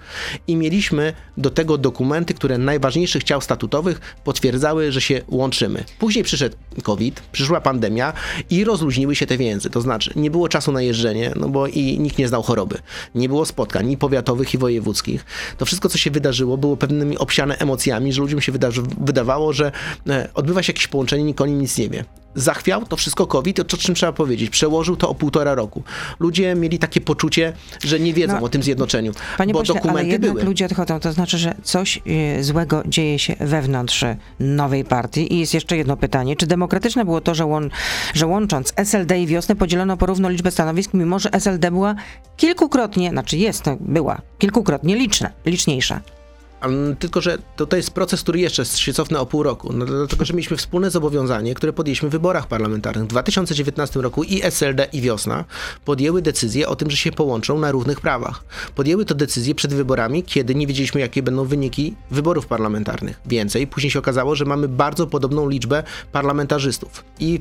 i 0.46 0.56
mieliśmy 0.56 1.12
do 1.36 1.50
tego 1.50 1.78
dokumenty, 1.78 2.34
które 2.34 2.58
najważniejszych 2.58 3.24
ciał 3.24 3.40
statutowych 3.40 4.16
potwierdzały, 4.24 4.92
że 4.92 5.00
się 5.00 5.20
łączymy. 5.28 5.84
Później 5.98 6.24
przyszedł 6.24 6.56
COVID, 6.82 7.22
przyszła 7.32 7.60
pandemia 7.60 8.12
i 8.50 8.64
rozluźniły 8.64 9.16
się 9.16 9.26
te 9.26 9.38
więzy. 9.38 9.70
To 9.70 9.80
znaczy, 9.80 10.12
nie 10.16 10.30
było 10.30 10.48
czasu 10.48 10.72
na 10.72 10.82
jeżdżenie, 10.82 11.32
no 11.36 11.48
bo 11.48 11.66
i 11.66 11.98
nikt 11.98 12.18
nie 12.18 12.28
znał 12.28 12.42
choroby. 12.42 12.78
Nie 13.14 13.28
było 13.28 13.46
spotkań 13.46 13.90
i 13.90 13.96
powiatowych, 13.96 14.54
i 14.54 14.58
wojewódzkich. 14.58 15.24
To 15.58 15.66
wszystko, 15.66 15.88
co 15.88 15.98
się 15.98 16.10
wydarzyło, 16.10 16.58
było 16.58 16.76
pewnymi 16.76 17.18
obsiane 17.18 17.58
emocjami, 17.58 18.12
że 18.12 18.20
ludziom 18.20 18.40
się 18.40 18.52
wydawało, 19.00 19.52
że 19.52 19.72
e, 20.08 20.28
odbywa 20.34 20.62
się 20.62 20.72
jakieś 20.72 20.86
połączenie, 20.86 21.24
nikt 21.24 21.40
o 21.40 21.46
nim 21.46 21.60
nic 21.60 21.78
nie 21.78 21.88
wie 21.88 22.04
zachwiał 22.36 22.84
to 22.84 22.96
wszystko 22.96 23.26
COVID, 23.26 23.56
to 23.68 23.76
czym 23.76 23.94
trzeba 23.94 24.12
powiedzieć, 24.12 24.50
przełożył 24.50 24.96
to 24.96 25.08
o 25.08 25.14
półtora 25.14 25.54
roku. 25.54 25.82
Ludzie 26.20 26.54
mieli 26.54 26.78
takie 26.78 27.00
poczucie, 27.00 27.52
że 27.84 28.00
nie 28.00 28.14
wiedzą 28.14 28.34
no, 28.34 28.46
o 28.46 28.48
tym 28.48 28.62
zjednoczeniu, 28.62 29.12
panie 29.38 29.52
bo 29.52 29.58
pośle, 29.58 29.74
dokumenty 29.74 30.00
ale 30.00 30.08
jednak 30.08 30.32
były. 30.32 30.44
ludzie 30.44 30.66
odchodzą, 30.66 31.00
to 31.00 31.12
znaczy, 31.12 31.38
że 31.38 31.54
coś 31.62 32.00
y, 32.38 32.44
złego 32.44 32.82
dzieje 32.86 33.18
się 33.18 33.36
wewnątrz 33.40 34.04
nowej 34.40 34.84
partii. 34.84 35.34
I 35.34 35.38
jest 35.38 35.54
jeszcze 35.54 35.76
jedno 35.76 35.96
pytanie, 35.96 36.36
czy 36.36 36.46
demokratyczne 36.46 37.04
było 37.04 37.20
to, 37.20 37.34
że, 37.34 37.46
łą 37.46 37.60
że 38.14 38.26
łącząc 38.26 38.72
SLD 38.76 39.20
i 39.20 39.26
wiosnę 39.26 39.56
podzielono 39.56 39.96
porówno 39.96 40.28
liczbę 40.28 40.50
stanowisk, 40.50 40.94
mimo 40.94 41.18
że 41.18 41.32
SLD 41.32 41.70
była 41.70 41.94
kilkukrotnie, 42.36 43.10
znaczy 43.10 43.36
jest, 43.36 43.64
była 43.80 44.20
kilkukrotnie 44.38 44.96
liczna, 44.96 45.30
liczniejsza. 45.46 46.00
Tylko, 46.98 47.20
że 47.20 47.38
to, 47.56 47.66
to 47.66 47.76
jest 47.76 47.90
proces, 47.90 48.22
który 48.22 48.40
jeszcze 48.40 48.64
się 48.64 48.92
cofnę 48.92 49.20
o 49.20 49.26
pół 49.26 49.42
roku. 49.42 49.72
No, 49.72 49.86
dlatego, 49.86 50.24
że 50.24 50.34
mieliśmy 50.34 50.56
wspólne 50.56 50.90
zobowiązanie, 50.90 51.54
które 51.54 51.72
podjęliśmy 51.72 52.08
w 52.08 52.12
wyborach 52.12 52.46
parlamentarnych. 52.46 53.04
W 53.04 53.08
2019 53.08 54.00
roku 54.00 54.24
i 54.24 54.42
SLD, 54.42 54.88
i 54.92 55.00
Wiosna 55.00 55.44
podjęły 55.84 56.22
decyzję 56.22 56.68
o 56.68 56.76
tym, 56.76 56.90
że 56.90 56.96
się 56.96 57.12
połączą 57.12 57.58
na 57.58 57.70
równych 57.70 58.00
prawach. 58.00 58.44
Podjęły 58.74 59.04
to 59.04 59.14
decyzję 59.14 59.54
przed 59.54 59.74
wyborami, 59.74 60.22
kiedy 60.22 60.54
nie 60.54 60.66
wiedzieliśmy, 60.66 61.00
jakie 61.00 61.22
będą 61.22 61.44
wyniki 61.44 61.94
wyborów 62.10 62.46
parlamentarnych. 62.46 63.20
Więcej, 63.26 63.66
później 63.66 63.90
się 63.90 63.98
okazało, 63.98 64.34
że 64.34 64.44
mamy 64.44 64.68
bardzo 64.68 65.06
podobną 65.06 65.48
liczbę 65.48 65.82
parlamentarzystów. 66.12 67.04
I, 67.20 67.38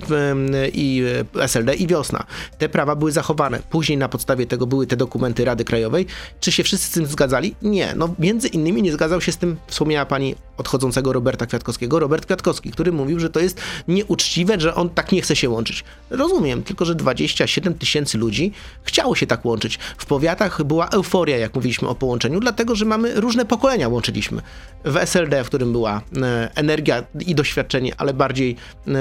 i 0.73 1.03
SLD, 1.39 1.75
i 1.75 1.87
Wiosna. 1.87 2.23
Te 2.57 2.69
prawa 2.69 2.95
były 2.95 3.11
zachowane. 3.11 3.59
Później 3.69 3.97
na 3.97 4.09
podstawie 4.09 4.45
tego 4.45 4.67
były 4.67 4.87
te 4.87 4.97
dokumenty 4.97 5.45
Rady 5.45 5.63
Krajowej. 5.63 6.05
Czy 6.39 6.51
się 6.51 6.63
wszyscy 6.63 6.87
z 6.87 6.91
tym 6.91 7.05
zgadzali? 7.05 7.55
Nie. 7.61 7.93
No, 7.95 8.15
między 8.19 8.47
innymi 8.47 8.81
nie 8.81 8.93
zgadzali 8.93 9.14
zgadzał 9.15 9.21
się 9.21 9.31
z 9.31 9.37
tym, 9.37 9.57
wspomniała 9.67 10.05
pani 10.05 10.35
odchodzącego 10.57 11.13
Roberta 11.13 11.45
Kwiatkowskiego, 11.45 11.99
Robert 11.99 12.25
Kwiatkowski, 12.25 12.71
który 12.71 12.91
mówił, 12.91 13.19
że 13.19 13.29
to 13.29 13.39
jest 13.39 13.61
nieuczciwe, 13.87 14.59
że 14.59 14.75
on 14.75 14.89
tak 14.89 15.11
nie 15.11 15.21
chce 15.21 15.35
się 15.35 15.49
łączyć. 15.49 15.83
Rozumiem, 16.09 16.63
tylko 16.63 16.85
że 16.85 16.95
27 16.95 17.73
tysięcy 17.73 18.17
ludzi 18.17 18.51
chciało 18.83 19.15
się 19.15 19.27
tak 19.27 19.45
łączyć. 19.45 19.79
W 19.97 20.05
powiatach 20.05 20.63
była 20.63 20.89
euforia, 20.89 21.37
jak 21.37 21.55
mówiliśmy 21.55 21.87
o 21.87 21.95
połączeniu, 21.95 22.39
dlatego, 22.39 22.75
że 22.75 22.85
mamy 22.85 23.21
różne 23.21 23.45
pokolenia 23.45 23.87
łączyliśmy. 23.87 24.41
W 24.85 24.97
SLD, 24.97 25.43
w 25.43 25.47
którym 25.47 25.71
była 25.71 26.01
e, 26.21 26.49
energia 26.55 27.03
i 27.25 27.35
doświadczenie, 27.35 27.93
ale 27.97 28.13
bardziej 28.13 28.55
e, 28.87 28.91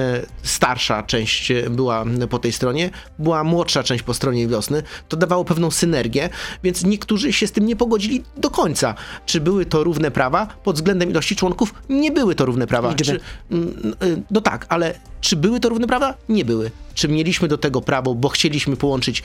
starsza 0.43 1.03
część 1.03 1.53
była 1.71 2.05
po 2.31 2.39
tej 2.39 2.53
stronie, 2.53 2.91
była 3.19 3.45
młodsza 3.45 3.83
część 3.83 4.03
po 4.03 4.15
stronie 4.15 4.49
wiosny, 4.49 4.83
to 5.09 5.17
dawało 5.17 5.45
pewną 5.45 5.71
synergię, 5.71 6.29
więc 6.63 6.85
niektórzy 6.85 7.33
się 7.33 7.47
z 7.47 7.53
tym 7.53 7.67
nie 7.67 7.77
pogodzili 7.77 8.23
do 8.37 8.51
końca. 8.51 8.95
Czy 9.27 9.41
były 9.41 9.67
to 9.67 9.85
równe 9.95 10.11
prawa 10.11 10.47
pod 10.47 10.77
względem 10.77 11.11
ilości 11.11 11.37
członków? 11.37 11.75
Nie 11.89 12.13
były 12.13 12.35
to 12.35 12.47
równe 12.47 12.67
prawa. 12.67 12.95
Czy, 12.95 13.21
mm, 13.51 13.95
y, 14.03 14.23
no 14.31 14.41
tak, 14.41 14.67
ale 14.69 14.95
czy 15.21 15.37
były 15.37 15.61
to 15.61 15.69
równe 15.69 15.87
prawa? 15.87 16.15
Nie 16.29 16.45
były. 16.45 16.71
Czy 16.95 17.09
mieliśmy 17.09 17.49
do 17.49 17.59
tego 17.59 17.81
prawo, 17.81 18.15
bo 18.15 18.29
chcieliśmy 18.29 18.77
połączyć 18.77 19.23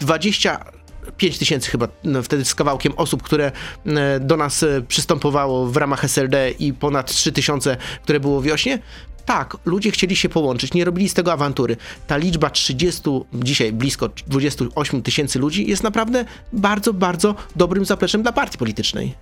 20 0.00 0.58
e, 0.58 0.78
5 1.16 1.38
tysięcy 1.38 1.70
chyba 1.70 1.88
no, 2.04 2.22
wtedy 2.22 2.44
z 2.44 2.54
kawałkiem 2.54 2.92
osób, 2.96 3.22
które 3.22 3.52
e, 3.86 4.20
do 4.20 4.36
nas 4.36 4.62
e, 4.62 4.82
przystępowało 4.88 5.66
w 5.66 5.76
ramach 5.76 6.04
SLD 6.04 6.50
i 6.50 6.72
ponad 6.72 7.12
3 7.12 7.32
tysiące, 7.32 7.76
które 8.02 8.20
było 8.20 8.42
wiośnie, 8.42 8.78
tak, 9.28 9.56
ludzie 9.64 9.90
chcieli 9.90 10.16
się 10.16 10.28
połączyć, 10.28 10.74
nie 10.74 10.84
robili 10.84 11.08
z 11.08 11.14
tego 11.14 11.32
awantury. 11.32 11.76
Ta 12.06 12.16
liczba 12.16 12.50
30, 12.50 13.02
dzisiaj 13.34 13.72
blisko 13.72 14.08
28 14.26 15.02
tysięcy 15.02 15.38
ludzi 15.38 15.66
jest 15.66 15.82
naprawdę 15.82 16.24
bardzo, 16.52 16.92
bardzo 16.92 17.34
dobrym 17.56 17.84
zapleczem 17.84 18.22
dla 18.22 18.32
partii 18.32 18.58
politycznej. 18.58 19.14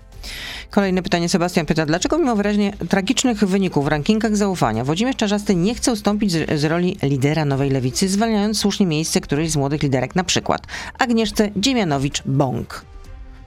Kolejne 0.71 1.03
pytanie. 1.03 1.29
Sebastian 1.29 1.67
pyta, 1.67 1.87
dlaczego 1.87 2.19
mimo 2.19 2.37
wyraźnie 2.37 2.73
tragicznych 2.89 3.45
wyników 3.45 3.85
w 3.85 3.89
rankingach 3.89 4.37
zaufania 4.37 4.85
Włodzimierz 4.85 5.17
Czarzasty 5.17 5.55
nie 5.55 5.75
chce 5.75 5.93
ustąpić 5.93 6.33
z, 6.33 6.61
z, 6.61 6.65
roli 6.65 6.97
lidera 7.03 7.45
Nowej 7.45 7.71
Lewicy, 7.71 8.09
zwalniając 8.09 8.59
słusznie 8.59 8.87
miejsce 8.87 9.21
którejś 9.21 9.51
z 9.51 9.57
młodych 9.57 9.83
liderek, 9.83 10.15
na 10.15 10.25
przykład 10.25 10.63
Agnieszce 10.99 11.51
Dziemianowicz-Bąk? 11.57 12.96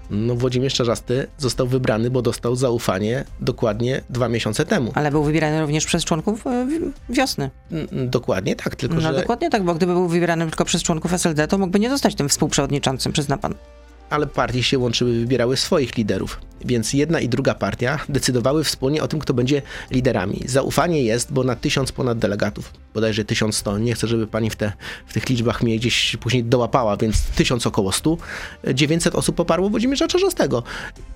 No 0.10 0.36
Włodzimierz 0.36 0.74
Czarzasty 0.74 1.28
został 1.38 1.68
wybrany, 1.68 2.10
bo 2.10 2.22
dostał 2.22 2.56
zaufanie 2.56 3.26
dokładnie 3.40 4.02
dwa 4.10 4.30
miesiące 4.30 4.66
temu. 4.66 4.92
Ale 4.96 5.12
był 5.12 5.24
wybierany 5.24 5.62
również 5.62 5.86
przez 5.86 6.06
członków 6.06 6.48
e, 6.48 6.68
wiosny. 7.10 7.50
Mm, 7.72 8.10
dokładnie 8.10 8.56
tak, 8.56 8.76
tylko 8.76 8.96
no, 8.96 9.02
że... 9.02 9.14
dokładnie 9.14 9.50
tak, 9.50 9.64
bo 9.64 9.76
gdyby 9.76 9.94
był 9.94 10.08
wybierany 10.08 10.48
tylko 10.48 10.66
przez 10.66 10.84
członków 10.84 11.14
SLD, 11.14 11.48
to 11.48 11.58
mógłby 11.58 11.80
nie 11.80 11.90
zostać 11.90 12.16
tym 12.16 12.30
współprzewodniczącym, 12.30 13.12
przyzna 13.12 13.38
pan 13.38 13.54
ale 14.10 14.28
partie 14.28 14.64
się 14.64 14.80
łączyły, 14.80 15.20
wybierały 15.20 15.58
swoich 15.58 15.98
liderów. 15.98 16.40
Więc 16.66 16.94
jedna 16.94 17.20
i 17.20 17.30
druga 17.30 17.54
partia 17.54 18.00
decydowały 18.10 18.64
wspólnie 18.64 19.04
o 19.04 19.08
tym, 19.08 19.20
kto 19.20 19.34
będzie 19.34 19.62
liderami. 19.92 20.42
Zaufanie 20.46 21.04
jest, 21.04 21.34
bo 21.34 21.44
na 21.44 21.56
tysiąc 21.56 21.92
ponad 21.92 22.18
delegatów, 22.18 22.74
bodajże 22.94 23.26
1100, 23.26 23.78
nie 23.78 23.94
chcę, 23.94 24.08
żeby 24.08 24.28
pani 24.28 24.50
w, 24.50 24.56
te, 24.56 24.72
w 25.08 25.14
tych 25.14 25.30
liczbach 25.30 25.64
mnie 25.64 25.78
gdzieś 25.78 26.18
później 26.18 26.44
dołapała, 26.44 26.98
więc 26.98 27.22
tysiąc 27.24 27.68
około 27.68 27.92
100, 27.92 28.18
900 28.74 29.16
osób 29.16 29.36
poparło 29.36 29.70
Włodzimierza 29.70 30.08
Czarzastego. 30.08 30.64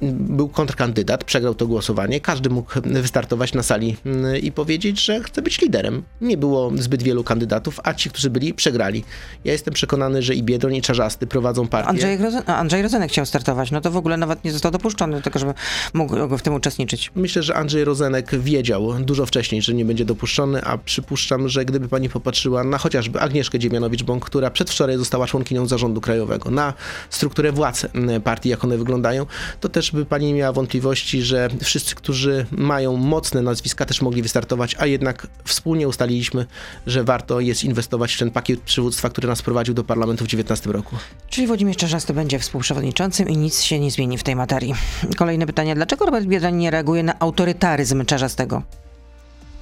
Był 0.01 0.49
kontrkandydat, 0.49 1.23
przegrał 1.23 1.56
to 1.56 1.67
głosowanie, 1.67 2.19
każdy 2.21 2.49
mógł 2.49 2.71
wystartować 2.86 3.53
na 3.53 3.63
sali 3.63 3.97
mm, 4.06 4.38
i 4.38 4.51
powiedzieć, 4.51 5.06
że 5.06 5.23
chce 5.23 5.41
być 5.41 5.62
liderem. 5.62 6.03
Nie 6.21 6.38
było 6.38 6.71
zbyt 6.75 7.03
wielu 7.03 7.23
kandydatów, 7.23 7.79
a 7.84 7.93
ci, 7.93 8.10
którzy 8.10 8.29
byli, 8.29 8.53
przegrali. 8.53 9.03
Ja 9.45 9.51
jestem 9.51 9.73
przekonany, 9.73 10.21
że 10.21 10.36
i 10.36 10.43
Biedroń, 10.43 10.75
i 10.75 10.82
Czarzasty 10.82 11.27
prowadzą 11.27 11.67
partię. 11.67 11.89
Andrzej, 11.89 12.17
Andrzej 12.45 12.83
Rozenek 12.84 13.12
chciał 13.12 13.26
startować, 13.26 13.72
no 13.72 13.82
to 13.82 13.91
w 13.91 13.98
ogóle 13.98 14.17
nawet 14.17 14.43
nie 14.43 14.52
został 14.52 14.72
dopuszczony 14.72 15.17
do 15.17 15.22
tego, 15.22 15.39
żeby 15.39 15.54
mógł 15.93 16.38
w 16.38 16.41
tym 16.41 16.54
uczestniczyć. 16.54 17.12
Myślę, 17.15 17.43
że 17.43 17.56
Andrzej 17.56 17.84
Rozenek 17.84 18.39
wiedział 18.39 18.93
dużo 19.00 19.26
wcześniej, 19.26 19.62
że 19.62 19.74
nie 19.74 19.86
będzie 19.86 20.06
dopuszczony, 20.06 20.63
a 20.63 20.78
przypuszczam, 20.78 21.50
że 21.50 21.65
gdyby 21.65 21.88
pani 21.88 22.10
popatrzyła 22.10 22.63
na 22.63 22.78
chociażby 22.78 23.19
Agnieszkę 23.19 23.60
Dziemianowicz-Bąk, 23.60 24.19
która 24.19 24.52
przedwczoraj 24.52 24.98
została 24.98 25.28
członkinią 25.28 25.67
zarządu 25.67 26.02
krajowego, 26.02 26.52
na 26.52 26.74
strukturę 27.10 27.52
władz 27.52 27.86
partii, 28.24 28.50
jak 28.50 28.63
one 28.63 28.78
wyglądają, 28.78 29.26
to 29.60 29.69
też 29.69 29.91
by 29.91 30.06
pani 30.06 30.26
nie 30.26 30.34
miała 30.34 30.54
wątpliwości, 30.54 31.22
że 31.22 31.50
wszyscy, 31.63 31.96
którzy 31.96 32.46
mają 32.52 32.98
mocne 32.98 33.41
nazwiska, 33.41 33.86
też 33.86 34.02
mogli 34.02 34.22
wystartować, 34.22 34.76
a 34.80 34.86
jednak 34.86 35.28
wspólnie 35.46 35.88
ustaliliśmy, 35.88 36.46
że 36.88 37.04
warto 37.04 37.39
jest 37.39 37.63
inwestować 37.63 38.13
w 38.13 38.19
ten 38.19 38.32
pakiet 38.32 38.62
przywództwa, 38.62 39.10
który 39.10 39.28
nas 39.28 39.41
prowadził 39.41 39.74
do 39.74 39.84
parlamentu 39.84 40.26
w 40.26 40.28
2019 40.28 40.72
roku. 40.72 40.96
Czyli 41.30 41.48
Włodzimierz 41.48 41.78
Czarzasty 41.78 42.13
będzie 42.13 42.39
współprzewodniczącym 42.74 43.30
i 43.30 43.38
nic 43.38 43.62
się 43.62 43.80
nie 43.80 43.92
zmieni 43.92 44.18
w 44.18 44.24
tej 44.24 44.36
materii. 44.36 44.74
Kolejne 45.18 45.46
pytanie. 45.46 45.76
Dlaczego 45.76 46.06
Robert 46.06 46.26
Biedroń 46.26 46.56
nie 46.56 46.72
reaguje 46.72 47.04
na 47.04 47.20
autorytaryzm 47.20 48.06
Czarzastego? 48.06 48.64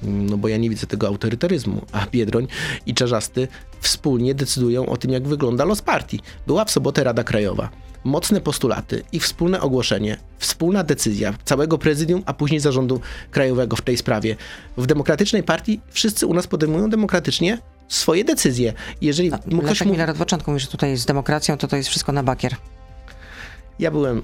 No 0.02 0.36
bo 0.36 0.48
ja 0.48 0.56
nie 0.56 0.70
widzę 0.70 0.86
tego 0.86 1.06
autorytaryzmu, 1.06 1.82
a 1.92 2.06
Biedroń 2.06 2.46
i 2.86 2.94
Czarzasty 2.94 3.48
wspólnie 3.80 4.34
decydują 4.34 4.86
o 4.86 4.96
tym, 4.96 5.10
jak 5.10 5.28
wygląda 5.28 5.64
los 5.64 5.82
partii. 5.82 6.20
Była 6.46 6.64
w 6.64 6.70
sobotę 6.70 7.04
Rada 7.04 7.24
Krajowa. 7.24 7.68
Mocne 8.04 8.40
postulaty 8.40 9.02
i 9.12 9.20
wspólne 9.20 9.60
ogłoszenie, 9.60 10.16
wspólna 10.38 10.84
decyzja 10.84 11.34
całego 11.44 11.78
prezydium, 11.78 12.22
a 12.26 12.34
później 12.34 12.60
zarządu 12.60 13.00
krajowego 13.30 13.76
w 13.76 13.82
tej 13.82 13.96
sprawie. 13.96 14.36
W 14.76 14.86
demokratycznej 14.86 15.42
partii 15.42 15.80
wszyscy 15.90 16.26
u 16.26 16.34
nas 16.34 16.46
podejmują 16.46 16.90
demokratycznie 16.90 17.58
swoje 17.88 18.24
decyzje. 18.24 18.72
Jeżeli 19.00 19.30
no, 19.30 19.38
Leszek 19.62 19.64
ktoś 19.64 19.84
Miller 19.84 20.10
od 20.10 20.16
początku 20.16 20.50
mówi, 20.50 20.60
że 20.60 20.66
tutaj 20.66 20.96
z 20.96 21.06
demokracją 21.06 21.58
to 21.58 21.68
to 21.68 21.76
jest 21.76 21.88
wszystko 21.88 22.12
na 22.12 22.22
bakier. 22.22 22.56
Ja 23.82 23.90
byłem 23.90 24.22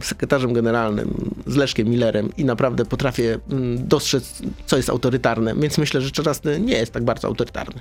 sekretarzem 0.00 0.52
generalnym 0.52 1.34
z 1.46 1.56
Leszkiem 1.56 1.88
Millerem 1.88 2.36
i 2.36 2.44
naprawdę 2.44 2.84
potrafię 2.84 3.38
mm, 3.50 3.88
dostrzec, 3.88 4.42
co 4.66 4.76
jest 4.76 4.90
autorytarne, 4.90 5.54
więc 5.54 5.78
myślę, 5.78 6.00
że 6.00 6.10
Czarzasty 6.10 6.60
nie 6.60 6.76
jest 6.76 6.92
tak 6.92 7.04
bardzo 7.04 7.28
autorytarny. 7.28 7.80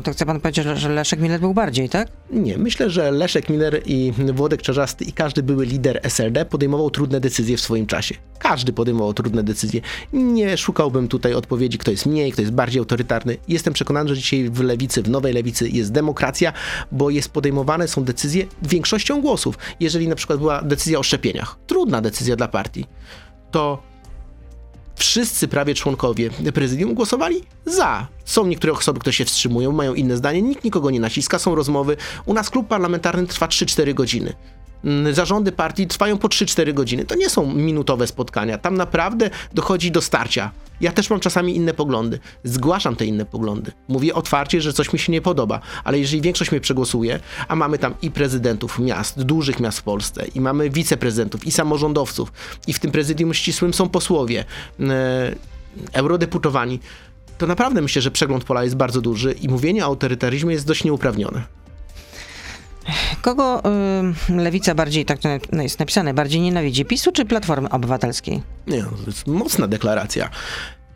No 0.00 0.04
to 0.04 0.12
chce 0.12 0.26
pan 0.26 0.40
powiedzieć, 0.40 0.66
że 0.74 0.88
Leszek 0.88 1.20
Miller 1.20 1.40
był 1.40 1.54
bardziej, 1.54 1.88
tak? 1.88 2.08
Nie, 2.30 2.58
myślę, 2.58 2.90
że 2.90 3.10
Leszek 3.10 3.48
Miller 3.48 3.82
i 3.86 4.12
Włodek 4.34 4.62
Czarzasty 4.62 5.04
i 5.04 5.12
każdy 5.12 5.42
były 5.42 5.66
lider 5.66 6.00
SLD 6.02 6.44
podejmował 6.44 6.90
trudne 6.90 7.20
decyzje 7.20 7.56
w 7.56 7.60
swoim 7.60 7.86
czasie. 7.86 8.14
Każdy 8.38 8.72
podejmował 8.72 9.14
trudne 9.14 9.42
decyzje. 9.42 9.80
Nie 10.12 10.56
szukałbym 10.56 11.08
tutaj 11.08 11.34
odpowiedzi, 11.34 11.78
kto 11.78 11.90
jest 11.90 12.06
mniej, 12.06 12.32
kto 12.32 12.42
jest 12.42 12.52
bardziej 12.52 12.78
autorytarny. 12.78 13.36
Jestem 13.48 13.74
przekonany, 13.74 14.08
że 14.08 14.16
dzisiaj 14.16 14.50
w 14.50 14.60
lewicy, 14.60 15.02
w 15.02 15.10
nowej 15.10 15.32
lewicy 15.32 15.68
jest 15.68 15.92
demokracja, 15.92 16.52
bo 16.92 17.10
jest 17.10 17.28
podejmowane 17.28 17.88
są 17.88 18.04
decyzje 18.04 18.46
większością 18.62 19.20
głosów. 19.20 19.58
Jeżeli 19.80 20.08
na 20.08 20.14
przykład 20.14 20.38
była 20.38 20.62
decyzja 20.62 20.98
o 20.98 21.02
szczepieniach, 21.02 21.56
trudna 21.66 22.00
decyzja 22.00 22.36
dla 22.36 22.48
partii, 22.48 22.86
to 23.50 23.89
wszyscy 25.00 25.48
prawie 25.48 25.74
członkowie 25.74 26.30
prezydium 26.54 26.94
głosowali 26.94 27.42
za. 27.66 28.06
Są 28.24 28.46
niektóre 28.46 28.72
osoby, 28.72 29.00
które 29.00 29.12
się 29.12 29.24
wstrzymują, 29.24 29.72
mają 29.72 29.94
inne 29.94 30.16
zdanie, 30.16 30.42
nikt 30.42 30.64
nikogo 30.64 30.90
nie 30.90 31.00
naciska, 31.00 31.38
są 31.38 31.54
rozmowy. 31.54 31.96
U 32.26 32.34
nas 32.34 32.50
klub 32.50 32.68
parlamentarny 32.68 33.26
trwa 33.26 33.46
3-4 33.46 33.94
godziny. 33.94 34.32
Mm, 34.84 35.14
Zarządy 35.14 35.52
partii 35.52 35.86
trwają 35.86 36.18
po 36.18 36.28
3-4 36.28 36.74
godziny. 36.74 37.04
To 37.04 37.14
nie 37.14 37.30
są 37.30 37.54
minutowe 37.54 38.06
spotkania. 38.06 38.58
Tam 38.58 38.76
naprawdę 38.76 39.30
dochodzi 39.54 39.90
do 39.90 40.02
starcia. 40.02 40.50
Ja 40.80 40.92
też 40.92 41.10
mam 41.10 41.20
czasami 41.20 41.56
inne 41.56 41.74
poglądy. 41.74 42.18
Zgłaszam 42.44 42.96
te 42.96 43.06
inne 43.06 43.26
poglądy. 43.26 43.72
Mówię 43.88 44.14
otwarcie, 44.14 44.60
że 44.60 44.72
coś 44.72 44.92
mi 44.92 44.98
się 44.98 45.12
nie 45.12 45.20
podoba, 45.20 45.60
ale 45.84 45.98
jeżeli 45.98 46.22
większość 46.22 46.50
mnie 46.50 46.60
przegłosuje, 46.60 47.20
a 47.48 47.56
mamy 47.56 47.78
tam 47.78 47.94
i 48.02 48.10
prezydentów 48.10 48.78
miast, 48.78 49.22
dużych 49.22 49.60
miast 49.60 49.78
w 49.78 49.82
Polsce, 49.82 50.26
i 50.34 50.40
mamy 50.40 50.70
wiceprezydentów, 50.70 51.46
i 51.46 51.50
samorządowców, 51.50 52.32
i 52.66 52.72
w 52.72 52.78
tym 52.78 52.90
prezydium 52.90 53.34
ścisłym 53.34 53.74
są 53.74 53.88
posłowie, 53.88 54.44
e, 54.80 55.34
eurodeputowani, 55.92 56.80
to 57.38 57.46
naprawdę 57.46 57.82
myślę, 57.82 58.02
że 58.02 58.10
przegląd 58.10 58.44
pola 58.44 58.64
jest 58.64 58.76
bardzo 58.76 59.00
duży 59.00 59.32
i 59.32 59.48
mówienie 59.48 59.82
o 59.82 59.86
autorytaryzmie 59.86 60.52
jest 60.52 60.66
dość 60.66 60.84
nieuprawnione. 60.84 61.42
Kogo 63.22 63.62
y, 64.30 64.36
lewica 64.36 64.74
bardziej, 64.74 65.04
tak 65.04 65.18
to 65.18 65.28
jest 65.62 65.78
napisane, 65.78 66.14
bardziej 66.14 66.40
nienawidzi? 66.40 66.84
PiSu 66.84 67.12
czy 67.12 67.24
Platformy 67.24 67.68
Obywatelskiej? 67.68 68.42
Nie, 68.66 68.82
to 68.82 69.06
jest 69.06 69.26
mocna 69.26 69.68
deklaracja. 69.68 70.30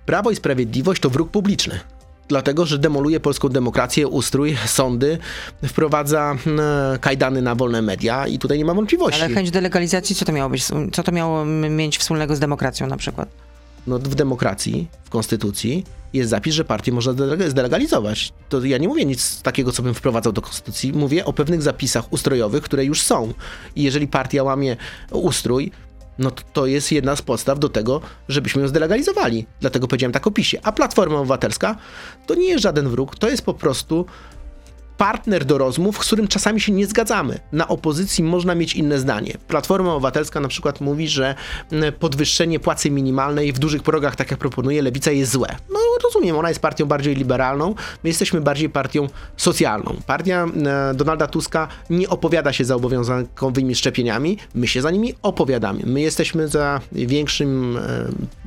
Prawo 0.07 0.31
i 0.31 0.37
Sprawiedliwość 0.37 1.01
to 1.01 1.11
wróg 1.11 1.31
publiczny. 1.31 1.81
Dlatego, 2.29 2.67
że 2.67 2.79
demoluje 2.79 3.21
polską 3.21 3.49
demokrację, 3.49 4.09
ustrój, 4.09 4.57
sądy, 4.67 5.19
wprowadza 5.67 6.37
e, 6.95 6.99
kajdany 6.99 7.43
na 7.43 7.55
wolne 7.55 7.83
media 7.83 8.27
i 8.27 8.39
tutaj 8.39 8.59
nie 8.59 8.65
ma 8.65 8.75
wątpliwości. 8.75 9.23
Ale 9.23 9.35
chęć 9.35 9.51
delegalizacji, 9.51 10.17
co 10.17 10.25
to 10.25 10.33
miało 10.33 10.51
być? 10.51 10.65
Co 10.93 11.03
to 11.03 11.13
miało 11.13 11.45
mieć 11.45 11.99
wspólnego 11.99 12.37
z 12.37 12.41
demokracją 12.41 12.87
na 12.87 12.97
przykład? 12.97 13.29
No, 13.87 13.99
w 13.99 14.15
demokracji, 14.15 14.89
w 15.05 15.11
konstytucji 15.11 15.85
jest 16.15 16.31
zapis, 16.31 16.55
że 16.55 16.65
partię 16.65 16.93
można 16.93 17.13
zdele- 17.13 17.51
zdelegalizować. 17.51 18.33
To 18.49 18.65
ja 18.65 18.79
nie 18.79 18.89
mówię 18.89 19.05
nic 19.05 19.43
takiego, 19.43 19.73
co 19.73 19.83
bym 19.83 19.95
wprowadzał 19.95 20.33
do 20.33 20.43
konstytucji. 20.43 20.93
Mówię 20.93 21.25
o 21.25 21.33
pewnych 21.33 21.63
zapisach 21.63 22.13
ustrojowych, 22.13 22.63
które 22.63 22.85
już 22.85 23.03
są. 23.03 23.35
I 23.77 23.83
jeżeli 23.83 24.09
partia 24.09 24.43
łamie 24.43 24.77
ustrój, 25.11 25.71
no 26.19 26.31
to, 26.31 26.43
to 26.53 26.67
jest 26.67 26.93
jedna 26.93 27.17
z 27.17 27.23
podstaw 27.23 27.59
do 27.59 27.69
tego, 27.69 28.01
żebyśmy 28.29 28.63
ją 28.63 28.69
zdelegalizowali. 28.69 29.47
Dlatego 29.61 29.89
powiedziałem 29.89 30.13
tak 30.13 30.27
o 30.27 30.31
PiSie. 30.31 30.61
A 30.63 30.73
Platforma 30.73 31.19
Obywatelska 31.19 31.77
to 32.27 32.35
nie 32.35 32.49
jest 32.49 32.63
żaden 32.63 32.89
wróg, 32.89 33.17
to 33.19 33.29
jest 33.29 33.45
po 33.45 33.55
prostu 33.55 34.07
partner 34.97 35.45
do 35.45 35.59
rozmów, 35.59 36.05
z 36.05 36.07
którym 36.07 36.29
czasami 36.29 36.61
się 36.61 36.73
nie 36.73 36.87
zgadzamy. 36.87 37.39
Na 37.53 37.69
opozycji 37.69 38.25
można 38.25 38.55
mieć 38.55 38.75
inne 38.75 38.99
zdanie. 38.99 39.35
Platforma 39.49 39.93
Obywatelska 39.93 40.41
na 40.41 40.49
przykład 40.49 40.81
mówi, 40.81 41.09
że 41.09 41.35
podwyższenie 41.99 42.61
płacy 42.61 42.91
minimalnej 42.91 43.53
w 43.53 43.59
dużych 43.59 43.83
progach, 43.83 44.17
tak 44.17 44.31
jak 44.31 44.41
proponuje 44.41 44.83
Lewica, 44.83 45.11
jest 45.11 45.33
złe. 45.33 45.49
No 45.71 45.79
rozumiem, 46.05 46.37
ona 46.37 46.49
jest 46.49 46.61
partią 46.61 46.87
bardziej 46.87 47.15
liberalną, 47.15 47.75
my 48.05 48.11
jesteśmy 48.11 48.41
bardziej 48.41 48.71
partią 48.71 49.07
socjalną. 49.37 49.97
Partia 50.07 50.47
Donalda 50.95 51.27
Tuska 51.27 51.69
nie 51.91 52.09
opowiada 52.09 52.53
się 52.53 52.65
za 52.65 52.75
obowiązkowymi 52.75 53.75
szczepieniami, 53.75 54.39
my 54.55 54.69
się 54.69 54.83
za 54.83 54.91
nimi 54.91 55.15
opowiadamy. 55.23 55.83
My 55.87 56.01
jesteśmy 56.01 56.49
za 56.49 56.81
większym, 56.93 57.77
e, 57.77 57.81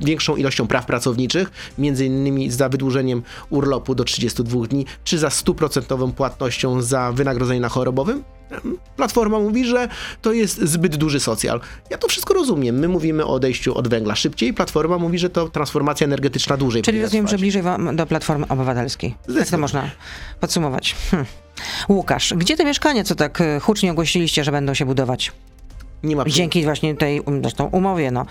większą 0.00 0.36
ilością 0.36 0.66
praw 0.66 0.86
pracowniczych, 0.86 1.50
między 1.78 2.06
innymi 2.06 2.50
za 2.50 2.68
wydłużeniem 2.68 3.22
urlopu 3.50 3.94
do 3.94 4.04
32 4.04 4.66
dni, 4.66 4.86
czy 5.04 5.18
za 5.18 5.30
stuprocentową 5.30 6.12
płatnością 6.38 6.82
za 6.82 7.12
wynagrodzenie 7.12 7.60
na 7.60 7.68
chorobowym. 7.68 8.24
Platforma 8.96 9.38
mówi, 9.38 9.64
że 9.64 9.88
to 10.22 10.32
jest 10.32 10.60
zbyt 10.60 10.96
duży 10.96 11.20
socjal. 11.20 11.60
Ja 11.90 11.98
to 11.98 12.08
wszystko 12.08 12.34
rozumiem. 12.34 12.78
My 12.78 12.88
mówimy 12.88 13.24
o 13.24 13.28
odejściu 13.28 13.74
od 13.74 13.88
węgla 13.88 14.16
szybciej, 14.16 14.54
Platforma 14.54 14.98
mówi, 14.98 15.18
że 15.18 15.30
to 15.30 15.48
transformacja 15.48 16.04
energetyczna 16.04 16.56
dłużej. 16.56 16.82
Czyli 16.82 17.02
rozumiem, 17.02 17.26
że 17.26 17.28
trwać. 17.28 17.40
bliżej 17.40 17.62
wam 17.62 17.96
do 17.96 18.06
Platformy 18.06 18.48
Obywatelskiej. 18.48 19.14
Tak 19.38 19.48
to 19.48 19.58
można 19.58 19.90
podsumować. 20.40 20.96
Hm. 21.10 21.24
Łukasz, 21.88 22.34
gdzie 22.36 22.56
te 22.56 22.64
mieszkania, 22.64 23.04
co 23.04 23.14
tak 23.14 23.40
y, 23.40 23.60
hucznie 23.60 23.92
ogłosiliście, 23.92 24.44
że 24.44 24.52
będą 24.52 24.74
się 24.74 24.84
budować? 24.86 25.32
Nie 26.02 26.16
ma 26.16 26.24
Dzięki 26.24 26.64
właśnie 26.64 26.94
tej 26.94 27.20
um, 27.20 27.40
zresztą 27.40 27.64
umowie, 27.64 28.10
no, 28.10 28.26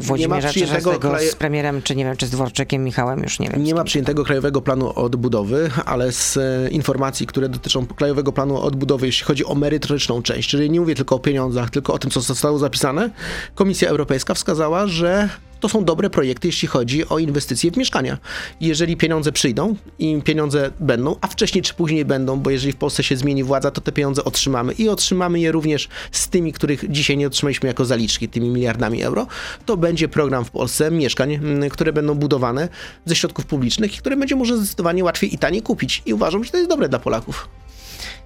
Włodzimierza 0.00 0.48
przyjętego 0.48 0.90
Czerzastego 0.90 1.30
z 1.30 1.34
premierem, 1.34 1.82
czy 1.82 1.96
nie 1.96 2.04
wiem, 2.04 2.16
czy 2.16 2.26
z 2.26 2.30
Dworczykiem 2.30 2.84
Michałem, 2.84 3.22
już 3.22 3.40
nie 3.40 3.48
wiem. 3.48 3.64
Nie 3.64 3.74
ma 3.74 3.84
przyjętego 3.84 4.24
Krajowego 4.24 4.62
Planu 4.62 4.92
Odbudowy, 4.98 5.70
ale 5.84 6.12
z 6.12 6.36
e, 6.36 6.68
informacji, 6.70 7.26
które 7.26 7.48
dotyczą 7.48 7.86
Krajowego 7.86 8.32
Planu 8.32 8.60
Odbudowy, 8.60 9.06
jeśli 9.06 9.26
chodzi 9.26 9.44
o 9.44 9.54
merytoryczną 9.54 10.22
część, 10.22 10.48
czyli 10.48 10.70
nie 10.70 10.80
mówię 10.80 10.94
tylko 10.94 11.16
o 11.16 11.18
pieniądzach, 11.18 11.70
tylko 11.70 11.92
o 11.94 11.98
tym, 11.98 12.10
co 12.10 12.20
zostało 12.20 12.58
zapisane, 12.58 13.10
Komisja 13.54 13.88
Europejska 13.88 14.34
wskazała, 14.34 14.86
że 14.86 15.28
to 15.60 15.68
są 15.68 15.84
dobre 15.84 16.10
projekty, 16.10 16.48
jeśli 16.48 16.68
chodzi 16.68 17.08
o 17.08 17.18
inwestycje 17.18 17.70
w 17.70 17.76
mieszkania. 17.76 18.18
Jeżeli 18.60 18.96
pieniądze 18.96 19.32
przyjdą 19.32 19.76
i 19.98 20.22
pieniądze 20.22 20.70
będą, 20.80 21.16
a 21.20 21.26
wcześniej 21.26 21.62
czy 21.62 21.74
później 21.74 22.04
będą, 22.04 22.40
bo 22.40 22.50
jeżeli 22.50 22.72
w 22.72 22.76
Polsce 22.76 23.02
się 23.02 23.16
zmieni 23.16 23.44
władza, 23.44 23.70
to 23.70 23.80
te 23.80 23.92
pieniądze 23.92 24.24
otrzymamy 24.24 24.72
i 24.72 24.88
otrzymamy 24.88 25.40
je 25.40 25.52
również 25.52 25.88
z 26.12 26.28
tymi, 26.28 26.52
których 26.52 26.90
dzisiaj 26.90 27.16
nie 27.16 27.26
otrzymaliśmy 27.26 27.68
jako 27.68 27.84
zaliczki, 27.84 28.28
tymi 28.28 28.50
miliardami 28.50 29.02
euro, 29.02 29.26
to 29.66 29.76
będzie 29.76 30.08
program 30.08 30.44
w 30.44 30.50
Polsce 30.50 30.90
mieszkań, 30.90 31.40
które 31.70 31.92
będą 31.92 32.14
budowane 32.14 32.68
ze 33.04 33.16
środków 33.16 33.46
publicznych 33.46 33.94
i 33.94 33.98
które 33.98 34.16
będzie 34.16 34.36
można 34.36 34.56
zdecydowanie 34.56 35.04
łatwiej 35.04 35.34
i 35.34 35.38
taniej 35.38 35.62
kupić. 35.62 36.02
I 36.06 36.14
uważam, 36.14 36.44
że 36.44 36.50
to 36.50 36.56
jest 36.56 36.70
dobre 36.70 36.88
dla 36.88 36.98
Polaków. 36.98 37.48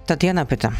Tatiana 0.06 0.44
pyta. 0.44 0.72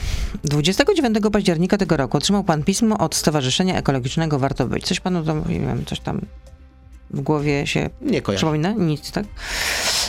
29 0.45 1.19
października 1.33 1.79
tego 1.79 1.97
roku 1.97 2.17
otrzymał 2.17 2.45
pan 2.45 2.63
pismo 2.63 2.99
od 2.99 3.15
Stowarzyszenia 3.15 3.77
Ekologicznego 3.77 4.39
Warto 4.39 4.67
Być. 4.67 4.85
Coś 4.87 5.01
panu 5.01 5.25
tam 5.25 5.39
mówiłem, 5.39 5.85
coś 5.85 6.01
tam 6.01 6.21
w 7.11 7.21
głowie 7.21 7.67
się 7.67 7.91
Nie 8.01 8.23
kojarzę. 8.23 8.39
przypomina? 8.39 8.73
Nic, 8.73 9.13
tak? 9.13 9.25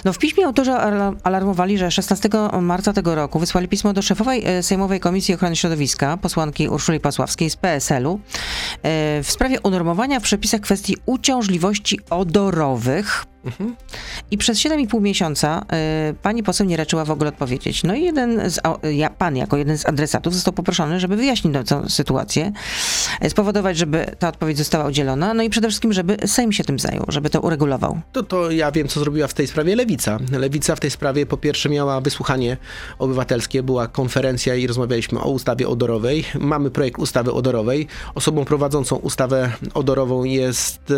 No 0.05 0.13
w 0.13 0.17
piśmie 0.17 0.45
autorzy 0.45 0.71
ala- 0.71 1.13
alarmowali, 1.23 1.77
że 1.77 1.91
16 1.91 2.29
marca 2.61 2.93
tego 2.93 3.15
roku 3.15 3.39
wysłali 3.39 3.67
pismo 3.67 3.93
do 3.93 4.01
szefowej 4.01 4.45
e, 4.45 4.63
Sejmowej 4.63 4.99
Komisji 4.99 5.35
Ochrony 5.35 5.55
Środowiska, 5.55 6.17
posłanki 6.17 6.67
Urszuli 6.69 6.99
Pasławskiej 6.99 7.49
z 7.49 7.55
PSL-u, 7.55 8.13
e, 8.13 8.19
w 9.23 9.31
sprawie 9.31 9.61
unormowania 9.61 10.19
w 10.19 10.23
przepisach 10.23 10.61
kwestii 10.61 10.97
uciążliwości 11.05 11.99
odorowych. 12.09 13.25
I 14.31 14.37
przez 14.37 14.57
7,5 14.59 15.01
miesiąca 15.01 15.65
e, 15.73 16.13
pani 16.21 16.43
poseł 16.43 16.67
nie 16.67 16.77
raczyła 16.77 17.05
w 17.05 17.11
ogóle 17.11 17.29
odpowiedzieć. 17.29 17.83
No 17.83 17.95
i 17.95 18.03
jeden 18.03 18.49
z, 18.49 18.59
ja, 18.93 19.09
pan 19.09 19.35
jako 19.35 19.57
jeden 19.57 19.77
z 19.77 19.85
adresatów 19.85 20.33
został 20.33 20.53
poproszony, 20.53 20.99
żeby 20.99 21.15
wyjaśnić 21.15 21.53
tę- 21.55 21.89
sytuację, 21.89 22.51
spowodować, 23.29 23.77
żeby 23.77 24.05
ta 24.19 24.27
odpowiedź 24.27 24.57
została 24.57 24.85
udzielona, 24.87 25.33
no 25.33 25.43
i 25.43 25.49
przede 25.49 25.67
wszystkim, 25.67 25.93
żeby 25.93 26.17
Sejm 26.25 26.51
się 26.51 26.63
tym 26.63 26.79
zajął, 26.79 27.05
żeby 27.07 27.29
to 27.29 27.41
uregulował. 27.41 28.01
To, 28.11 28.23
to 28.23 28.51
ja 28.51 28.71
wiem, 28.71 28.87
co 28.87 28.99
zrobiła 28.99 29.27
w 29.27 29.33
tej 29.33 29.47
sprawie 29.47 29.75
Lewica. 29.75 29.92
Lewica 30.31 30.75
w 30.75 30.79
tej 30.79 30.91
sprawie 30.91 31.25
po 31.25 31.37
pierwsze 31.37 31.69
miała 31.69 32.01
wysłuchanie 32.01 32.57
obywatelskie, 32.99 33.63
była 33.63 33.87
konferencja 33.87 34.55
i 34.55 34.67
rozmawialiśmy 34.67 35.19
o 35.19 35.29
ustawie 35.29 35.67
odorowej. 35.67 36.25
Mamy 36.39 36.71
projekt 36.71 36.99
ustawy 36.99 37.31
odorowej. 37.31 37.87
Osobą 38.15 38.45
prowadzącą 38.45 38.95
ustawę 38.95 39.51
odorową 39.73 40.23
jest 40.23 40.93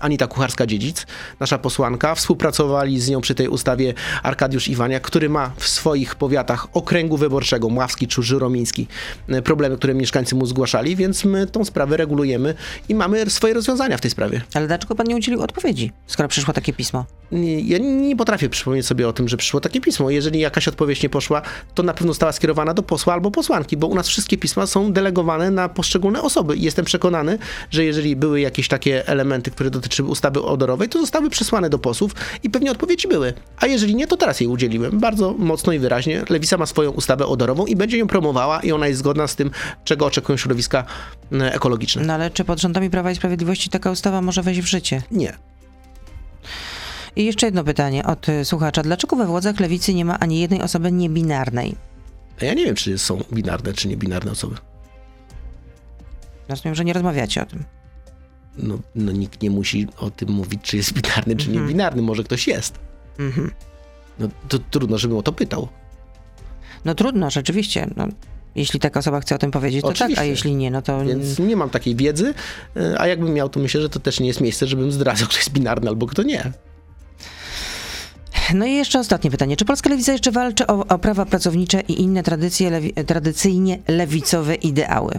Anita 0.00 0.26
Kucharska-Dziedzic, 0.26 1.06
nasza 1.40 1.58
posłanka. 1.58 2.14
Współpracowali 2.14 3.00
z 3.00 3.08
nią 3.08 3.20
przy 3.20 3.34
tej 3.34 3.48
ustawie 3.48 3.94
Arkadiusz 4.22 4.68
Iwania, 4.68 5.00
który 5.00 5.28
ma 5.28 5.50
w 5.56 5.68
swoich 5.68 6.14
powiatach 6.14 6.66
okręgu 6.72 7.16
wyborczego, 7.16 7.68
Mławski 7.68 8.08
czy 8.08 8.22
Żyromiński, 8.22 8.86
e, 9.28 9.42
problemy, 9.42 9.76
które 9.76 9.94
mieszkańcy 9.94 10.34
mu 10.34 10.46
zgłaszali, 10.46 10.96
więc 10.96 11.24
my 11.24 11.46
tą 11.46 11.64
sprawę 11.64 11.96
regulujemy 11.96 12.54
i 12.88 12.94
mamy 12.94 13.30
swoje 13.30 13.54
rozwiązania 13.54 13.96
w 13.96 14.00
tej 14.00 14.10
sprawie. 14.10 14.40
Ale 14.54 14.66
dlaczego 14.66 14.94
pan 14.94 15.06
nie 15.06 15.16
udzielił 15.16 15.42
odpowiedzi, 15.42 15.92
skoro 16.06 16.28
przyszło 16.28 16.54
takie 16.54 16.72
pismo? 16.72 17.04
Ja 17.64 17.78
nie 17.78 18.13
potrafię 18.16 18.48
przypomnieć 18.48 18.86
sobie 18.86 19.08
o 19.08 19.12
tym, 19.12 19.28
że 19.28 19.36
przyszło 19.36 19.60
takie 19.60 19.80
pismo. 19.80 20.10
Jeżeli 20.10 20.40
jakaś 20.40 20.68
odpowiedź 20.68 21.02
nie 21.02 21.08
poszła, 21.08 21.42
to 21.74 21.82
na 21.82 21.94
pewno 21.94 22.12
została 22.12 22.32
skierowana 22.32 22.74
do 22.74 22.82
posła 22.82 23.14
albo 23.14 23.30
posłanki, 23.30 23.76
bo 23.76 23.86
u 23.86 23.94
nas 23.94 24.08
wszystkie 24.08 24.38
pisma 24.38 24.66
są 24.66 24.92
delegowane 24.92 25.50
na 25.50 25.68
poszczególne 25.68 26.22
osoby. 26.22 26.56
I 26.56 26.62
jestem 26.62 26.84
przekonany, 26.84 27.38
że 27.70 27.84
jeżeli 27.84 28.16
były 28.16 28.40
jakieś 28.40 28.68
takie 28.68 29.08
elementy, 29.08 29.50
które 29.50 29.70
dotyczyły 29.70 30.08
ustawy 30.08 30.42
odorowej, 30.42 30.88
to 30.88 31.00
zostały 31.00 31.30
przesłane 31.30 31.70
do 31.70 31.78
posłów 31.78 32.14
i 32.42 32.50
pewnie 32.50 32.70
odpowiedzi 32.70 33.08
były. 33.08 33.32
A 33.56 33.66
jeżeli 33.66 33.94
nie, 33.94 34.06
to 34.06 34.16
teraz 34.16 34.40
jej 34.40 34.48
udzieliłem. 34.48 35.00
Bardzo 35.00 35.34
mocno 35.38 35.72
i 35.72 35.78
wyraźnie. 35.78 36.24
Lewica 36.30 36.56
ma 36.56 36.66
swoją 36.66 36.90
ustawę 36.90 37.26
odorową 37.26 37.66
i 37.66 37.76
będzie 37.76 37.98
ją 37.98 38.06
promowała 38.06 38.60
i 38.60 38.72
ona 38.72 38.88
jest 38.88 38.98
zgodna 38.98 39.26
z 39.26 39.36
tym, 39.36 39.50
czego 39.84 40.06
oczekują 40.06 40.36
środowiska 40.36 40.84
e, 41.32 41.54
ekologiczne. 41.54 42.02
No 42.02 42.12
ale 42.12 42.30
czy 42.30 42.44
pod 42.44 42.60
rządami 42.60 42.90
Prawa 42.90 43.10
i 43.10 43.16
Sprawiedliwości 43.16 43.70
taka 43.70 43.90
ustawa 43.90 44.20
może 44.22 44.42
wejść 44.42 44.60
w 44.60 44.66
życie? 44.66 45.02
Nie. 45.10 45.53
I 47.16 47.24
jeszcze 47.24 47.46
jedno 47.46 47.64
pytanie 47.64 48.04
od 48.06 48.28
y, 48.28 48.44
słuchacza. 48.44 48.82
Dlaczego 48.82 49.16
we 49.16 49.26
władzach 49.26 49.60
lewicy 49.60 49.94
nie 49.94 50.04
ma 50.04 50.18
ani 50.18 50.40
jednej 50.40 50.62
osoby 50.62 50.92
niebinarnej? 50.92 51.76
A 52.42 52.44
Ja 52.44 52.54
nie 52.54 52.64
wiem, 52.64 52.74
czy 52.74 52.98
są 52.98 53.18
binarne, 53.32 53.72
czy 53.72 53.88
niebinarne 53.88 54.32
osoby. 54.32 54.56
Rozumiem, 56.48 56.74
że 56.74 56.84
nie 56.84 56.92
rozmawiacie 56.92 57.42
o 57.42 57.46
tym. 57.46 57.64
no, 58.58 58.78
no 58.94 59.12
nikt 59.12 59.42
nie 59.42 59.50
musi 59.50 59.86
o 59.98 60.10
tym 60.10 60.28
mówić, 60.28 60.60
czy 60.62 60.76
jest 60.76 60.92
binarny, 60.92 61.36
czy 61.36 61.50
nie 61.50 61.60
binarny. 61.60 62.02
Może 62.02 62.24
ktoś 62.24 62.46
jest. 62.48 62.78
Mhm. 63.18 63.50
No 64.18 64.28
to 64.48 64.58
trudno, 64.58 64.98
żebym 64.98 65.16
o 65.16 65.22
to 65.22 65.32
pytał. 65.32 65.68
No 66.84 66.94
trudno, 66.94 67.30
rzeczywiście. 67.30 67.90
No, 67.96 68.06
Jeśli 68.54 68.80
taka 68.80 69.00
osoba 69.00 69.20
chce 69.20 69.34
o 69.34 69.38
tym 69.38 69.50
powiedzieć, 69.50 69.82
to 69.82 69.88
Oczywiście. 69.88 70.16
tak, 70.16 70.22
a 70.24 70.26
jeśli 70.26 70.54
nie, 70.56 70.70
no 70.70 70.82
to... 70.82 71.04
Więc 71.04 71.38
nie 71.38 71.56
mam 71.56 71.70
takiej 71.70 71.96
wiedzy, 71.96 72.34
y, 72.76 72.98
a 72.98 73.06
jakbym 73.06 73.32
miał, 73.34 73.48
to 73.48 73.60
myślę, 73.60 73.80
że 73.80 73.88
to 73.88 74.00
też 74.00 74.20
nie 74.20 74.26
jest 74.26 74.40
miejsce, 74.40 74.66
żebym 74.66 74.92
zdradzał, 74.92 75.28
kto 75.30 75.36
jest 75.38 75.50
binarny 75.52 75.88
albo 75.88 76.06
kto 76.06 76.22
nie. 76.22 76.52
No 78.54 78.66
i 78.66 78.72
jeszcze 78.74 78.98
ostatnie 78.98 79.30
pytanie. 79.30 79.56
Czy 79.56 79.64
Polska 79.64 79.90
Lewica 79.90 80.12
jeszcze 80.12 80.32
walczy 80.32 80.66
o, 80.66 80.86
o 80.86 80.98
prawa 80.98 81.26
pracownicze 81.26 81.80
i 81.80 82.02
inne 82.02 82.22
tradycje, 82.22 82.70
lewi, 82.70 82.92
tradycyjnie 82.92 83.78
lewicowe 83.88 84.54
ideały? 84.54 85.18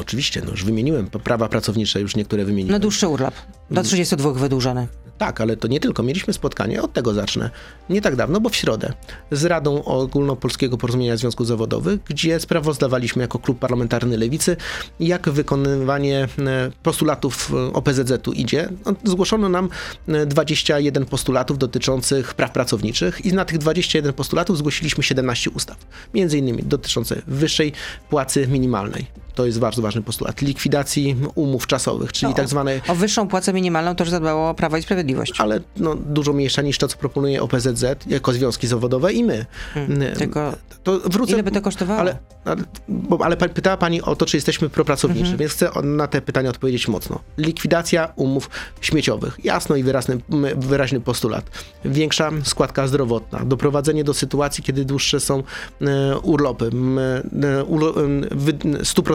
Oczywiście, 0.00 0.42
no 0.44 0.50
już 0.50 0.64
wymieniłem 0.64 1.06
prawa 1.06 1.48
pracownicze, 1.48 2.00
już 2.00 2.16
niektóre 2.16 2.42
No 2.42 2.46
wymieniłem. 2.46 2.80
dłuższy 2.80 3.08
urlop. 3.08 3.34
Do 3.70 3.82
32 3.82 4.32
wydłużony. 4.32 4.88
Tak, 5.18 5.40
ale 5.40 5.56
to 5.56 5.68
nie 5.68 5.80
tylko. 5.80 6.02
Mieliśmy 6.02 6.32
spotkanie, 6.34 6.82
od 6.82 6.92
tego 6.92 7.14
zacznę, 7.14 7.50
nie 7.90 8.00
tak 8.00 8.16
dawno, 8.16 8.40
bo 8.40 8.48
w 8.48 8.56
środę, 8.56 8.92
z 9.30 9.44
Radą 9.44 9.84
Ogólnopolskiego 9.84 10.78
Porozumienia 10.78 11.16
Związków 11.16 11.46
Zawodowych, 11.46 12.00
gdzie 12.04 12.40
sprawozdawaliśmy 12.40 13.22
jako 13.22 13.38
klub 13.38 13.58
parlamentarny 13.58 14.18
Lewicy, 14.18 14.56
jak 15.00 15.28
wykonywanie 15.28 16.28
e, 16.38 16.70
postulatów 16.82 17.52
e, 17.54 17.72
OPZZ-u 17.72 18.32
idzie. 18.32 18.68
No, 18.86 18.92
Zgłoszono 19.04 19.48
nam 19.48 19.68
e, 20.08 20.26
21 20.26 21.06
postulatów 21.06 21.58
dotyczących 21.58 22.34
praw 22.34 22.50
pracowniczych 22.52 23.26
i 23.26 23.32
na 23.32 23.44
tych 23.44 23.58
21 23.58 24.12
postulatów 24.12 24.58
zgłosiliśmy 24.58 25.02
17 25.02 25.50
ustaw, 25.50 25.76
między 26.14 26.38
innymi 26.38 26.62
dotyczące 26.62 27.22
wyższej 27.26 27.72
płacy 28.10 28.46
minimalnej. 28.46 29.06
To 29.34 29.46
jest 29.46 29.58
bardzo 29.58 29.82
ważny 29.82 30.02
postulat. 30.02 30.40
Likwidacji 30.42 31.16
umów 31.34 31.66
czasowych, 31.66 32.12
czyli 32.12 32.30
No, 32.30 32.36
tak 32.36 32.48
zwanej 32.48 32.80
O 32.88 32.94
wyższą 32.94 33.28
płacę 33.28 33.52
minimalną 33.52 33.94
już 34.00 34.10
zadbało 34.10 34.54
Prawo 34.54 34.76
i 34.76 34.82
Sprawiedliwość. 34.82 35.32
ale 35.40 35.60
no, 35.76 35.94
dużo 35.94 36.32
mniejsza 36.32 36.62
niż 36.62 36.78
to, 36.78 36.88
co 36.88 36.96
proponuje 36.96 37.42
OPZZ 37.42 37.84
jako 38.06 38.32
związki 38.32 38.66
zawodowe 38.66 39.12
i 39.12 39.24
my. 39.24 39.46
Mm, 39.76 40.14
Tylko 40.16 40.52
To 40.82 41.00
wrócę. 41.04 41.32
ile 41.32 41.42
by 41.42 41.50
to 41.50 41.60
kosztowało? 41.62 42.00
Ale, 42.00 42.18
ale, 42.44 42.62
bo, 42.88 43.24
ale 43.24 43.36
pytała 43.36 43.76
Pani 43.76 44.02
o 44.02 44.16
to, 44.16 44.26
czy 44.26 44.36
jesteśmy 44.36 44.68
propracowniczy, 44.68 45.36
więc 45.36 45.52
chcę 45.52 45.70
na 45.82 46.06
te 46.06 46.20
pytania 46.22 46.50
odpowiedzieć 46.50 46.88
mocno. 46.88 47.18
Likwidacja 47.38 48.12
umów 48.16 48.50
śmieciowych. 48.80 49.38
Jasno 49.44 49.76
i 49.76 49.82
wyraźny, 49.82 50.18
wyraźny 50.56 51.00
postulat. 51.00 51.50
Większa 51.84 52.30
składka 52.44 52.86
zdrowotna. 52.86 53.38
Doprowadzenie 53.44 54.04
do 54.04 54.14
sytuacji, 54.14 54.64
kiedy 54.64 54.84
dłuższe 54.84 55.20
są 55.20 55.42
e, 55.82 56.18
urlopy. 56.18 56.64
M, 56.72 56.98
e, 56.98 57.22
ulo- 57.64 57.94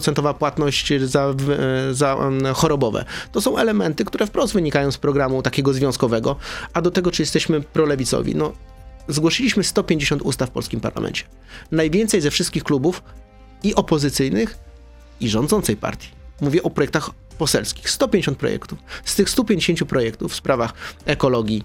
em, 0.07 0.13
wy- 0.13 0.17
stuprocentowa 0.17 0.33
płatność 0.33 0.93
za, 1.03 1.33
e, 1.89 1.93
za 1.93 2.17
chorobowe. 2.53 3.05
To 3.31 3.41
są 3.41 3.57
elementy, 3.57 4.05
które 4.05 4.27
wprost 4.27 4.53
wynikają 4.53 4.91
z 4.91 4.97
programu 4.97 5.41
takiego 5.41 5.73
związkowego. 5.73 6.35
A 6.73 6.81
do 6.81 6.91
tego, 6.91 7.11
czy 7.11 7.21
jesteśmy 7.21 7.61
prolewicowi? 7.61 8.35
No, 8.35 8.53
zgłosiliśmy 9.07 9.63
150 9.63 10.21
ustaw 10.21 10.49
w 10.49 10.51
polskim 10.51 10.79
parlamencie. 10.79 11.23
Najwięcej 11.71 12.21
ze 12.21 12.31
wszystkich 12.31 12.63
klubów 12.63 13.03
i 13.63 13.75
opozycyjnych, 13.75 14.57
i 15.19 15.29
rządzącej 15.29 15.77
partii. 15.77 16.09
Mówię 16.41 16.63
o 16.63 16.69
projektach 16.69 17.09
poselskich. 17.37 17.89
150 17.89 18.37
projektów. 18.37 18.79
Z 19.05 19.15
tych 19.15 19.29
150 19.29 19.89
projektów 19.89 20.31
w 20.31 20.35
sprawach 20.35 20.73
ekologii, 21.05 21.63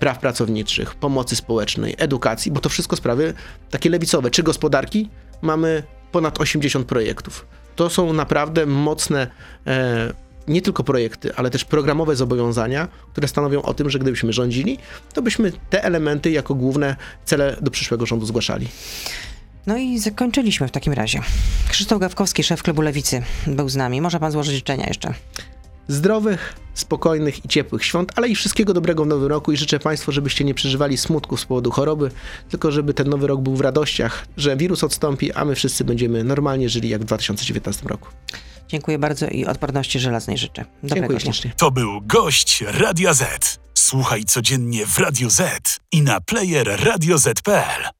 praw 0.00 0.18
pracowniczych, 0.18 0.94
pomocy 0.94 1.36
społecznej, 1.36 1.94
edukacji, 1.98 2.52
bo 2.52 2.60
to 2.60 2.68
wszystko 2.68 2.96
sprawy 2.96 3.34
takie 3.70 3.90
lewicowe, 3.90 4.30
czy 4.30 4.42
gospodarki, 4.42 5.08
mamy 5.42 5.82
ponad 6.12 6.40
80 6.40 6.86
projektów. 6.86 7.46
To 7.76 7.90
są 7.90 8.12
naprawdę 8.12 8.66
mocne 8.66 9.26
e, 9.66 10.12
nie 10.48 10.62
tylko 10.62 10.84
projekty, 10.84 11.34
ale 11.36 11.50
też 11.50 11.64
programowe 11.64 12.16
zobowiązania, 12.16 12.88
które 13.12 13.28
stanowią 13.28 13.62
o 13.62 13.74
tym, 13.74 13.90
że 13.90 13.98
gdybyśmy 13.98 14.32
rządzili, 14.32 14.78
to 15.12 15.22
byśmy 15.22 15.52
te 15.70 15.84
elementy 15.84 16.30
jako 16.30 16.54
główne 16.54 16.96
cele 17.24 17.56
do 17.60 17.70
przyszłego 17.70 18.06
rządu 18.06 18.26
zgłaszali. 18.26 18.68
No 19.66 19.76
i 19.76 19.98
zakończyliśmy 19.98 20.68
w 20.68 20.70
takim 20.70 20.92
razie. 20.92 21.20
Krzysztof 21.68 22.00
Gawkowski, 22.00 22.44
szef 22.44 22.62
klubu 22.62 22.82
Lewicy, 22.82 23.22
był 23.46 23.68
z 23.68 23.76
nami. 23.76 24.00
Może 24.00 24.20
pan 24.20 24.32
złożyć 24.32 24.54
życzenia 24.54 24.86
jeszcze. 24.86 25.14
Zdrowych, 25.88 26.54
spokojnych 26.74 27.44
i 27.44 27.48
ciepłych 27.48 27.84
świąt, 27.84 28.12
ale 28.16 28.28
i 28.28 28.34
wszystkiego 28.34 28.74
dobrego 28.74 29.04
w 29.04 29.06
nowym 29.06 29.28
roku 29.28 29.52
i 29.52 29.56
życzę 29.56 29.78
Państwu, 29.78 30.12
żebyście 30.12 30.44
nie 30.44 30.54
przeżywali 30.54 30.96
smutku 30.96 31.36
z 31.36 31.44
powodu 31.44 31.70
choroby, 31.70 32.10
tylko 32.48 32.72
żeby 32.72 32.94
ten 32.94 33.08
nowy 33.08 33.26
rok 33.26 33.40
był 33.40 33.56
w 33.56 33.60
radościach, 33.60 34.26
że 34.36 34.56
wirus 34.56 34.84
odstąpi, 34.84 35.32
a 35.32 35.44
my 35.44 35.54
wszyscy 35.54 35.84
będziemy 35.84 36.24
normalnie 36.24 36.68
żyli 36.68 36.88
jak 36.88 37.02
w 37.02 37.04
2019 37.04 37.88
roku. 37.88 38.08
Dziękuję 38.68 38.98
bardzo 38.98 39.28
i 39.28 39.46
odporności 39.46 40.00
żelaznej 40.00 40.38
życzę. 40.38 40.64
Dobrego 40.64 40.94
Dziękuję 40.94 41.18
dnia. 41.18 41.32
ślicznie. 41.32 41.52
To 41.56 41.70
był 41.70 42.00
gość 42.02 42.64
Radia 42.66 43.14
Z. 43.14 43.58
Słuchaj 43.74 44.24
codziennie 44.24 44.86
w 44.86 44.98
Radio 44.98 45.30
Z 45.30 45.40
i 45.92 46.02
na 46.02 46.20
player 46.20 46.84
radioz.pl. 46.84 47.94